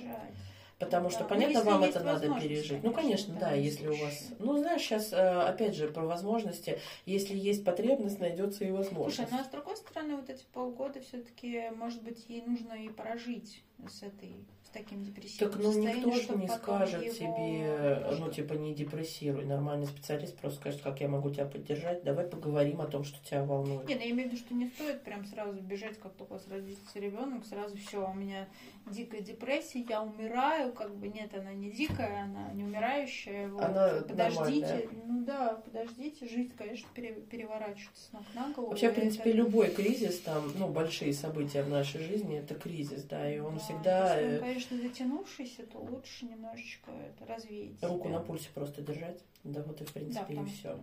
Потому 0.80 1.05
Да. 1.05 1.11
что, 1.11 1.24
Ну, 1.24 1.30
понятно, 1.30 1.53
если 1.57 1.67
вам 1.69 1.84
это 1.84 1.99
надо 2.03 2.39
пережить. 2.39 2.84
Ну, 2.84 2.91
конечно, 2.91 3.36
да, 3.39 3.53
если 3.53 3.88
у 3.88 3.95
вас... 3.95 4.32
Ну, 4.39 4.57
знаешь, 4.57 4.82
сейчас, 4.82 5.13
опять 5.13 5.76
же, 5.76 5.88
про 5.88 6.03
возможности. 6.05 6.80
Если 7.05 7.36
есть 7.38 7.63
потребность, 7.63 8.19
найдется 8.19 8.65
и 8.65 8.71
возможность. 8.71 9.17
Слушай, 9.17 9.30
ну 9.32 9.39
а 9.39 9.43
с 9.43 9.49
другой 9.49 9.78
стороны, 9.78 10.15
вот 10.17 10.30
эти 10.30 10.43
полгода 10.51 10.99
все-таки, 11.01 11.69
может 11.76 12.01
быть, 12.03 12.26
ей 12.28 12.41
нужно 12.41 12.74
и 12.74 12.89
прожить 12.89 13.63
с 13.88 14.01
этой, 14.01 14.36
с 14.65 14.69
таким 14.69 15.03
депрессивным 15.03 15.51
Так, 15.51 15.61
ну 15.61 15.74
никто 15.74 16.11
же 16.11 16.36
не 16.38 16.47
скажет 16.47 17.03
его- 17.03 17.13
тебе, 17.15 18.15
ну 18.19 18.32
типа 18.32 18.53
не 18.53 18.74
депрессируй. 18.74 19.45
Нормальный 19.45 19.88
специалист 19.88 20.38
просто 20.38 20.59
скажет, 20.59 20.82
как 20.82 21.01
я 21.01 21.07
могу 21.09 21.30
тебя 21.30 21.45
поддержать. 21.45 22.03
Давай 22.03 22.26
поговорим 22.26 22.80
о 22.82 22.88
том, 22.88 23.03
что 23.03 23.24
тебя 23.26 23.43
волнует. 23.43 23.88
Не, 23.88 23.95
ну 23.95 24.01
я 24.01 24.09
имею 24.11 24.30
в 24.30 24.32
виду, 24.34 24.41
что 24.41 24.53
не 24.53 24.67
стоит 24.67 25.03
прям 25.03 25.26
сразу 25.26 25.59
бежать, 25.61 25.99
как 25.99 26.13
только 26.13 26.32
у 26.32 26.36
вас 26.36 26.47
родится 26.47 26.99
ребенок, 26.99 27.45
сразу 27.45 27.76
все, 27.78 28.09
у 28.09 28.13
меня 28.13 28.47
дикая 28.88 29.21
депрессия, 29.21 29.79
я 29.88 30.01
умираю, 30.03 30.73
как 30.73 30.93
бы 30.95 31.07
нет, 31.07 31.34
она 31.34 31.53
не 31.53 31.71
дикая, 31.71 32.23
она 32.23 32.51
не 32.53 32.63
умирающая. 32.63 33.47
Вот. 33.47 33.61
Она 33.63 34.01
подождите, 34.01 34.61
нормальная. 34.67 34.88
ну 35.07 35.25
да, 35.25 35.53
подождите, 35.65 36.27
жизнь, 36.27 36.53
конечно, 36.55 36.88
пере- 36.93 37.21
переворачивается 37.21 38.03
с 38.09 38.11
ног 38.11 38.23
на 38.36 38.49
голову. 38.51 38.71
Вообще, 38.71 38.89
в 38.89 38.91
и 38.93 38.95
принципе, 38.95 39.29
это- 39.29 39.38
любой 39.38 39.69
кризис, 39.71 40.19
там, 40.19 40.51
ну, 40.57 40.67
большие 40.67 41.13
события 41.13 41.63
в 41.63 41.69
нашей 41.69 42.01
жизни, 42.03 42.38
это 42.38 42.55
кризис, 42.55 43.03
да, 43.03 43.29
и 43.34 43.39
он 43.39 43.55
Да, 43.55 43.59
всегда 43.59 44.15
Если 44.19 44.27
он, 44.27 44.34
э, 44.36 44.39
конечно, 44.39 44.77
затянувшийся, 44.77 45.65
то 45.65 45.79
лучше 45.79 46.25
немножечко 46.25 46.91
это 46.91 47.25
развеять. 47.25 47.81
руку 47.84 48.07
себя. 48.07 48.17
на 48.19 48.23
пульсе 48.23 48.49
просто 48.53 48.81
держать. 48.81 49.19
Да, 49.43 49.61
вот 49.63 49.81
и, 49.81 49.84
в 49.86 49.88
Да, 49.88 49.93
принципе, 49.93 50.21
и 50.34 50.36
потому 50.38 50.47
все. 50.47 50.79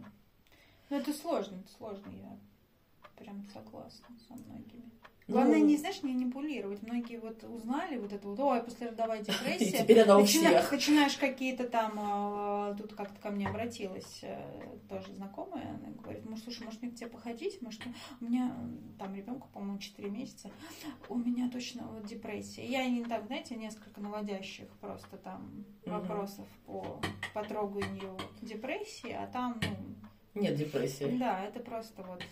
Ну, 0.91 0.97
это 0.99 1.13
сложно, 1.13 1.57
это 1.65 1.73
сложно, 1.77 2.11
я 2.11 2.37
прям 3.17 3.45
согласна 3.53 4.07
со 4.27 4.35
многими. 4.35 4.91
Главное, 5.31 5.59
Ну, 5.59 5.65
не, 5.67 5.77
знаешь, 5.77 6.03
не 6.03 6.13
манипулировать. 6.13 6.83
Многие 6.83 7.19
вот 7.19 7.45
узнали 7.45 7.99
вот 7.99 8.13
это 8.13 8.27
вот, 8.29 8.39
ой, 8.41 8.63
послеродовая 8.63 9.21
И 9.21 9.25
депрессия. 9.25 9.79
теперь 9.83 10.01
она 10.01 10.17
у 10.17 10.21
Начина- 10.23 10.49
всех. 10.49 10.73
Начинаешь 10.73 11.17
какие-то 11.17 11.69
там, 11.69 12.73
э, 12.73 12.77
тут 12.77 12.95
как-то 12.95 13.21
ко 13.21 13.31
мне 13.31 13.49
обратилась 13.49 14.21
э, 14.23 14.77
тоже 14.89 15.15
знакомая, 15.15 15.69
она 15.83 15.93
говорит, 16.03 16.25
ну, 16.29 16.37
слушай, 16.37 16.65
может 16.65 16.83
мне 16.83 16.91
к 16.91 16.95
тебе 16.97 17.09
походить? 17.09 17.63
Может, 17.63 17.83
у 18.21 18.25
меня 18.25 18.57
там 18.99 19.15
ребенку, 19.15 19.49
по-моему, 19.53 19.79
4 19.79 20.11
месяца, 20.11 20.51
у 21.09 21.17
меня 21.17 21.49
точно 21.51 21.87
вот 21.87 22.07
депрессия. 22.07 22.65
Я 22.67 22.87
не 22.87 23.05
так, 23.05 23.27
знаете, 23.27 23.55
несколько 23.55 24.01
наводящих 24.01 24.69
просто 24.81 25.17
там 25.17 25.65
вопросов 25.87 26.49
по 26.67 27.01
потроганию 27.35 28.19
депрессии, 28.43 29.13
а 29.13 29.27
там, 29.27 29.61
ну, 30.35 30.43
Нет 30.43 30.57
депрессии. 30.57 31.17
да, 31.19 31.45
это 31.45 31.61
просто 31.61 32.03
вот, 32.03 32.23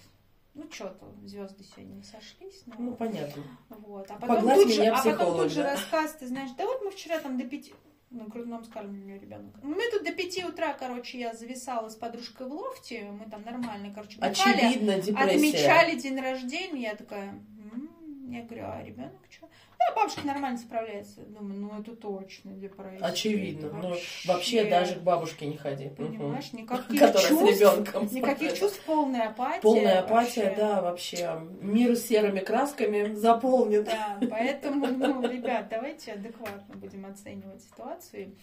ну, 0.58 0.70
что-то, 0.70 1.06
звезды 1.24 1.62
сегодня 1.64 1.94
не 1.94 2.02
сошлись. 2.02 2.62
но- 2.66 2.74
Ну, 2.78 2.94
понятно. 2.96 3.42
вот. 3.70 4.10
А 4.10 4.14
потом, 4.14 4.28
Погладь 4.36 4.56
тут 4.62 4.72
же, 4.72 4.80
меня, 4.80 4.96
а 4.96 5.02
потом 5.04 5.36
тут 5.38 5.52
же 5.52 5.62
рассказ, 5.62 6.14
ты 6.14 6.26
знаешь, 6.26 6.50
да 6.58 6.64
вот 6.66 6.82
мы 6.84 6.90
вчера 6.90 7.18
там 7.20 7.38
до 7.38 7.44
пяти, 7.44 7.72
на 8.10 8.24
грудном 8.24 8.64
скармливании 8.64 9.18
ребенка. 9.18 9.60
Мы 9.62 9.82
тут 9.90 10.02
до 10.04 10.12
пяти 10.12 10.44
утра, 10.44 10.72
короче, 10.74 11.18
я 11.20 11.32
зависала 11.34 11.88
с 11.88 11.94
подружкой 11.96 12.48
в 12.48 12.52
лофте, 12.52 13.10
мы 13.10 13.30
там 13.30 13.42
нормально, 13.42 13.92
короче, 13.94 14.16
бухали, 14.16 14.32
Очевидно, 14.32 14.98
депрессия. 14.98 15.36
отмечали 15.36 15.96
день 15.98 16.18
рождения, 16.20 16.82
я 16.82 16.96
такая, 16.96 17.28
«М». 17.72 18.30
я 18.30 18.42
говорю, 18.44 18.64
а 18.66 18.82
ребенок 18.82 19.12
что? 19.30 19.48
Да, 19.88 19.94
бабушка 19.94 20.26
нормально 20.26 20.58
справляется. 20.58 21.20
Думаю, 21.22 21.60
ну 21.60 21.80
это 21.80 21.96
точно 21.96 22.52
депрессия. 22.52 23.04
Очевидно. 23.04 23.66
Это 23.66 23.76
Ну, 23.76 23.94
вообще 24.26 24.64
даже 24.64 24.96
к 24.96 25.02
бабушке 25.02 25.46
не 25.46 25.56
ходи. 25.56 25.88
Понимаешь, 25.88 26.52
никаких 26.52 27.00
Которая 27.00 27.24
с 27.26 27.28
чувств, 27.28 27.60
ребенком. 27.60 28.08
никаких 28.12 28.58
чувств, 28.58 28.80
полная 28.84 29.28
апатия. 29.28 29.60
Полная 29.62 30.00
апатия, 30.00 30.44
вообще. 30.44 30.56
да, 30.56 30.82
вообще. 30.82 31.40
Мир 31.60 31.96
серыми 31.96 32.40
красками 32.40 33.14
заполнен. 33.14 33.84
Да, 33.84 34.18
поэтому, 34.30 34.86
ну, 34.86 35.22
ребят, 35.28 35.68
давайте 35.68 36.12
адекватно 36.12 36.74
будем 36.76 37.06
оценивать 37.06 37.62
ситуацию. 37.62 38.34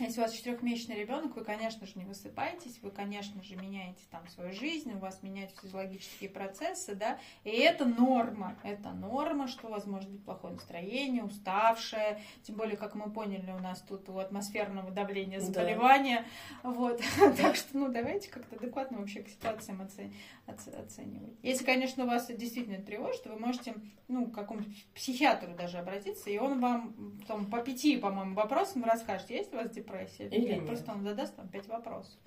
Если 0.00 0.18
у 0.20 0.24
вас 0.24 0.32
четырехмесячный 0.32 0.96
ребенок, 0.96 1.36
вы, 1.36 1.44
конечно 1.44 1.86
же, 1.86 1.92
не 1.94 2.04
высыпаетесь, 2.04 2.80
вы, 2.82 2.90
конечно 2.90 3.40
же, 3.44 3.54
меняете 3.54 4.02
там 4.10 4.26
свою 4.28 4.52
жизнь, 4.52 4.92
у 4.92 4.98
вас 4.98 5.22
меняются 5.22 5.60
физиологические 5.62 6.30
процессы, 6.30 6.96
да, 6.96 7.18
и 7.44 7.50
это 7.50 7.84
норма, 7.84 8.56
это 8.64 8.90
норма, 8.90 9.46
что 9.46 9.68
у 9.68 9.70
вас 9.70 9.86
может 9.86 10.10
быть 10.10 10.24
плохое 10.24 10.54
настроение, 10.54 11.22
уставшее, 11.22 12.20
тем 12.42 12.56
более, 12.56 12.76
как 12.76 12.96
мы 12.96 13.08
поняли, 13.08 13.52
у 13.52 13.60
нас 13.60 13.82
тут 13.82 14.08
у 14.08 14.18
атмосферного 14.18 14.90
давления 14.90 15.38
Да. 15.38 15.44
заболевания, 15.46 16.26
вот, 16.64 17.00
так 17.40 17.54
что, 17.54 17.78
ну, 17.78 17.88
давайте 17.88 18.28
как-то 18.30 18.56
адекватно 18.56 18.98
вообще 18.98 19.22
к 19.22 19.28
ситуациям 19.28 19.80
оце- 19.80 20.10
оце- 20.46 20.72
оценивать. 20.76 21.38
Если, 21.42 21.64
конечно, 21.64 22.04
вас 22.04 22.24
это 22.30 22.40
действительно 22.40 22.82
тревожит, 22.82 23.26
вы 23.26 23.38
можете, 23.38 23.74
ну, 24.08 24.26
к 24.26 24.34
какому-нибудь 24.34 24.86
психиатру 24.92 25.54
даже 25.54 25.78
обратиться, 25.78 26.30
и 26.30 26.38
он 26.38 26.58
вам 26.58 27.16
там, 27.28 27.46
по 27.46 27.60
пяти, 27.60 27.96
по-моему, 27.96 28.34
вопросам 28.34 28.82
расскажет, 28.82 29.30
есть 29.30 29.52
у 29.52 29.56
вас 29.56 29.70
депрессия 29.84 30.26
Или 30.28 30.54
нет. 30.54 30.66
Просто 30.66 30.92
он 30.92 31.02
задаст 31.02 31.36
там 31.36 31.48
пять 31.48 31.68
вопросов. 31.68 32.18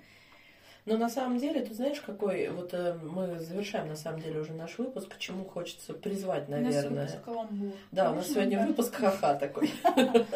Но 0.88 0.96
на 0.96 1.10
самом 1.10 1.38
деле, 1.38 1.60
ты 1.60 1.74
знаешь, 1.74 2.00
какой... 2.00 2.48
Вот 2.48 2.72
э, 2.72 2.98
мы 3.02 3.38
завершаем, 3.38 3.88
на 3.88 3.96
самом 3.96 4.20
деле, 4.20 4.40
уже 4.40 4.54
наш 4.54 4.78
выпуск. 4.78 5.14
К 5.14 5.18
чему 5.18 5.44
хочется 5.44 5.92
призвать, 5.92 6.48
У 6.48 6.52
нас 6.52 6.62
наверное. 6.62 7.08
каламбур. 7.24 7.72
Да, 7.92 8.10
у 8.10 8.14
нас 8.14 8.28
сегодня 8.28 8.58
да? 8.58 8.66
выпуск 8.66 8.94
ха-ха 8.94 9.34
такой. 9.34 9.70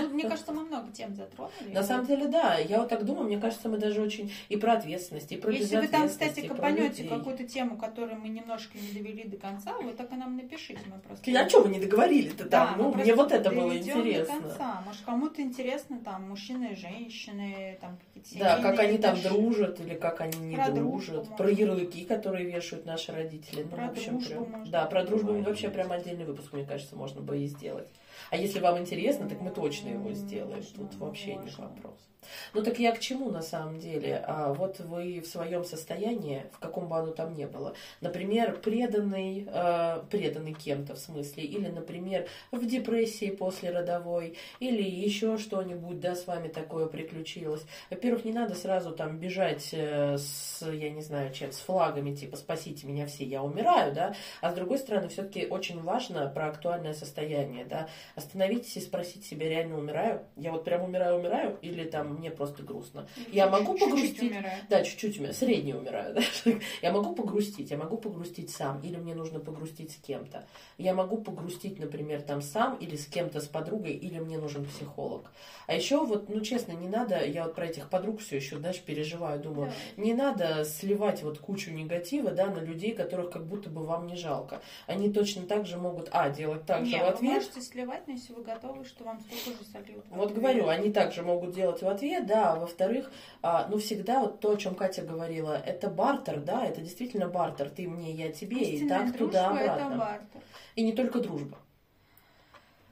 Ну, 0.00 0.08
мне 0.10 0.28
кажется, 0.28 0.52
мы 0.52 0.64
много 0.64 0.90
тем 0.92 1.14
затронули. 1.14 1.72
На 1.72 1.82
самом 1.82 2.06
деле, 2.06 2.26
да, 2.26 2.58
я 2.58 2.80
вот 2.80 2.88
так 2.88 3.04
думаю, 3.04 3.24
мне 3.24 3.38
кажется, 3.38 3.68
мы 3.68 3.78
даже 3.78 4.00
очень 4.02 4.32
и 4.48 4.56
про 4.56 4.74
ответственность, 4.74 5.32
и 5.32 5.36
про 5.36 5.52
Если 5.52 5.76
вы 5.76 5.88
там, 5.88 6.08
кстати, 6.08 6.46
копанете 6.46 7.04
какую-то 7.04 7.44
тему, 7.44 7.76
которую 7.76 8.18
мы 8.20 8.28
немножко 8.28 8.78
не 8.78 8.92
довели 8.92 9.24
до 9.24 9.36
конца, 9.36 9.76
вы 9.78 9.92
так 9.92 10.12
и 10.12 10.16
нам 10.16 10.36
напишите. 10.36 10.80
Мы 10.86 10.98
просто... 10.98 11.30
А 11.38 11.48
что 11.48 11.62
вы 11.62 11.70
не 11.70 11.80
договорили-то 11.80 12.48
там? 12.48 12.76
ну, 12.78 12.94
мне 12.94 13.14
вот 13.14 13.32
это 13.32 13.50
было 13.50 13.70
доведем 13.70 13.94
до 13.94 14.08
интересно. 14.08 14.40
конца. 14.40 14.82
Может, 14.86 15.02
кому-то 15.04 15.42
интересно 15.42 16.00
там 16.04 16.28
мужчины 16.28 16.72
и 16.72 16.76
женщины, 16.76 17.78
там 17.80 17.98
какие-то 18.14 18.44
Да, 18.44 18.58
как 18.60 18.78
они 18.78 18.98
там 18.98 19.20
дружат 19.20 19.80
или 19.80 19.94
как 20.00 20.20
они 20.20 20.36
не 20.38 20.56
Про 20.56 20.70
дружат. 20.72 21.14
дружбу, 21.16 21.36
про 21.36 21.50
ярлыки, 21.50 22.04
которые 22.04 22.50
вешают 22.50 22.86
наши 22.86 23.12
родители. 23.12 23.62
Ну, 23.62 23.68
Про 23.68 23.86
в 23.86 23.90
общем, 23.90 24.18
дружбу 24.18 24.44
прям- 24.46 24.70
Да, 24.70 24.86
про 24.86 25.04
дружбу 25.04 25.32
вообще 25.42 25.68
прям 25.68 25.92
отдельный 25.92 26.24
выпуск, 26.24 26.52
мне 26.52 26.64
кажется, 26.64 26.96
можно 26.96 27.20
бы 27.20 27.38
и 27.38 27.46
сделать. 27.46 27.86
А 28.30 28.36
если 28.36 28.60
вам 28.60 28.78
интересно, 28.78 29.28
так 29.28 29.40
мы 29.40 29.50
точно 29.50 29.88
его 29.88 30.12
сделаем. 30.12 30.62
Тут 30.76 30.94
вообще 30.96 31.36
не 31.36 31.50
вопрос. 31.50 32.10
Ну 32.54 32.62
так 32.62 32.78
я 32.78 32.92
к 32.92 33.00
чему 33.00 33.30
на 33.30 33.42
самом 33.42 33.78
деле? 33.78 34.22
А 34.26 34.52
вот 34.52 34.80
вы 34.80 35.20
в 35.20 35.26
своем 35.26 35.64
состоянии, 35.64 36.44
в 36.52 36.58
каком 36.58 36.88
бы 36.88 36.96
оно 36.98 37.12
там 37.12 37.34
ни 37.34 37.44
было, 37.44 37.74
например, 38.00 38.60
преданный, 38.60 39.46
э, 39.46 40.02
преданный 40.10 40.54
кем-то 40.54 40.94
в 40.94 40.98
смысле, 40.98 41.44
или, 41.44 41.68
например, 41.68 42.28
в 42.50 42.64
депрессии 42.66 43.30
после 43.30 43.70
родовой, 43.70 44.36
или 44.58 44.82
еще 44.82 45.38
что-нибудь, 45.38 46.00
да, 46.00 46.14
с 46.14 46.26
вами 46.26 46.48
такое 46.48 46.86
приключилось. 46.86 47.62
Во-первых, 47.90 48.24
не 48.24 48.32
надо 48.32 48.54
сразу 48.54 48.92
там 48.92 49.18
бежать 49.18 49.70
э, 49.72 50.18
с, 50.18 50.66
я 50.70 50.90
не 50.90 51.02
знаю, 51.02 51.32
чем, 51.32 51.52
с 51.52 51.58
флагами, 51.58 52.14
типа 52.14 52.36
«спасите 52.36 52.86
меня 52.86 53.06
все, 53.06 53.24
я 53.24 53.42
умираю», 53.42 53.94
да, 53.94 54.14
а 54.40 54.50
с 54.50 54.54
другой 54.54 54.78
стороны, 54.78 55.08
все-таки 55.08 55.46
очень 55.46 55.80
важно 55.82 56.28
про 56.28 56.48
актуальное 56.48 56.94
состояние, 56.94 57.64
да, 57.64 57.88
остановитесь 58.20 58.76
и 58.76 58.80
спросите 58.80 59.26
себя, 59.26 59.48
реально 59.48 59.78
умираю? 59.78 60.22
Я 60.36 60.52
вот 60.52 60.64
прям 60.64 60.84
умираю-умираю, 60.84 61.58
или 61.62 61.84
там 61.84 62.14
мне 62.14 62.30
просто 62.30 62.62
грустно? 62.62 63.08
Я 63.32 63.48
могу 63.48 63.72
Чуть-чуть 63.72 63.88
погрустить? 63.90 64.30
умирает. 64.30 64.64
Да, 64.68 64.82
чуть-чуть 64.82 65.16
умираю, 65.16 65.34
средне 65.34 65.74
умираю. 65.74 66.14
да. 66.44 66.52
Я 66.82 66.92
могу 66.92 67.14
погрустить, 67.14 67.70
я 67.70 67.76
могу 67.76 67.96
погрустить 67.96 68.50
сам, 68.50 68.80
или 68.82 68.96
мне 68.96 69.14
нужно 69.14 69.40
погрустить 69.40 69.92
с 69.92 69.96
кем-то. 69.96 70.46
Я 70.78 70.94
могу 70.94 71.18
погрустить, 71.18 71.78
например, 71.78 72.22
там 72.22 72.42
сам, 72.42 72.76
или 72.76 72.96
с 72.96 73.06
кем-то, 73.06 73.40
с 73.40 73.46
подругой, 73.46 73.92
или 73.92 74.18
мне 74.18 74.38
нужен 74.38 74.64
психолог. 74.64 75.30
А 75.66 75.74
еще 75.74 76.04
вот, 76.04 76.28
ну 76.28 76.40
честно, 76.40 76.72
не 76.72 76.88
надо, 76.88 77.24
я 77.24 77.44
вот 77.44 77.54
про 77.54 77.66
этих 77.66 77.88
подруг 77.88 78.20
все 78.20 78.36
еще, 78.36 78.58
знаешь, 78.58 78.80
переживаю, 78.80 79.40
думаю, 79.40 79.72
не 79.96 80.14
надо 80.14 80.64
сливать 80.64 81.22
вот 81.22 81.38
кучу 81.38 81.70
негатива, 81.70 82.30
да, 82.30 82.46
на 82.46 82.58
людей, 82.58 82.92
которых 82.92 83.30
как 83.30 83.46
будто 83.46 83.70
бы 83.70 83.82
вам 83.84 84.06
не 84.06 84.16
жалко. 84.16 84.60
Они 84.86 85.12
точно 85.12 85.42
так 85.42 85.66
же 85.66 85.78
могут, 85.78 86.08
а, 86.12 86.28
делать 86.30 86.66
так 86.66 86.86
же 86.86 86.96
в 86.96 87.00
вы 87.00 87.06
ответ, 87.06 87.34
можете 87.34 87.60
сливать, 87.60 88.06
но 88.10 88.16
если 88.16 88.32
вы 88.32 88.42
готовы, 88.42 88.84
что 88.84 89.04
вам 89.04 89.20
столько 89.20 89.62
же 89.62 89.70
сольют. 89.70 90.04
вот 90.10 90.32
говорю, 90.32 90.66
они 90.66 90.90
также 90.90 91.22
могут 91.22 91.54
делать 91.54 91.80
в 91.80 91.88
ответ, 91.88 92.26
да, 92.26 92.52
а 92.52 92.56
во-вторых, 92.56 93.10
а, 93.40 93.68
ну 93.70 93.78
всегда 93.78 94.20
вот 94.20 94.40
то, 94.40 94.50
о 94.52 94.56
чем 94.56 94.74
Катя 94.74 95.02
говорила, 95.02 95.52
это 95.64 95.88
бартер, 95.88 96.40
да, 96.40 96.64
это 96.66 96.80
действительно 96.80 97.28
бартер, 97.28 97.70
ты 97.70 97.88
мне, 97.88 98.12
я 98.12 98.32
тебе, 98.32 98.58
и 98.58 98.74
Истинная 98.74 98.98
так 98.98 99.12
дружба 99.12 99.26
туда 99.26 99.60
это 99.60 99.72
обратно. 99.74 99.96
бартер. 99.96 100.40
И 100.74 100.82
не 100.82 100.92
только 100.92 101.20
дружба. 101.20 101.58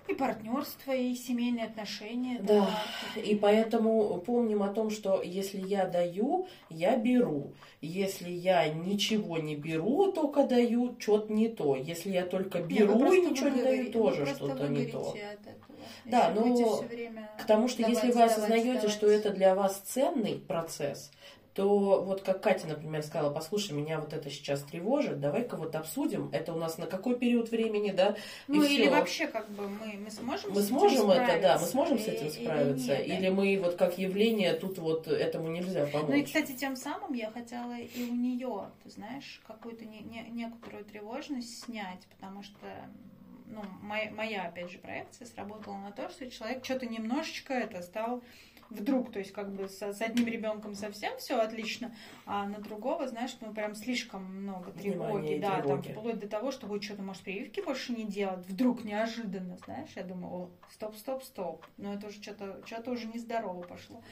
И 0.08 0.14
партнерство, 0.14 0.92
и 0.92 1.14
семейные 1.14 1.66
отношения. 1.66 2.38
Да. 2.40 2.70
бартер. 3.14 3.22
И 3.30 3.34
поэтому 3.34 4.22
помним 4.24 4.62
о 4.62 4.68
том, 4.68 4.90
что 4.90 5.22
если 5.22 5.60
я 5.60 5.86
даю, 5.86 6.48
я 6.70 6.96
беру. 6.96 7.52
Если 7.80 8.30
я 8.30 8.68
ничего 8.68 9.38
не 9.38 9.54
беру, 9.54 10.10
только 10.12 10.44
даю, 10.44 10.96
что-то 10.98 11.32
не 11.32 11.48
то. 11.48 11.76
Если 11.76 12.10
я 12.10 12.24
только 12.24 12.60
беру 12.60 13.12
и 13.12 13.20
ничего 13.20 13.50
не 13.50 13.62
даю, 13.62 13.92
тоже 13.92 14.26
что-то 14.26 14.68
не 14.68 14.86
то. 14.86 15.14
Да, 16.04 16.32
но 16.34 16.42
время 16.82 17.30
Потому 17.38 17.68
что 17.68 17.82
если 17.82 18.10
вы 18.10 18.22
осознаете, 18.22 18.88
что 18.88 19.06
это 19.08 19.30
для 19.30 19.54
вас 19.54 19.78
ценный 19.84 20.36
процесс, 20.36 21.10
то 21.58 22.04
вот 22.04 22.22
как 22.22 22.40
Катя, 22.40 22.68
например, 22.68 23.02
сказала, 23.02 23.34
послушай, 23.34 23.72
меня 23.72 23.98
вот 23.98 24.12
это 24.12 24.30
сейчас 24.30 24.62
тревожит, 24.62 25.18
давай-ка 25.18 25.56
вот 25.56 25.74
обсудим, 25.74 26.30
это 26.32 26.52
у 26.52 26.56
нас 26.56 26.78
на 26.78 26.86
какой 26.86 27.18
период 27.18 27.50
времени, 27.50 27.90
да, 27.90 28.14
Ну 28.46 28.62
и 28.62 28.74
или 28.76 28.88
вообще 28.88 29.26
как 29.26 29.50
бы 29.50 29.68
мы, 29.68 29.94
мы 29.98 30.08
сможем 30.12 30.52
Мы 30.52 30.62
с 30.62 30.66
этим 30.66 30.78
сможем 30.78 31.10
это, 31.10 31.42
да, 31.42 31.58
мы 31.58 31.66
сможем 31.66 31.98
с 31.98 32.06
И- 32.06 32.10
этим 32.12 32.26
или 32.26 32.30
справиться, 32.30 32.86
нет, 32.86 33.08
да? 33.08 33.14
или 33.16 33.28
мы 33.30 33.60
вот 33.60 33.74
как 33.74 33.98
явление 33.98 34.54
тут 34.54 34.78
вот 34.78 35.08
этому 35.08 35.48
нельзя 35.48 35.84
помочь. 35.86 36.08
Ну 36.08 36.14
и, 36.14 36.22
кстати, 36.22 36.52
тем 36.52 36.76
самым 36.76 37.12
я 37.12 37.28
хотела 37.32 37.76
и 37.76 38.04
у 38.08 38.14
нее, 38.14 38.66
ты 38.84 38.90
знаешь, 38.90 39.40
какую-то 39.48 39.84
не- 39.84 39.98
не- 40.02 40.30
некоторую 40.30 40.84
тревожность 40.84 41.64
снять, 41.64 42.06
потому 42.16 42.44
что 42.44 42.66
ну, 43.50 43.62
моя, 43.82 44.10
моя, 44.10 44.42
опять 44.44 44.70
же, 44.70 44.78
проекция 44.78 45.26
сработала 45.26 45.76
на 45.78 45.90
то, 45.90 46.08
что 46.10 46.30
человек 46.30 46.64
что-то 46.64 46.86
немножечко 46.86 47.54
это 47.54 47.82
стал 47.82 48.22
вдруг, 48.70 49.12
то 49.12 49.18
есть 49.18 49.32
как 49.32 49.52
бы 49.52 49.68
с, 49.68 49.80
с 49.80 50.00
одним 50.00 50.26
ребенком 50.26 50.74
совсем 50.74 51.16
все 51.18 51.38
отлично, 51.38 51.94
а 52.26 52.46
на 52.46 52.58
другого, 52.58 53.08
знаешь, 53.08 53.36
ну 53.40 53.52
прям 53.52 53.74
слишком 53.74 54.24
много 54.24 54.72
тревоги, 54.72 55.38
да, 55.38 55.60
тревоги. 55.60 55.82
там 55.82 55.94
вплоть 55.94 56.18
до 56.18 56.28
того, 56.28 56.50
что 56.50 56.66
будет 56.66 56.82
что-то, 56.84 57.02
может, 57.02 57.22
прививки 57.22 57.60
больше 57.60 57.92
не 57.92 58.04
делать, 58.04 58.46
вдруг 58.46 58.84
неожиданно, 58.84 59.58
знаешь, 59.64 59.90
я 59.96 60.02
думаю, 60.02 60.32
о, 60.34 60.50
стоп, 60.70 60.96
стоп, 60.96 61.22
стоп, 61.22 61.66
но 61.76 61.94
это 61.94 62.08
уже 62.08 62.22
что-то, 62.22 62.60
что-то 62.66 62.90
уже 62.90 63.06
нездорово 63.08 63.62
пошло. 63.62 64.02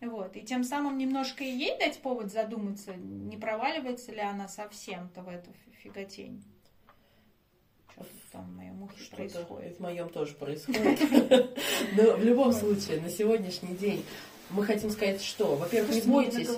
Вот. 0.00 0.36
И 0.36 0.42
тем 0.42 0.64
самым 0.64 0.98
немножко 0.98 1.44
и 1.44 1.48
ей 1.48 1.78
дать 1.78 2.00
повод 2.00 2.32
задуматься, 2.32 2.94
не 2.94 3.36
проваливается 3.36 4.12
ли 4.12 4.20
она 4.20 4.48
совсем-то 4.48 5.22
в 5.22 5.28
эту 5.28 5.50
фиготень. 5.82 6.42
Там 8.32 8.50
в 8.50 8.56
моем 8.56 8.82
ухе 8.82 9.04
Что 9.04 9.16
происходит. 9.16 9.76
В 9.76 9.80
моем 9.80 10.08
тоже 10.08 10.34
происходит. 10.34 11.00
Но 11.96 12.16
в 12.16 12.24
любом 12.24 12.52
случае, 12.52 13.00
на 13.00 13.08
сегодняшний 13.08 13.76
день 13.76 14.04
мы 14.50 14.64
хотим 14.64 14.90
сказать, 14.90 15.22
что, 15.22 15.56
во-первых, 15.56 15.94
не 15.94 16.00
бойтесь, 16.02 16.48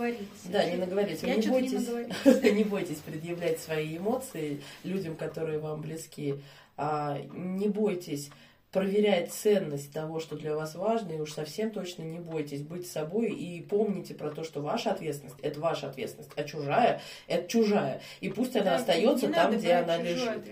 да, 0.44 0.64
не 0.64 0.76
наговорить, 0.76 1.22
не 1.22 1.48
бойтесь, 1.48 1.88
не 2.52 2.64
бойтесь 2.64 2.98
предъявлять 2.98 3.60
свои 3.60 3.98
эмоции 3.98 4.62
людям, 4.84 5.16
которые 5.16 5.58
вам 5.58 5.82
близки, 5.82 6.36
а 6.76 7.18
не 7.32 7.68
бойтесь 7.68 8.30
проверять 8.76 9.32
ценность 9.32 9.90
того, 9.90 10.20
что 10.20 10.36
для 10.36 10.54
вас 10.54 10.74
важно, 10.74 11.12
и 11.12 11.18
уж 11.18 11.32
совсем 11.32 11.70
точно 11.70 12.02
не 12.02 12.18
бойтесь 12.18 12.60
быть 12.60 12.86
собой 12.86 13.30
и 13.30 13.62
помните 13.62 14.12
про 14.12 14.30
то, 14.30 14.44
что 14.44 14.60
ваша 14.60 14.90
ответственность– 14.90 15.40
это 15.42 15.58
ваша 15.60 15.88
ответственность, 15.88 16.30
а 16.36 16.44
чужая– 16.44 17.00
это 17.26 17.48
чужая. 17.48 18.02
И 18.20 18.28
пусть 18.28 18.52
да, 18.52 18.60
она 18.60 18.76
остается 18.76 19.28
там, 19.28 19.56
где 19.56 19.72
она 19.72 19.96
лежит. 19.96 20.44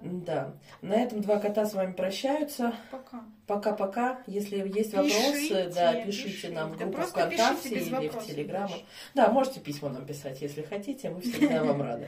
Да. 0.00 0.54
На 0.80 0.94
этом 0.94 1.20
два 1.20 1.40
кота 1.40 1.66
с 1.66 1.74
вами 1.74 1.92
прощаются. 1.92 2.72
Пока. 2.92 3.24
Пока-пока. 3.48 4.22
Если 4.28 4.56
есть 4.56 4.92
вопросы, 4.92 5.32
пишите, 5.32 5.70
да, 5.74 5.94
пишите, 5.94 6.28
пишите. 6.28 6.48
нам 6.50 6.70
в 6.70 6.78
группу 6.78 6.98
да 6.98 7.06
ВКонтакте 7.06 7.68
или 7.70 7.90
вопросов, 7.90 8.22
в 8.22 8.26
Телеграм. 8.26 8.70
Да, 9.14 9.28
можете 9.32 9.58
письма 9.58 9.88
нам 9.88 10.06
писать, 10.06 10.40
если 10.40 10.62
хотите, 10.62 11.10
мы 11.10 11.20
всегда 11.20 11.64
вам 11.64 11.82
рады. 11.88 12.06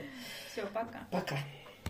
Все, 0.53 0.61
пока. 0.67 0.99
Пока. 1.11 1.35